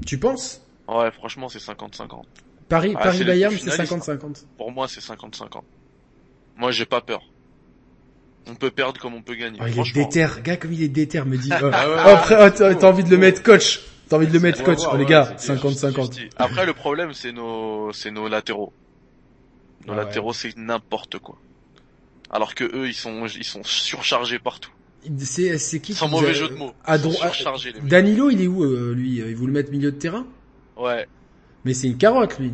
[0.06, 0.60] tu penses?
[0.86, 2.24] Ouais, franchement, c'est 50-50.
[2.68, 4.44] Paris, Ah, Paris Bayern, c'est finalistes, 50-50.
[4.58, 5.62] Pour moi, c'est 50-50.
[6.56, 7.22] Moi, j'ai pas peur.
[8.50, 9.58] On peut perdre comme on peut gagner.
[9.62, 11.50] Oh, il est déter, gars comme il est déter, me dit.
[11.52, 13.80] euh, Ah ouais, oh, après, oh, t'as t'as envie de le mettre coach.
[14.10, 14.78] T'as envie de le mettre coach.
[14.78, 16.12] voir, Oh, les ouais, gars, c'est 50-50.
[16.12, 16.28] Justi.
[16.36, 18.72] Après, le problème, c'est nos, c'est nos latéraux.
[19.86, 20.04] Nos Ah ouais.
[20.04, 21.36] latéraux, c'est n'importe quoi.
[22.28, 24.70] Alors que eux, ils sont, ils sont surchargés partout.
[25.18, 26.74] C'est, c'est qui Sans qui mauvais a- jeu de mots.
[26.84, 27.80] à dro- surchargés, les.
[27.80, 29.16] Danilo, il est où, euh, lui?
[29.16, 30.26] Ils vous le mettent milieu de terrain?
[30.76, 31.06] Ouais.
[31.64, 32.52] Mais c'est une carotte, lui.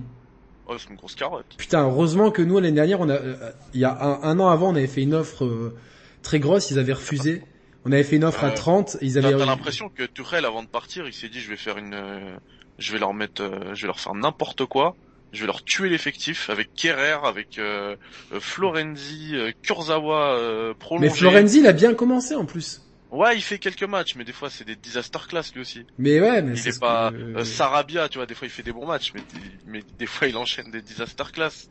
[0.68, 1.46] Ouais, c'est une grosse carotte.
[1.56, 4.48] Putain, heureusement que nous, l'année dernière, on a, euh, il y a un, un an
[4.48, 5.74] avant, on avait fait une offre euh,
[6.22, 7.42] très grosse, ils avaient refusé.
[7.88, 8.54] On avait fait une offre à Ouais.
[8.54, 9.30] 30, ils avaient...
[9.36, 12.36] t'as l'impression que Tuchel, avant de partir, il s'est dit, je vais faire une, euh,
[12.78, 14.96] je vais leur mettre, euh, je vais leur faire n'importe quoi.
[15.32, 17.96] Je vais leur tuer l'effectif avec Kerrer, avec euh,
[18.32, 21.08] euh, Florenzi, Kurzawa euh, prolongé.
[21.08, 22.82] Mais Florenzi, il a bien commencé en plus.
[23.10, 25.84] Ouais, il fait quelques matchs, mais des fois c'est des disaster class lui aussi.
[25.98, 28.72] Mais ouais, mais Il est pas que- Sarabia, tu vois, des fois il fait des
[28.72, 29.22] bons matchs, mais,
[29.66, 31.68] mais des fois il enchaîne des disaster class.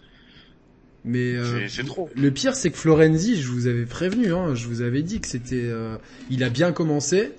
[1.05, 2.09] Mais euh, C'est- c'est trop.
[2.15, 5.27] Le pire, c'est que Florenzi, je vous avais prévenu, hein, je vous avais dit que
[5.27, 5.97] c'était, euh,
[6.29, 7.33] il a bien commencé,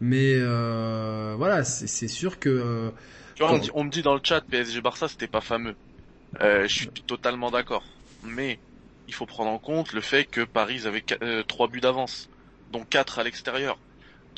[0.00, 2.90] mais euh, voilà, c'est c'est sûr que euh,
[3.34, 5.40] Tu vois, on, Comment dit- on me dit dans le chat PSG Barça c'était pas
[5.40, 5.76] fameux.
[6.42, 7.84] Euh, je suis totalement d'accord,
[8.22, 8.62] mais
[9.06, 12.30] il faut prendre en compte le fait que Paris avait qua- euh, trois buts d'avance,
[12.70, 13.82] dont quatre à l'extérieur.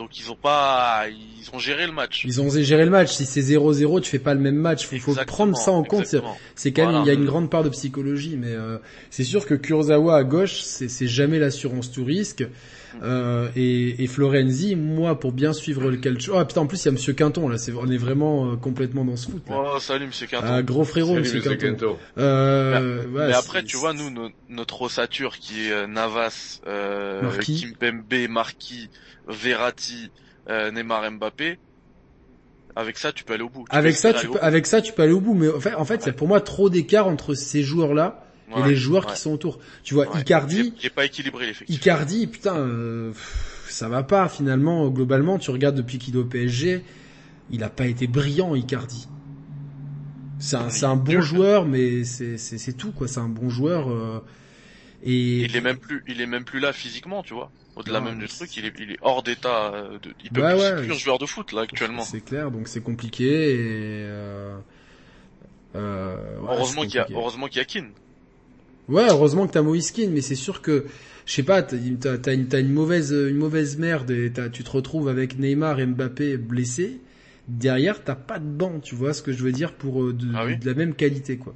[0.01, 2.25] Donc ils ont pas, ils ont géré le match.
[2.25, 3.13] ils ont gérer le match.
[3.13, 4.87] Si c'est 0-0, tu fais pas le même match.
[4.87, 6.07] Faut, faut prendre ça en compte.
[6.07, 7.05] C'est- quand même, Voilà.
[7.05, 8.79] il y a une grande part de psychologie, mais euh,
[9.11, 12.47] c'est sûr que Kurzawa à gauche, c'est c'est jamais l'assurance tout risque.
[13.03, 16.35] Euh, et, et Florenzi, moi, pour bien suivre le calcio.
[16.37, 17.59] Ah putain, en plus il y a Monsieur Quinton là.
[17.59, 19.43] C'est, on est vraiment euh, complètement dans ce foot.
[19.49, 19.57] Là.
[19.77, 20.47] Oh, salut Monsieur Quinton.
[20.49, 21.59] Ah, gros frérot, Salut, Monsieur Quinton.
[21.59, 21.99] Quinto.
[22.19, 27.23] Euh, ouais, Mais après, tu vois, nous, no- notre ossature qui est euh, Navas, euh,
[27.23, 27.61] Marquis.
[27.81, 28.89] Kimpembe, Marquis,
[29.29, 30.11] Verratti,
[30.49, 31.59] euh, Neymar, Mbappé.
[32.77, 33.65] Avec ça, tu peux aller au bout.
[33.71, 34.39] Tu Avec ça, tu peux, au bout.
[34.43, 35.35] avec ça, tu peux aller au bout.
[35.35, 38.25] Mais en fait, en fait, c'est pour moi trop d'écart entre ces joueurs-là
[38.59, 39.59] et les joueurs ouais, qui sont autour.
[39.83, 40.21] Tu vois, ouais.
[40.21, 41.77] Icardi, J'ai- pas équilibré l'effectif.
[41.77, 43.13] Icardi, putain, euh,
[43.69, 44.89] ça va pas finalement.
[44.89, 46.85] Globalement, tu regardes depuis qu'il est au PSG,
[47.51, 49.07] il a pas été brillant, Icardi.
[50.39, 53.07] C'est un, c'est bon joueur, mais c'est c'est c'est tout quoi.
[53.09, 53.91] C'est un bon joueur.
[53.91, 54.21] euh,
[55.03, 57.51] et Il est même plus, il est même plus là physiquement, tu vois.
[57.77, 59.73] Au-delà même du truc, il est, il est hors d'état.
[59.75, 62.03] euh, De, il peut plus, plus joueur de foot là actuellement.
[62.03, 63.25] c'est clair, donc c'est compliqué.
[63.55, 63.59] Et
[64.05, 64.59] euh,
[65.77, 67.93] euh, ouais, heureusement qu'il y a, heureusement qu'il y a Keane.
[68.91, 70.85] Ouais, heureusement que t'as Moiskin, mais c'est sûr que,
[71.27, 75.39] je sais pas, t'as une, mauvaise, une mauvaise merde et t'as- tu te retrouves avec
[75.39, 77.01] Neymar et Mbappé blessés.
[77.49, 80.27] Derrière, t'as pas de banc, tu vois ce que je veux dire, pour euh, de,
[80.35, 80.57] Ah oui.
[80.57, 81.55] de la même qualité, quoi.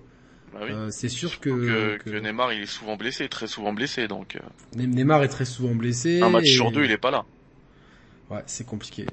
[0.52, 0.70] Bah oui.
[0.72, 4.06] Euh, c'est sûr que, que, que que Neymar, il est souvent blessé, très souvent blessé,
[4.08, 4.40] donc euh,
[4.76, 6.20] Ne- Neymar est très souvent blessé.
[6.22, 7.24] un match et- sur deux, il est pas là.
[8.30, 9.06] Ouais, c'est compliqué.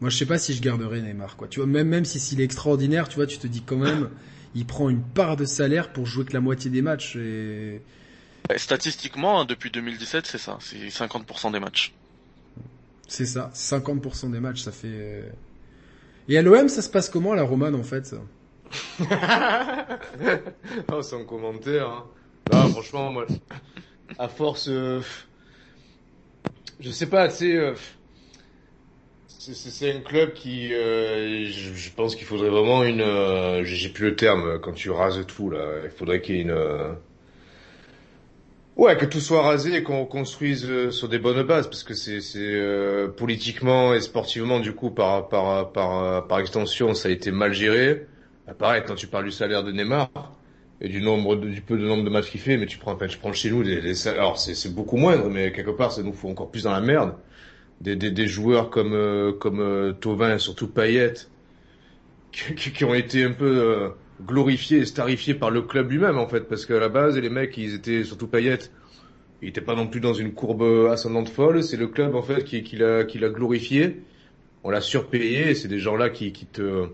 [0.00, 1.48] Moi, je sais pas si je garderai Neymar, quoi.
[1.48, 4.10] Tu vois, même, même si s'il est extraordinaire, tu vois, tu te dis quand même,
[4.58, 7.80] il prend une part de salaire pour jouer que la moitié des matchs et,
[8.52, 11.94] Et Statistiquement, hein, depuis 2017, c'est ça, c'est 50% des matchs.
[13.06, 14.88] C'est ça, 50% des matchs, ça fait...
[14.90, 15.22] euh.
[16.28, 18.14] Et à l'OM, ça se passe comment, la Romane, en fait?
[20.92, 21.88] Oh, sans commentaire.
[21.88, 22.04] Hein.
[22.52, 23.26] Non, franchement, moi,
[24.18, 25.00] à force, euh,
[26.80, 27.74] je sais pas, tu sais, euh,
[29.38, 34.10] c'est- un club qui, euh, je, je pense qu'il faudrait vraiment une, euh, j'ai plus
[34.10, 35.82] le terme quand tu rases tout là.
[35.84, 36.92] Il faudrait qu'il y ait une, euh,
[38.76, 41.94] ouais, que tout soit rasé et qu'on construise euh, sur des bonnes bases parce que
[41.94, 47.12] c'est c'est euh, politiquement et sportivement du coup par par par par extension ça a
[47.12, 48.06] été mal géré.
[48.58, 50.08] Pareil, quand tu parles du salaire de Neymar
[50.80, 53.06] et du nombre du peu de nombre de matchs qu'il fait, mais tu prends, enfin,
[53.08, 56.12] tu prends chez nous des, des alors c'est beaucoup moindre, mais quelque part, ça nous
[56.14, 57.14] fout encore plus dans la merde.
[57.80, 61.14] Des, des, des joueurs comme, euh, comme euh, Thauvin et surtout Payet,
[62.32, 63.90] qui, qui- ont été un peu euh,
[64.22, 67.56] glorifiés et starifiés par le club lui-même, en fait, parce qu'à la base, les mecs,
[67.56, 68.58] ils étaient, surtout Payet,
[69.42, 72.44] il était pas non plus dans une courbe ascendante folle, c'est le club, en fait,
[72.44, 74.04] qui, qui l'a, qui l'a glorifié.
[74.64, 76.88] On l'a surpayé, c'est des gens-là qui, qui te,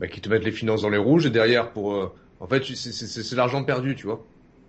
[0.00, 1.26] bah, qui te mettent les finances dans les rouges.
[1.26, 4.26] Et derrière pour euh, en fait c'est l'argent perdu tu vois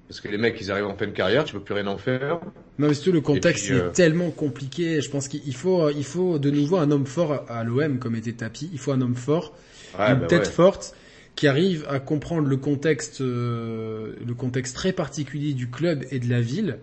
[0.08, 1.98] Parce que les mecs, ils arrivent en fin de carrière, tu peux plus rien en
[1.98, 2.40] faire.
[2.80, 5.02] Non, mais surtout, le contexte puis, euh, est tellement compliqué.
[5.02, 8.32] Je pense qu'il faut, il faut de nouveau un homme fort à l'OM, comme était
[8.34, 8.70] Tapi.
[8.72, 9.54] Il faut un homme fort,
[10.00, 10.52] Ouais, une bah tête ouais.
[10.52, 10.96] forte,
[11.36, 16.30] qui arrive à comprendre le contexte, euh, le contexte très particulier du club et de
[16.30, 16.78] la ville,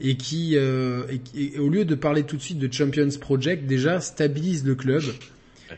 [0.00, 3.08] et qui, euh, et qui- et au lieu de parler tout de suite de Champions
[3.20, 5.02] Project, déjà stabilise le club.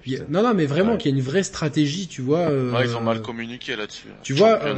[0.06, 0.32] Il y a- putain.
[0.32, 0.98] non, non, mais vraiment Ouais.
[0.98, 2.40] qu'il y a une vraie stratégie, tu vois.
[2.50, 4.08] euh, Ouais, ils ont mal communiqué là-dessus.
[4.22, 4.74] tu vois, euh.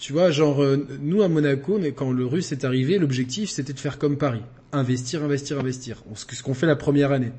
[0.00, 3.72] Tu vois, genre, euh, nous à Monaco, mais quand le russe est arrivé, l'objectif c'était
[3.72, 4.42] de faire comme Paris.
[4.72, 6.02] Investir, investir, investir.
[6.14, 7.32] Ce qu'on fait la première année.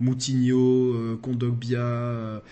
[0.00, 2.42] Moutinho, euh, Kondogbia,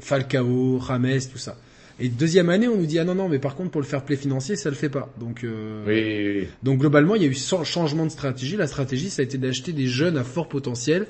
[0.00, 1.56] Falcao, Rames, tout ça.
[2.00, 4.04] Et deuxième année, on nous dit, ah non, non, mais par contre, pour le fair
[4.04, 5.12] play financier, ça le fait pas.
[5.18, 5.94] Donc, euh, Oui,
[6.36, 6.48] oui, oui.
[6.62, 7.34] donc globalement, il y a eu
[7.64, 8.56] changement de stratégie.
[8.56, 11.06] La stratégie, ça a été d'acheter des jeunes à fort potentiel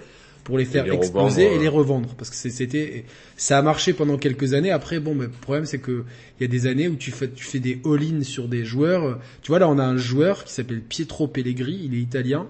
[0.48, 1.70] pour les faire les exploser revendre, et les euh.
[1.70, 2.14] revendre.
[2.16, 3.04] Parce que c'était,
[3.36, 4.70] ça a marché pendant quelques années.
[4.70, 6.04] Après, bon, mais le problème, c'est que
[6.40, 9.20] il y a des années où tu fais, tu fais des all-in sur des joueurs.
[9.42, 11.82] Tu vois, là, on a un joueur qui s'appelle Pietro Pellegrini.
[11.84, 12.46] Il est italien.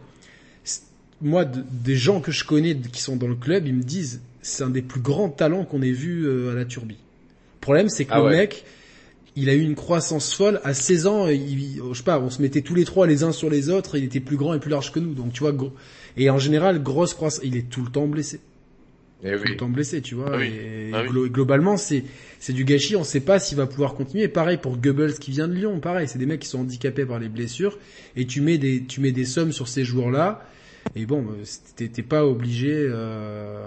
[1.20, 4.20] Moi, de- des gens que je connais qui sont dans le club, ils me disent,
[4.42, 6.98] c'est un des plus grands talents qu'on ait vu euh, à la Turbie.
[7.56, 8.36] Le problème, c'est que Ah le ouais.
[8.36, 8.64] mec,
[9.34, 10.60] il a eu une croissance folle.
[10.62, 13.32] À 16 ans, il, je sais pas, on se mettait tous les trois les uns
[13.32, 13.98] sur les autres.
[13.98, 15.14] Il était plus grand et plus large que nous.
[15.14, 15.52] Donc tu vois,
[16.18, 17.40] et en général, grosse croissance.
[17.44, 18.40] Il est tout le temps blessé,
[19.24, 19.50] Eh tout oui.
[19.50, 20.30] le temps blessé, tu vois.
[20.32, 20.46] Ah oui.
[20.48, 22.04] Et Ah glo- globalement, c'est
[22.38, 22.96] c'est du gâchis.
[22.96, 24.28] On sait pas s'il va pouvoir continuer.
[24.28, 25.80] Pareil pour Goebbels qui vient de Lyon.
[25.80, 27.78] Pareil, c'est des mecs qui sont handicapés par les blessures.
[28.16, 30.42] Et tu mets des tu mets des sommes sur ces joueurs-là.
[30.96, 31.44] Et bon, euh,
[31.76, 32.72] t'es pas obligé.
[32.72, 33.66] Euh...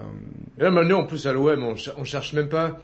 [0.58, 2.80] Et Là, maintenant, en plus, à l'OM, on, on cherche même pas.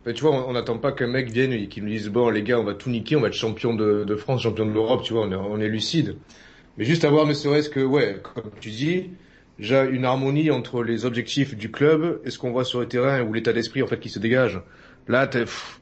[0.00, 2.30] Enfin, tu vois, on on n'attend pas qu'un mec vienne et qu'il nous dise bon,
[2.30, 4.72] les gars, on va tout niquer, on va être champion de, de France, champion de
[4.72, 6.16] l'Europe, tu vois, on est, on est lucide.
[6.78, 9.10] Mais juste avoir ne serait-ce que, ouais, comme tu dis,
[9.58, 13.22] déjà une harmonie entre les objectifs du club et ce qu'on voit sur le terrain
[13.22, 14.60] ou l'état d'esprit en fait qui se dégage.
[15.08, 15.80] Là, pff,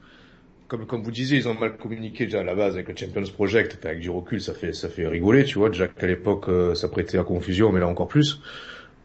[0.68, 3.32] comme comme vous disiez, ils ont mal communiqué déjà à la base avec le Champions
[3.32, 3.76] Project.
[3.78, 5.68] Enfin, avec du recul, ça fait ça fait rigoler, tu vois.
[5.68, 8.40] Déjà qu'à l'époque, euh, ça prêtait à confusion, mais là encore plus.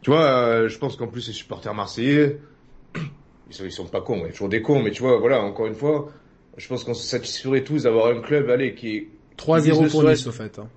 [0.02, 2.38] Tu vois, euh, je pense qu'en plus les supporters marseillais,
[2.94, 5.18] ils sont, ils sont pas cons, il y a toujours des cons, mais tu vois,
[5.18, 6.08] voilà, encore une fois,
[6.56, 9.08] je pense qu'on se satisferait tous d'avoir un club, allez, qui est...
[9.36, 10.58] 3-0 Ils pour Nice au fait.
[10.58, 10.68] hein.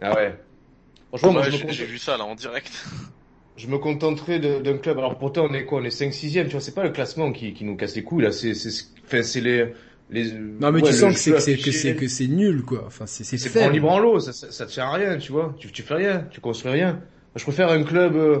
[0.00, 0.38] Ah ouais.
[1.08, 2.72] Franchement, moi, Ouais, je, me j'ai vu ça là en direct.
[3.56, 4.98] je me contenterais de- d'un club.
[4.98, 5.80] Alors pourtant, on est quoi?
[5.80, 7.94] On est 5 6 e tu vois, c'est pas le classement qui, qui nous casse
[7.96, 8.70] les couilles, là, c'est, c'est,
[9.04, 9.72] enfin, c'est les,
[10.08, 10.32] les...
[10.60, 12.84] Non mais ouais, tu sens que c'est que c'est que c'est nul quoi.
[12.86, 14.94] Enfin c'est c'est C'est pour en libre en l'eau, ça, ça, ça te sert à
[14.94, 15.54] rien, tu vois?
[15.58, 16.94] Tu, tu fais rien, tu construis rien.
[16.94, 17.02] Moi,
[17.36, 18.40] je préfère un club euh,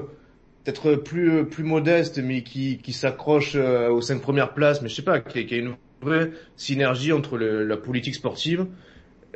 [0.64, 4.88] peut-être plus euh, plus modeste, mais qui, qui s'accroche euh, aux cinq premières places, mais
[4.88, 8.66] je sais pas, qui, qui a une vraie synergie entre le- la politique sportive,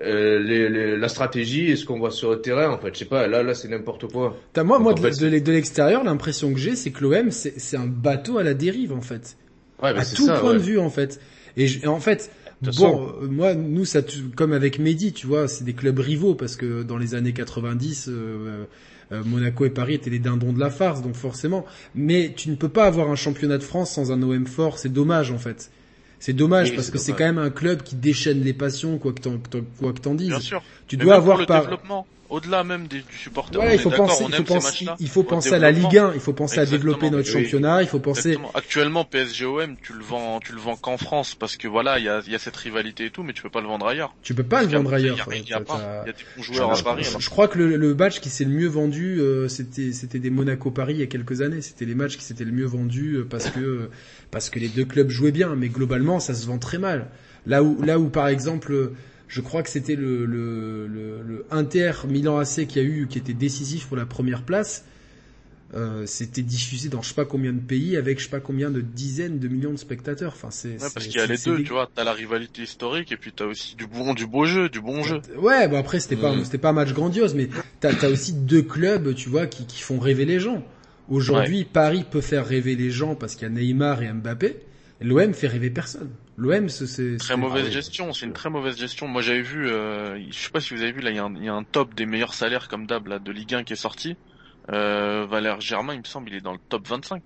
[0.02, 2.70] euh, les, les- la stratégie et ce qu'on voit sur le terrain.
[2.70, 4.36] En fait, je sais pas, là là c'est n'importe quoi.
[4.52, 6.90] T'as- moi, Donc, moi, en de, fait, de l'e- de l'extérieur, l'impression que j'ai, c'est
[6.90, 9.36] que l'OM, c'est c'est un bateau à la dérive, en fait.
[9.82, 10.58] Ouais, mais à tout ça, point ouais.
[10.58, 11.20] de vue, en fait.
[11.56, 12.30] Et, je- et en fait,
[12.78, 16.34] bon, euh, moi, nous, ça, tu- comme avec Mehdi, tu vois, c'est des clubs rivaux,
[16.34, 18.64] parce que dans les années 90, euh,
[19.12, 21.64] euh, Monaco et Paris étaient les dindons de la farce, donc forcément.
[21.94, 24.92] Mais tu ne peux pas avoir un championnat de France sans un OM fort, c'est
[24.92, 25.70] dommage, en fait.
[26.24, 29.12] C'est dommage, Oui, parce que c'est quand même un club qui déchaîne les passions, quoi
[29.12, 29.36] que t'en,
[29.78, 30.30] quoi que t'en dises.
[30.30, 30.62] Bien sûr.
[30.86, 31.68] Tu dois avoir par...
[32.34, 33.58] au-delà même des, du supporter.
[33.58, 34.96] Voilà, il faut penser, il faut penser, matchs-là.
[35.00, 35.70] il faut Au penser à la.
[35.70, 37.44] Ligue 1, il faut penser à développer notre Oui.
[37.44, 38.50] championnat, il faut penser, Exactement.
[38.54, 42.08] Actuellement, PSG-OM, tu le vends, tu le vends qu'en France parce que voilà, il y
[42.08, 44.14] a, il y a cette rivalité et tout, mais tu peux pas le vendre ailleurs.
[44.22, 45.16] tu peux pas le Parce vendre ailleurs.
[45.30, 47.04] Il y a, y y des bons joueurs à Paris.
[47.04, 50.18] Je, je crois que le, le match qui s'est le mieux vendu, euh, c'était c'était
[50.18, 51.62] des Monaco-Paris il y a quelques années.
[51.62, 53.90] C'était les matchs qui s'étaient le mieux vendus euh, parce que
[54.30, 57.08] parce que les deux clubs jouaient bien, mais globalement ça se vend très mal.
[57.46, 58.92] Là où là où par exemple,
[59.34, 63.18] je crois que c'était le, le, le, le Inter Milan AC qui a eu qui
[63.18, 64.84] était décisif pour la première place.
[65.74, 68.70] Euh, c'était diffusé dans je sais pas combien de pays avec je sais pas combien
[68.70, 70.32] de dizaines de millions de spectateurs.
[70.36, 71.90] Enfin c'est Ouais, c'est- parce qu'il y a les deux, tu vois.
[71.92, 75.02] T'as la rivalité historique et puis t'as aussi du bon, du beau jeu, du bon
[75.02, 75.20] jeu.
[75.36, 76.44] Ouais, bon après c'était pas Mhm.
[76.44, 77.48] c'était pas un match grandiose, mais
[77.80, 80.64] t'as as aussi deux clubs, tu vois, qui, qui font rêver les gens.
[81.08, 84.56] Aujourd'hui, Paris peut faire rêver les gens parce qu'il y a Neymar et Mbappé.
[85.00, 86.10] L'OM fait rêver personne.
[86.36, 89.06] L'OM, c'est c'est- Très c'est- mauvaise Ah gestion, c'est c'est une très mauvaise gestion.
[89.06, 91.24] Moi j'avais vu, euh, je sais pas si vous avez vu là, il y, a
[91.24, 93.64] un- il y a un top des meilleurs salaires comme d'hab là de Ligue 1
[93.64, 94.16] qui est sorti.
[94.70, 97.22] Euh, Valère Germain, il me semble, il est dans le top 25.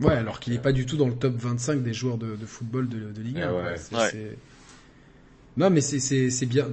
[0.00, 2.46] Ouais, alors qu'il est pas du tout dans le top 25 des joueurs de, de
[2.46, 3.50] football de, de Ligue 1.
[3.50, 3.98] Eh ouais.
[3.98, 4.38] Ouais.
[5.56, 6.68] Non, mais c'est bien.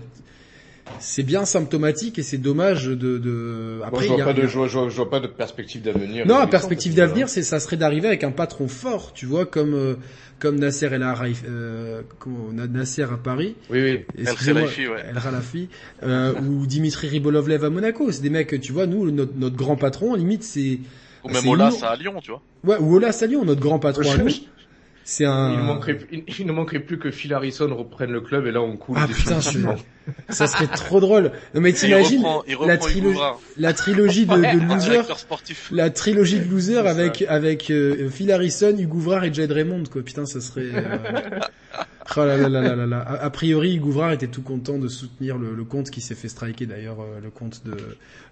[0.99, 3.75] C'est bien symptomatique et c'est dommage de de.
[3.77, 4.95] Moi, Après, je il vois y a- pas de, a- je vois, je vois, je
[4.95, 6.25] vois pas de perspective d'avenir.
[6.27, 9.73] Non, la perspective d'avenir, c'est ça serait d'arriver avec un patron fort, tu vois, comme
[9.73, 9.95] euh,
[10.39, 12.01] comme Nasser El Araif, euh,
[12.53, 14.05] Nasser à Paris, Oui, oui.
[14.17, 15.05] excusez-moi, Khelaïfi, ouais.
[15.09, 15.69] El Khelaïfi,
[16.03, 18.11] euh, ou Dimitri Ribolovlev à Monaco.
[18.11, 20.79] C'est des mecs, tu vois, nous, notre, notre grand patron, limite, c'est
[21.23, 22.41] Ou même Olas à Lyon, tu vois.
[22.65, 24.29] ouais, ou Olas à Lyon, notre grand patron à nous.
[25.07, 25.51] C'est un.
[25.51, 28.51] Il ne manquerait, il, il ne manquerait plus que Phil Harrison reprenne le club et
[28.51, 29.39] là on coule Ah putain,
[30.29, 31.31] ça serait trop drôle.
[31.53, 32.23] Non mais t'imagines
[32.65, 35.01] la trilogie, Grard, la trilogie de, de loser,
[35.71, 40.01] la trilogie de loser avec avec euh, Phil Harrison, Hugo Vrard et Jed Raymond quoi.
[40.01, 40.69] Putain, ça serait.
[40.73, 40.97] euh,
[42.17, 42.99] Oh là là là là là là.
[42.99, 46.13] A, a priori, Hugo Vrard était tout content de soutenir le, le compte qui s'est
[46.15, 47.75] fait striker d'ailleurs, euh, le compte de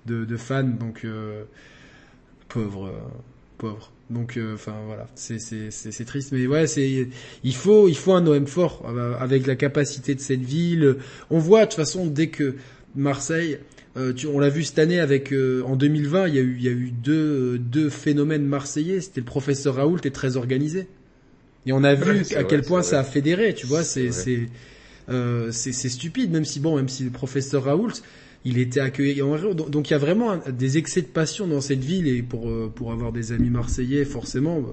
[0.06, 0.64] de, de fans.
[0.64, 1.44] Donc euh,
[2.50, 2.92] pauvre, euh,
[3.58, 3.92] pauvre.
[4.10, 7.08] Donc euh, enfin voilà, c'est c'est c'est c'est triste, mais ouais, c'est
[7.44, 10.98] il faut il faut un OM fort euh, avec la capacité de cette ville.
[11.30, 12.56] On voit de toute façon dès que
[12.96, 13.60] Marseille,
[13.96, 16.56] euh, tu, on l'a vu cette année avec euh, en 2020, il y a eu
[16.58, 19.02] il y a eu deux deux phénomènes marseillais.
[19.02, 20.88] C'était le professeur Raoult et très organisé.
[21.66, 22.90] Et on a vu Ouais, à vrai, quel point vrai.
[22.90, 23.84] ça a fédéré, tu vois.
[23.84, 24.48] C'est c'est
[25.10, 27.92] euh, c'est stupide, même si bon, même si le professeur Raoult,
[28.46, 29.22] il était accueilli.
[29.22, 32.50] en Donc il y a vraiment des excès de passion dans cette ville et pour
[32.50, 34.64] euh, pour avoir des amis marseillais, forcément,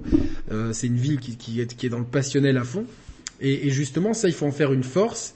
[0.53, 2.85] euh, c'est une ville qui qui est qui est dans le passionnel à fond.
[3.41, 5.35] Et, et justement, ça, il faut en faire une force.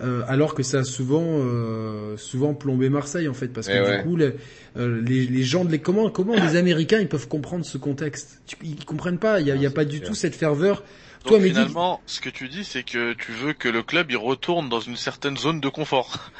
[0.00, 3.84] euh, alors que ça a souvent euh, souvent plombé Marseille en fait parce que Eh
[3.84, 4.02] du ouais.
[4.02, 4.32] coup les,
[4.76, 8.40] euh, les les gens de les comment comment les Américains ils peuvent comprendre ce contexte?
[8.64, 10.82] Ils comprennent pas il y a, il y a Ah, pas du tout cette ferveur
[11.24, 14.10] Donc Toi, Mehdi- finalement, ce que tu dis, c'est que tu veux que le club
[14.10, 16.30] il retourne dans une certaine zone de confort,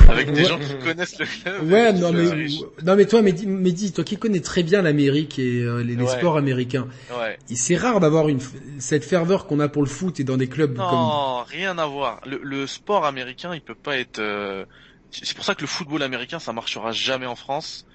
[0.08, 0.48] avec des Ouais.
[0.48, 1.70] gens qui connaissent le club.
[1.70, 2.46] Ouais, non mais
[2.82, 6.02] non mais toi Mehdi, Mehdi, toi qui connais très bien l'Amérique et euh, les, les
[6.02, 6.18] Ouais.
[6.18, 7.38] sports américains, Ouais.
[7.46, 8.40] c'est rare d'avoir une
[8.80, 11.86] cette ferveur qu'on a pour le foot et dans des clubs comme Non, rien à
[11.86, 12.20] voir.
[12.26, 14.18] Le, le sport américain, il peut pas être.
[14.18, 14.64] euh,
[15.12, 17.86] C'est pour ça que le football américain, ça marchera jamais en France.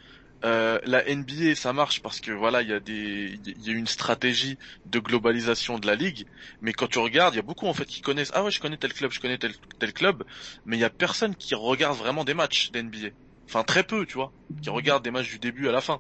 [0.46, 3.74] Euh, la NBA, ça marche parce que voilà, il y a des, il y a
[3.74, 6.26] une stratégie de globalisation de la ligue.
[6.62, 8.32] Mais quand tu regardes, il y a beaucoup en fait qui connaissent.
[8.36, 10.24] Ah ouais, je connais tel club, je connais tel tel club.
[10.66, 13.10] Mais il y a personne qui regarde vraiment des matchs d'NBA.
[13.50, 14.32] Enfin très peu, tu vois,
[14.62, 16.00] qui regardent des matchs du début à la fin.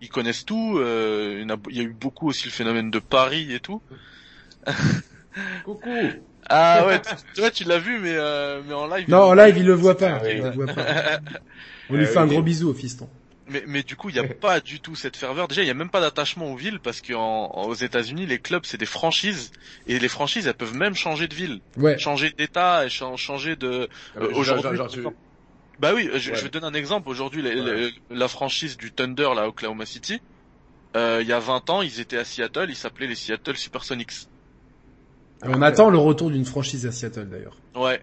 [0.00, 0.78] Ils connaissent tout.
[0.78, 3.54] euh, il, y en a, il y a eu beaucoup aussi le phénomène de Paris
[3.54, 3.80] et tout.
[5.64, 6.12] Coucou.
[6.50, 7.00] Ah ouais,
[7.34, 9.08] tu, vois, tu l'as vu, mais euh, mais en live.
[9.08, 10.84] Non, en live il le voit pas, il le voit pas.
[11.90, 12.34] On lui fait un oui.
[12.34, 13.08] gros bisou au fiston.
[13.50, 15.48] Mais, mais du coup, il n'y a pas du tout cette ferveur.
[15.48, 18.76] Déjà, il n'y a même pas d'attachement aux villes parce qu'aux États-Unis, les clubs, c'est
[18.78, 19.50] des franchises.
[19.86, 21.98] Et les franchises, elles peuvent même changer de ville, Ouais.
[21.98, 23.88] changer d'état, et changer de...
[24.14, 25.02] Ah, mais Euh, aujourd'hui, tu-
[25.80, 26.36] Bah oui, je, Ouais.
[26.36, 27.08] je vais donner un exemple.
[27.08, 27.90] Aujourd'hui, Ouais.
[28.10, 30.20] la franchise du Thunder, là, Oklahoma City,
[30.96, 34.12] euh, il y a 20 ans, ils étaient à Seattle, ils s'appelaient les Seattle Supersonics.
[35.44, 37.56] Et on attend le retour d'une franchise à Seattle d'ailleurs.
[37.76, 38.02] Ouais.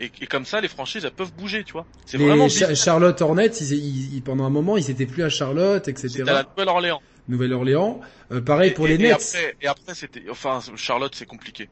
[0.00, 1.86] Et, et comme ça, les franchises, elles peuvent bouger, tu vois.
[2.06, 2.74] C'est vraiment Cha-.
[2.74, 6.08] Charlotte Hornets, ils, ils- ils- pendant un moment, ils étaient plus à Charlotte, etc.
[6.08, 7.02] C'était à la Nouvelle-Orléans.
[7.26, 8.00] Nouvelle-Orléans.
[8.32, 9.12] Euh, pareil Et- pour et- les et Nets.
[9.12, 11.68] après, et après, c'était, enfin, Charlotte, c'est compliqué.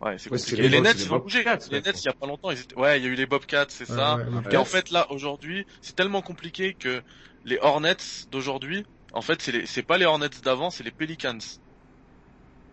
[0.00, 0.56] Ouais, c'est Ouais, compliqué.
[0.62, 1.42] les Et les Nets, ils ont bougé.
[1.42, 1.80] Bobcats, Les.
[1.80, 3.66] Nets, il y a pas longtemps, ils étaient, ouais, il y a eu les Bobcats,
[3.70, 4.16] c'est Ouais, ça.
[4.16, 7.02] ouais, ouais, Et en fait, là, aujourd'hui, c'est tellement compliqué que
[7.44, 7.96] les Hornets
[8.30, 11.38] d'aujourd'hui, en fait, c'est les, c'est pas les Hornets d'avant, c'est les Pelicans.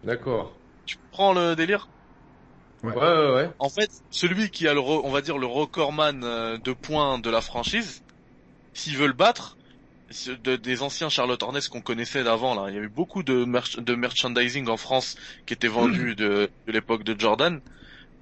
[0.03, 0.53] D'accord.
[0.85, 1.89] Tu prends le délire?
[2.83, 2.93] Ouais.
[2.93, 3.51] Ouais, ouais, ouais.
[3.59, 7.29] En fait, celui qui a le, on va dire, le recordman euh, de points de
[7.29, 8.01] la franchise,
[8.73, 9.57] s'il veut le battre,
[10.11, 13.23] ce- de- des anciens Charlotte Hornets qu'on connaissait d'avant, là, il y a eu beaucoup
[13.23, 17.61] de, merch- de merchandising en France qui était vendu de, de l'époque de Jordan.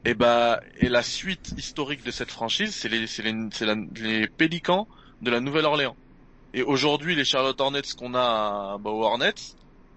[0.06, 3.76] Et bah, et la suite historique de cette franchise, c'est les, c'est les, c'est la-
[3.95, 4.88] les Pélicans
[5.22, 5.98] de la Nouvelle-Orléans.
[6.53, 9.34] Et aujourd'hui, les Charlotte Hornets qu'on a bah, aux Hornets,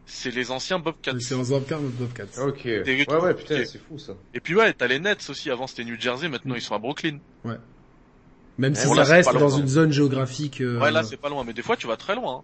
[0.08, 1.14] c'est les anciens Bobcats.
[1.20, 2.42] C'est Zambcar, notre Bobcats.
[2.46, 2.64] Ok.
[2.64, 4.14] Des- Ouais, ouais, putain, c'est fou ça.
[4.34, 5.50] Et puis ouais, t'as les Nets aussi.
[5.50, 7.18] Avant c'était New Jersey, maintenant ils sont à Brooklyn.
[8.58, 9.58] Même si bon, ça là, reste dans loin.
[9.60, 10.60] une zone géographique.
[10.60, 12.38] euh, Ouais, là c'est pas loin, mais des fois tu vas très loin.
[12.38, 12.42] hein.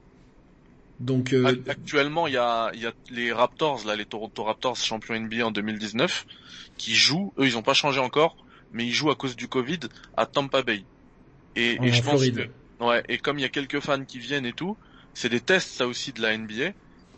[1.00, 4.44] donc euh, Ac- Actuellement, il y a, il y a les Raptors, là, les Toronto
[4.44, 6.24] Raptors, champions NBA en 2019,
[6.78, 7.32] qui jouent.
[7.38, 8.36] Eux, ils ont pas changé encore,
[8.70, 9.80] mais ils jouent à cause du Covid
[10.16, 10.84] à Tampa Bay.
[11.56, 12.48] Et, en et je pense Floride.
[12.78, 14.76] que, ouais, et comme il y a quelques fans qui viennent et tout,
[15.14, 16.72] c'est des tests ça aussi de la NBA.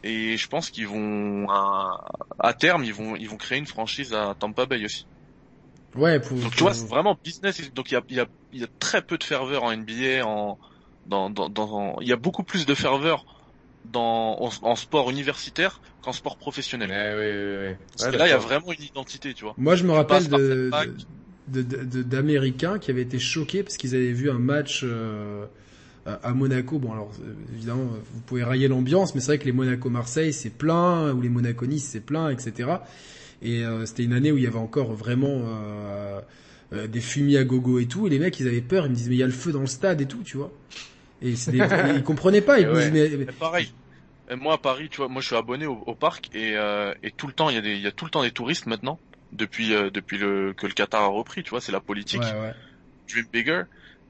[0.06, 1.98] Et je pense qu'ils vont à,
[2.38, 5.06] à terme, ils vont, ils vont créer une franchise à Tampa Bay aussi.
[5.96, 7.60] Ouais, pour, Donc tu vois, c'est vraiment business.
[7.72, 10.26] Donc il y a, il y a, y a très peu de ferveur en NBA.
[10.26, 10.58] En,
[11.04, 13.24] dans, dans, dans, il y a beaucoup plus de ferveur
[13.84, 16.90] dans, en, en sport universitaire qu'en sport professionnel.
[16.90, 17.78] Ouais, ouais, ouais, ouais.
[17.92, 19.56] Parce Ouais, que là, il y a vraiment une identité, tu vois.
[19.56, 24.38] Moi, je me rappelle de- d'Américains qui avaient été choqués parce qu'ils avaient vu un
[24.38, 25.46] match euh,
[26.06, 26.78] à à Monaco.
[26.78, 30.50] Bon, alors euh, évidemment, vous pouvez railler l'ambiance, mais c'est vrai que les Monaco-Marseille c'est
[30.50, 32.70] plein, ou les Monaco-Nice c'est plein, etc.
[33.42, 36.20] Et euh, c'était une année où il y avait encore vraiment euh,
[36.72, 38.06] euh, des fumis à gogo et tout.
[38.06, 38.86] Et les mecs, ils avaient peur.
[38.86, 40.36] Ils me disaient mais il y a le feu dans le stade et tout, tu
[40.38, 40.50] vois.
[41.22, 41.58] Et c'est des-
[41.96, 42.60] ils comprenaient pas.
[42.60, 42.90] Ils me Ouais.
[42.90, 43.70] disaient mais, Mais pareil.
[44.36, 47.12] Moi à Paris, tu vois, moi je suis abonné au, au parc et, euh, et
[47.12, 48.66] tout le temps il y a des, il y a tout le temps des touristes
[48.66, 48.98] maintenant
[49.30, 52.22] depuis euh, depuis le que le Qatar a repris, tu vois, c'est la politique.
[52.22, 52.54] ouais, ouais.
[53.08, 53.62] Dream Bigger.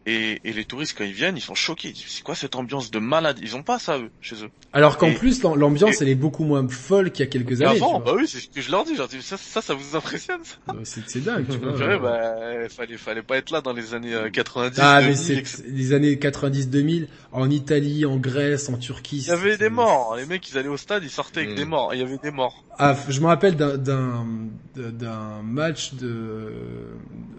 [0.09, 1.89] Et, et les touristes quand ils viennent, ils sont choqués.
[1.89, 3.39] Ils disent, C'est quoi cette ambiance de malade?
[3.43, 4.51] Ils ont pas ça eux, chez eux.
[4.73, 7.77] Alors qu'en plus, l'am- l'ambiance, elle est beaucoup moins folle qu'il y a quelques années.
[7.77, 8.93] avant, bah oui, c'est ce que je leur dis.
[9.11, 10.57] Dis, ça, ça, ça vous impressionne ça?
[10.73, 11.73] Euh, C'est dingue, tu vois.
[11.77, 14.78] Dirais, bah, fallait, fallait pas être là dans les années euh, 90.
[14.81, 15.16] Ah, mais 2000,
[15.47, 19.19] c'est les années 90-2000, en Italie, en Grèce, en Turquie.
[19.19, 20.15] Il y avait des morts.
[20.16, 21.57] Les mecs, ils allaient au stade, ils sortaient avec Mm.
[21.57, 21.95] des morts.
[21.95, 22.65] Il y avait des morts.
[22.78, 26.53] Ah, je me rappelle d'un match de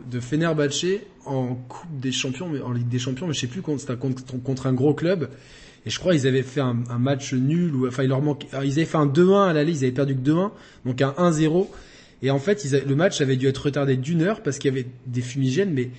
[0.09, 0.85] de Fenerbahçe
[1.27, 3.95] en Coupe des Champions, mais en Ligue des Champions, mais je sais plus contre c'était
[3.97, 5.29] contre, contre un gros club.
[5.85, 8.47] Et je crois ils avaient fait un, un match nul ou enfin il leur manquait,
[8.53, 10.51] ah, ils avaient fait un 2-1 à l'aller, ils avaient perdu que 2-1,
[10.85, 11.67] donc un 1-0.
[12.23, 14.73] Et en fait, ils a- le match avait dû être retardé d'une heure parce qu'il
[14.73, 15.89] y avait des fumigènes, mais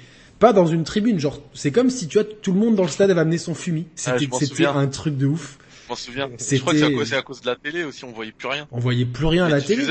[0.40, 1.18] pas dans une tribune.
[1.20, 3.54] Genre, c'est comme si tu vois tout le monde dans le stade avait amené son
[3.54, 3.86] fumier.
[4.06, 5.58] Ah, C'était un truc de ouf.
[5.84, 6.28] Je m'en souviens.
[6.56, 8.66] Je crois que c'est à, à cause de la télé aussi, on voyait plus rien.
[8.72, 9.84] On voyait plus rien à la télé.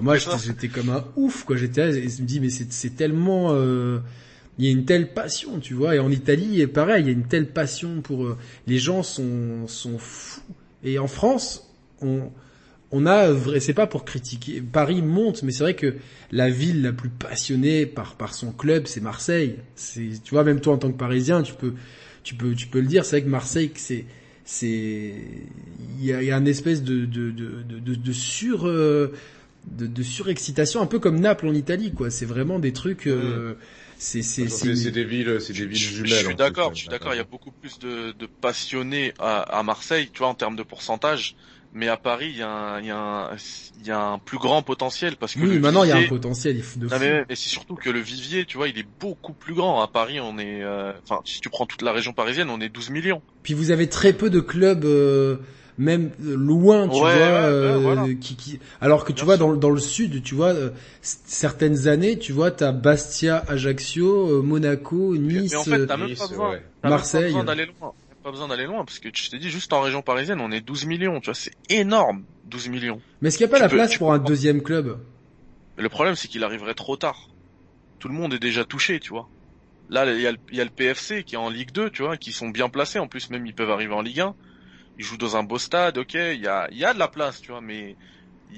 [0.00, 0.14] Moi,
[0.46, 1.56] j'étais comme un ouf, quoi.
[1.56, 3.98] J'étais je me dis, mais c'est c'est tellement, euh,
[4.58, 5.94] il y a une telle passion, tu vois.
[5.96, 8.36] Et en Italie, pareil, il y a une telle passion pour euh,
[8.66, 10.40] les gens sont sont fous.
[10.84, 11.70] Et en France,
[12.02, 12.30] on
[12.90, 14.62] on a vrai, c'est pas pour critiquer.
[14.62, 15.96] Paris monte, mais c'est vrai que
[16.32, 19.56] la ville la plus passionnée par par son club, c'est Marseille.
[19.74, 21.74] C'est, tu vois, même toi en tant que Parisien, tu peux
[22.24, 23.04] tu peux tu peux le dire.
[23.04, 24.06] C'est vrai que Marseille, c'est
[24.44, 25.14] c'est
[26.00, 29.12] il y a, y a une espèce de de de de, de, sur euh,
[29.70, 32.10] de, de surexcitation, un peu comme Naples en Italie, quoi.
[32.10, 33.06] C'est vraiment des trucs.
[33.06, 33.54] euh,
[33.98, 36.10] c'est C'est c'est des villes, c'est des Je, villes jumelles.
[36.12, 37.14] je suis d'accord, je suis d'accord.
[37.14, 40.56] Il y a beaucoup plus de, de passionnés à, à Marseille, tu vois, en termes
[40.56, 41.34] de pourcentage.
[41.72, 43.36] Mais à Paris, il y a un, il y a un,
[43.76, 45.98] il y a un plus grand potentiel parce que Oui, maintenant il y a un
[46.00, 46.94] vivier- potentiel il faut de fou.
[46.94, 49.82] Non, mais, mais c'est surtout que le vivier, tu vois, il est beaucoup plus grand.
[49.82, 52.70] À Paris, on est, euh, enfin, si tu prends toute la région parisienne, on est
[52.70, 53.22] 12 millions.
[53.42, 55.36] Puis vous avez très peu de clubs, euh,
[55.78, 58.06] même euh, loin, tu Ouais, vois, ouais, euh, ouais, voilà.
[58.20, 60.70] qui, qui, alors que tu Bien vois dans, le- dans le sud, tu vois, euh,
[61.02, 65.52] certaines années, tu vois, t'as Bastia, Ajaccio, euh, Monaco, Nice.
[65.52, 66.62] mais en fait, t'as euh, même Nice, pas besoin, ouais.
[66.82, 67.20] t'as même Marseille.
[67.22, 67.92] pas besoin d'aller loin.
[68.22, 70.60] Pas besoin d'aller loin parce que je t'ai dit juste en région parisienne, on est
[70.60, 71.20] 12 millions.
[71.20, 73.00] Tu vois, c'est énorme, 12 millions.
[73.20, 74.98] mais est-ce qu'il n'y a pas tu la peux- place pour un deuxième club?
[75.76, 77.28] Mais le problème, c'est qu'il arriverait trop tard.
[78.00, 79.30] Tout le monde est déjà touché, tu vois.
[79.88, 81.90] Là, il y, a le, il y a le PFC qui est en Ligue 2,
[81.90, 82.98] tu vois, qui sont bien placés.
[82.98, 84.34] En plus, même, ils peuvent arriver en Ligue 1.
[84.98, 86.14] Ils jouent dans un beau stade, ok.
[86.14, 87.96] Il y a, il y a de la place, tu vois, mais
[88.50, 88.56] il-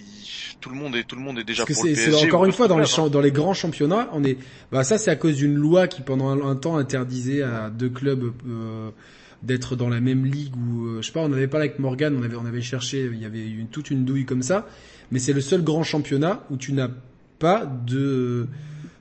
[0.61, 2.27] tout le monde est, tout le monde est déjà Parce que pour le c'est PSG.
[2.29, 4.39] encore une fois dans les champ- dans les grands championnats, on est
[4.71, 7.89] bah ça c'est à cause d'une loi qui pendant un, un temps interdisait à deux
[7.91, 8.91] clubs euh,
[9.43, 12.15] d'être dans la même ligue ou euh, je sais pas, on avait parlé avec Morgan,
[12.19, 14.67] on avait on avait cherché, il y avait une, toute une douille comme ça,
[15.11, 16.89] mais c'est le seul grand championnat où tu n'as
[17.39, 18.47] pas de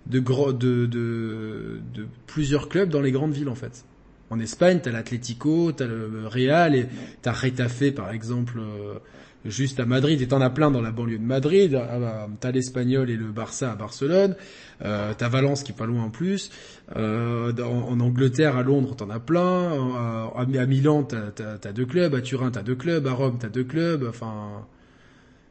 [0.08, 3.86] de, gros- de de de plusieurs clubs dans les grandes villes en fait.
[4.30, 6.86] En Espagne, t'as l'Atlético, t'as le Real et
[7.22, 9.00] t'as Retafe par exemple euh,
[9.46, 11.76] juste à Madrid et t'en as plein dans la banlieue de Madrid.
[11.76, 14.36] Ah bah, T'as l'Espagnol et le Barça à Barcelone.
[14.84, 16.52] Euh, t'as Valence qui est pas loin en plus.
[16.96, 19.42] Euh, en Angleterre, à Londres, t'en as plein.
[19.42, 22.14] Euh, à, à Milan, t'as deux clubs.
[22.14, 23.08] À Turin, t'as deux clubs.
[23.08, 24.06] À Rome, t'as deux clubs.
[24.08, 24.66] Enfin,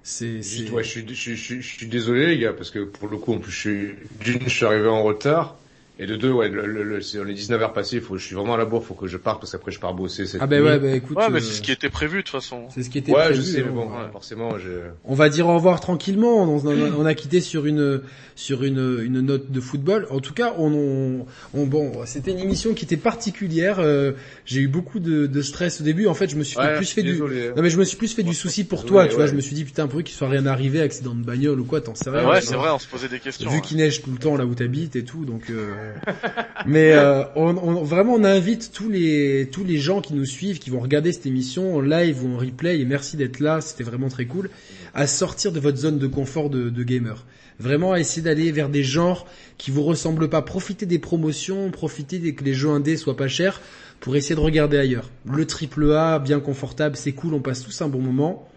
[0.03, 0.39] c'est
[0.71, 3.09] ouais, je suis, je, suis, je, suis, je suis désolé les gars parce que pour
[3.09, 3.95] le coup en plus je suis
[4.25, 5.57] d'une je suis arrivé en retard
[5.99, 8.25] et de deux ouais le, le, le- c'est- les 19 heures passées il faut je
[8.25, 10.41] suis vraiment à la bourre faut que je parte parce qu'après je pars bosser cette
[10.43, 10.69] ah ben nuit.
[10.69, 12.67] ouais, bah écoute, Ouais, mais euh, c'est ce qui était prévu de toute façon.
[12.73, 13.37] c'est ce qui était ouais prévu.
[13.37, 13.65] je sais hein.
[13.67, 14.11] mais bon ouais.
[14.13, 14.69] forcément je
[15.05, 16.43] On va dire au revoir tranquillement.
[16.45, 18.01] On, on- on a quitté sur une
[18.37, 20.07] sur une, une note de football.
[20.11, 23.79] En tout cas, on, on, on- bon, c'était une émission qui était particulière.
[23.81, 24.13] Euh,
[24.47, 26.07] J'ai eu beaucoup de, de stress au début.
[26.07, 27.49] En fait, je me suis ouais, plus fait suis du désolé.
[27.57, 29.09] non mais je me suis plus fait du souci pour Désolé, toi.
[29.09, 29.31] Tu vois, ouais.
[29.31, 31.81] je me suis dit putain pour qu'il soit rien arrivé, accident de bagnole ou quoi,
[31.81, 32.29] t'en sais rien.
[32.29, 33.51] Ouais, c'est vrai, on se posait des questions.
[33.51, 33.61] Vu ouais.
[33.63, 35.51] qu'il neige tout le temps là où t'habites et tout, donc.
[35.51, 35.73] euh,
[36.67, 40.59] Mais euh, on, on- vraiment, on invite tous les tous les gens qui nous suivent,
[40.59, 42.81] qui vont regarder cette émission en live ou en replay.
[42.81, 44.51] Et merci d'être là, c'était vraiment très cool.
[44.95, 47.25] À sortir de votre zone de confort de, de gamer.
[47.61, 50.43] Vraiment, à essayer d'aller vers des genres qui vous ressemblent pas.
[50.43, 53.61] Profitez des promotions, profitez que les jeux indés soient pas chers
[54.01, 55.11] pour essayer de regarder ailleurs.
[55.29, 58.49] Le triple A, bien confortable, c'est cool, on passe tous un bon moment.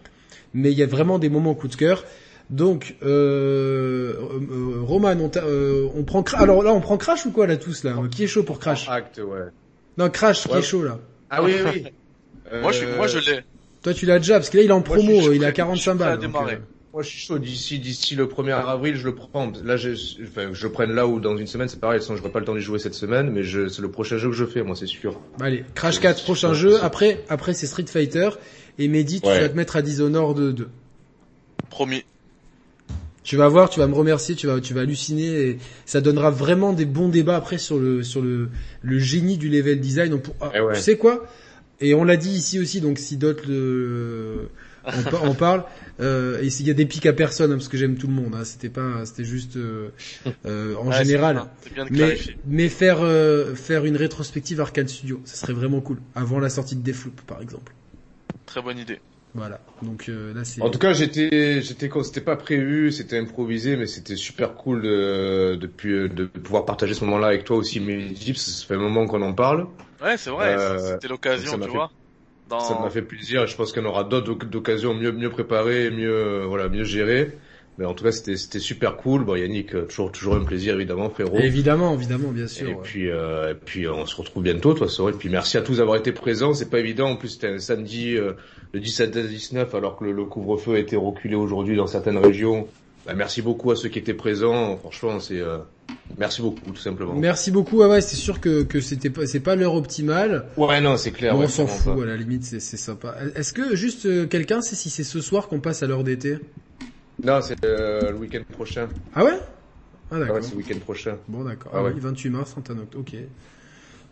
[0.54, 2.04] Mais il y a vraiment des moments coup de cœur.
[2.52, 7.24] Donc, euh, euh, Roman, on, t'a- euh, on prend Cra- alors là on prend Crash
[7.26, 7.96] ou quoi là tous là?
[8.14, 8.88] Qui est chaud pour Crash?
[8.88, 9.46] Acte ouais
[9.96, 10.98] Non Crash, qui est chaud là
[11.30, 11.84] ah oui oui
[12.62, 13.40] Moi, je, moi, je l'ai.
[13.82, 15.42] Toi tu l'as déjà parce que là il est en Moi, je promo, je il
[15.42, 16.30] est à prêt- 45 je suis prêt à balles.
[16.30, 16.56] donc, euh,
[16.92, 17.38] Moi, je suis chaud.
[17.38, 19.50] D'ici, d'ici le 1er avril, je le prends.
[19.64, 19.92] Là, je,
[20.22, 22.02] enfin, je le prenne là ou dans une semaine, c'est pareil.
[22.02, 24.28] Sinon, j'aurai pas le temps d'y jouer cette semaine, mais je, c'est le prochain jeu
[24.28, 25.18] que je fais, moi, c'est sûr.
[25.40, 26.76] Allez, Crash Je- 4 je- prochain je- jeu.
[26.78, 28.28] je- Après, après c'est Street Fighter
[28.78, 29.40] et Mehdi, tu Ouais.
[29.40, 30.68] vas te mettre à Dishonored 2.
[31.70, 32.04] Promis.
[33.22, 36.30] Tu vas voir, tu vas me remercier, tu vas, tu vas halluciner et ça donnera
[36.30, 38.48] vraiment des bons débats après sur le, sur le,
[38.82, 40.18] le génie du level design.
[40.20, 40.74] Pour- ah, Eh ouais.
[40.74, 41.24] Tu sais quoi?
[41.80, 44.48] Et on l'a dit ici aussi, donc si d'autres le,
[44.92, 45.64] on, pa- on parle.
[46.00, 48.12] Euh, et s'il y a des pics à personne, hein, parce que j'aime tout le
[48.12, 48.34] monde.
[48.34, 49.90] Hein, c'était pas, c'était juste euh,
[50.46, 51.34] euh, en Ouais, général.
[51.36, 52.16] bien, C'est bien de Mais,
[52.46, 55.98] mais faire euh, faire une rétrospective Arcane Studio, ça serait vraiment cool.
[56.14, 57.72] Avant la sortie de Deathloop, par exemple.
[58.46, 59.00] Très bonne idée.
[59.34, 59.60] Voilà.
[59.82, 60.60] Donc euh, là, c'est.
[60.60, 65.56] En tout cas, j'étais, j'étais, c'était pas prévu, c'était improvisé, mais c'était super cool de,
[65.60, 67.80] de, pu- de pouvoir partager ce moment-là avec toi aussi,
[68.32, 69.66] que ça fait un moment qu'on en parle.
[70.00, 70.56] Ouais, c'est vrai.
[70.58, 71.92] Euh, C'était l'occasion, ça m'a tu fait- vois.
[72.46, 72.58] Dans...
[72.58, 73.46] Ça m'a fait plaisir.
[73.46, 77.38] Je pense qu'on aura d'autres oc- occasions mieux, mieux préparées, mieux, euh, voilà, mieux gérées.
[77.78, 79.24] Mais en tout cas, c'était, super cool.
[79.24, 81.38] Bon, Yannick, euh, toujours, toujours un plaisir, évidemment, frérot.
[81.38, 82.68] Évidemment, évidemment, bien sûr.
[82.68, 82.80] Et ouais.
[82.82, 85.14] puis, euh, et puis on se retrouve bientôt, toi, Sorel.
[85.14, 86.52] Et puis merci à tous d'avoir été présents.
[86.52, 87.10] C'est pas évident.
[87.10, 88.32] En plus, c'était un samedi, euh,
[88.72, 92.18] le 17 à 19, alors que le, le couvre-feu a été reculé aujourd'hui dans certaines
[92.18, 92.68] régions.
[93.06, 94.76] Bah, merci beaucoup à ceux qui étaient présents.
[94.76, 95.58] Franchement, c'est euh,
[96.18, 97.14] merci beaucoup, tout simplement.
[97.14, 97.82] Merci beaucoup.
[97.82, 100.44] Ah ouais, c'est sûr que que c'était pas c'est pas l'heure optimale.
[100.58, 101.36] Ouais, non, c'est clair.
[101.38, 101.96] Ouais, on s'en fout.
[101.96, 102.02] pas.
[102.02, 103.16] À la limite, c'est c'est sympa.
[103.34, 106.36] Est-ce que juste quelqu'un sait si c'est ce soir qu'on passe à l'heure d'été?
[107.22, 108.88] Non, c'est euh, le week-end prochain.
[109.14, 109.32] Ah ouais?
[109.34, 109.44] Ah
[110.12, 110.36] Ah d'accord.
[110.36, 111.16] ouais, c'est le week-end prochain.
[111.28, 111.72] Bon d'accord.
[111.74, 111.92] Ah Ah, ouais.
[111.94, 112.94] oui, 28 mars, Antanoct.
[112.96, 113.14] Ok.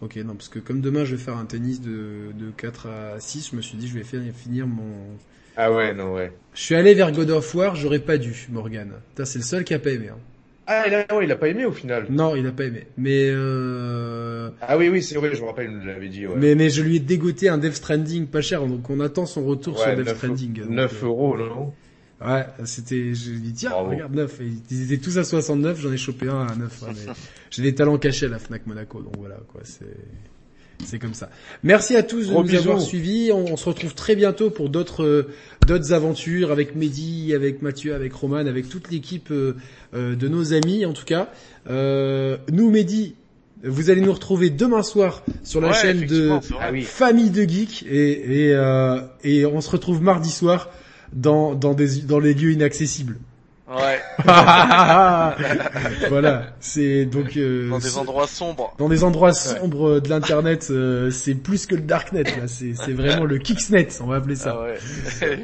[0.03, 3.21] Ok, non, parce que comme demain je vais faire un tennis de, de 4 à
[3.21, 5.17] 6, je me suis dit je vais faire, finir mon...
[5.57, 6.33] Ah ouais, non, ouais.
[6.55, 8.93] Je suis allé vers God of War, j'aurais pas dû, Morgan.
[9.25, 10.09] C'est le seul qui a pas aimé.
[10.09, 10.19] Hein.
[10.67, 12.07] Ah, il a, ouais, il a pas aimé au final.
[12.09, 12.87] Non, il a pas aimé.
[12.97, 14.51] Mais euh...
[14.63, 16.27] Ah oui, oui, c'est vrai, je me rappelle, il l'avait dit.
[16.27, 16.35] Ouais.
[16.37, 19.45] mais mais je lui ai dégoté un Death Stranding pas cher, donc on attend son
[19.45, 20.61] retour ouais, sur Death 9, Stranding.
[20.61, 21.75] Donc, 9 euh, euros, non?
[22.25, 23.91] Ouais, c'était, je lui Bravo.
[23.91, 24.41] regarde, 9.
[24.43, 26.83] Et ils étaient tous à 69, j'en ai chopé un à 9.
[26.83, 27.13] hein, mais
[27.51, 29.87] J'ai des talents cachés à la Fnac Monaco, donc voilà, quoi, c'est,
[30.85, 31.31] c'est comme ça.
[31.63, 32.69] Merci à tous de Gros nous bisous.
[32.69, 33.31] avoir suivis.
[33.33, 35.29] On, on se retrouve très bientôt pour d'autres, euh,
[35.67, 39.57] d'autres aventures avec Mehdi, avec Mathieu, avec Roman, avec toute l'équipe euh,
[39.95, 41.31] euh, de nos amis, en tout cas.
[41.71, 43.15] Euh, nous, Mehdi,
[43.65, 46.31] vous allez nous retrouver demain soir sur la Ouais, chaîne de.
[46.61, 46.83] Ah oui.
[46.83, 50.71] Famille de Geeks et, et, euh, et on se retrouve mardi soir
[51.13, 53.17] dans, dans, des, dans les lieux inaccessibles.
[53.69, 54.01] Ouais.
[56.09, 58.75] voilà, c'est donc euh, Dans des endroits sombres.
[58.79, 62.93] dans des endroits sombres de l'internet, euh, c'est plus que le darknet là, c'est c'est
[62.93, 64.59] vraiment le kicksnet, on va appeler ça.
[64.59, 64.79] Ah ouais.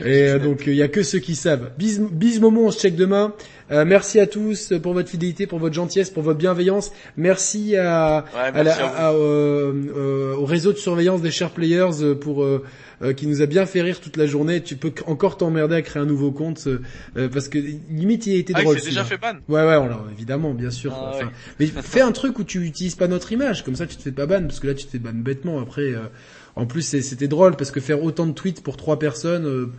[0.05, 1.71] Et euh, donc il y a que ceux qui savent.
[1.79, 3.33] Bis, bis Momo, on se check demain.
[3.73, 6.93] Euh, merci à tous pour votre fidélité, pour votre gentillesse, pour votre bienveillance.
[7.17, 12.01] Merci à, Ouais, à la- à euh, euh, au réseau de surveillance des chers players
[12.03, 12.63] euh, pour euh,
[13.03, 14.63] euh, qui nous a bien fait rire toute la journée.
[14.63, 16.69] Tu peux encore t'emmerder à créer un nouveau compte
[17.17, 18.79] euh, parce que limite il a été Ah, drôle.
[18.79, 19.33] s'est déjà celui-là.
[19.33, 19.39] fait ban.
[19.53, 20.93] Ouais ouais, l'a évidemment, bien sûr.
[20.97, 21.33] Ah, Enfin, ouais.
[21.59, 24.13] Mais fais un truc où tu utilises pas notre image, comme ça tu te fais
[24.13, 25.61] pas ban parce que là tu te fais ban bêtement.
[25.61, 26.03] Après, euh,
[26.55, 29.73] en plus c'était drôle parce que faire autant de tweets pour trois personnes.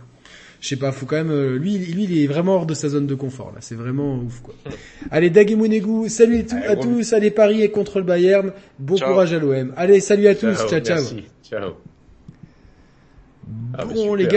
[0.60, 1.30] Je sais pas, faut quand même.
[1.30, 3.58] euh, lui, lui, il est vraiment hors de sa zone de confort là.
[3.60, 4.54] C'est vraiment ouf quoi.
[5.10, 7.12] Allez, Dagemonegu, salut à tous- Allez, à gros tous.
[7.12, 8.52] Allez, Paris est contre le Bayern.
[8.78, 9.10] Bon Ciao.
[9.10, 9.72] courage à l'OM.
[9.76, 10.56] Allez, salut à tous.
[10.68, 10.96] Ciao, ciao.
[10.96, 11.24] Merci.
[11.44, 11.70] Ciao.
[13.74, 14.32] Ah, bon les super.
[14.32, 14.36] gars.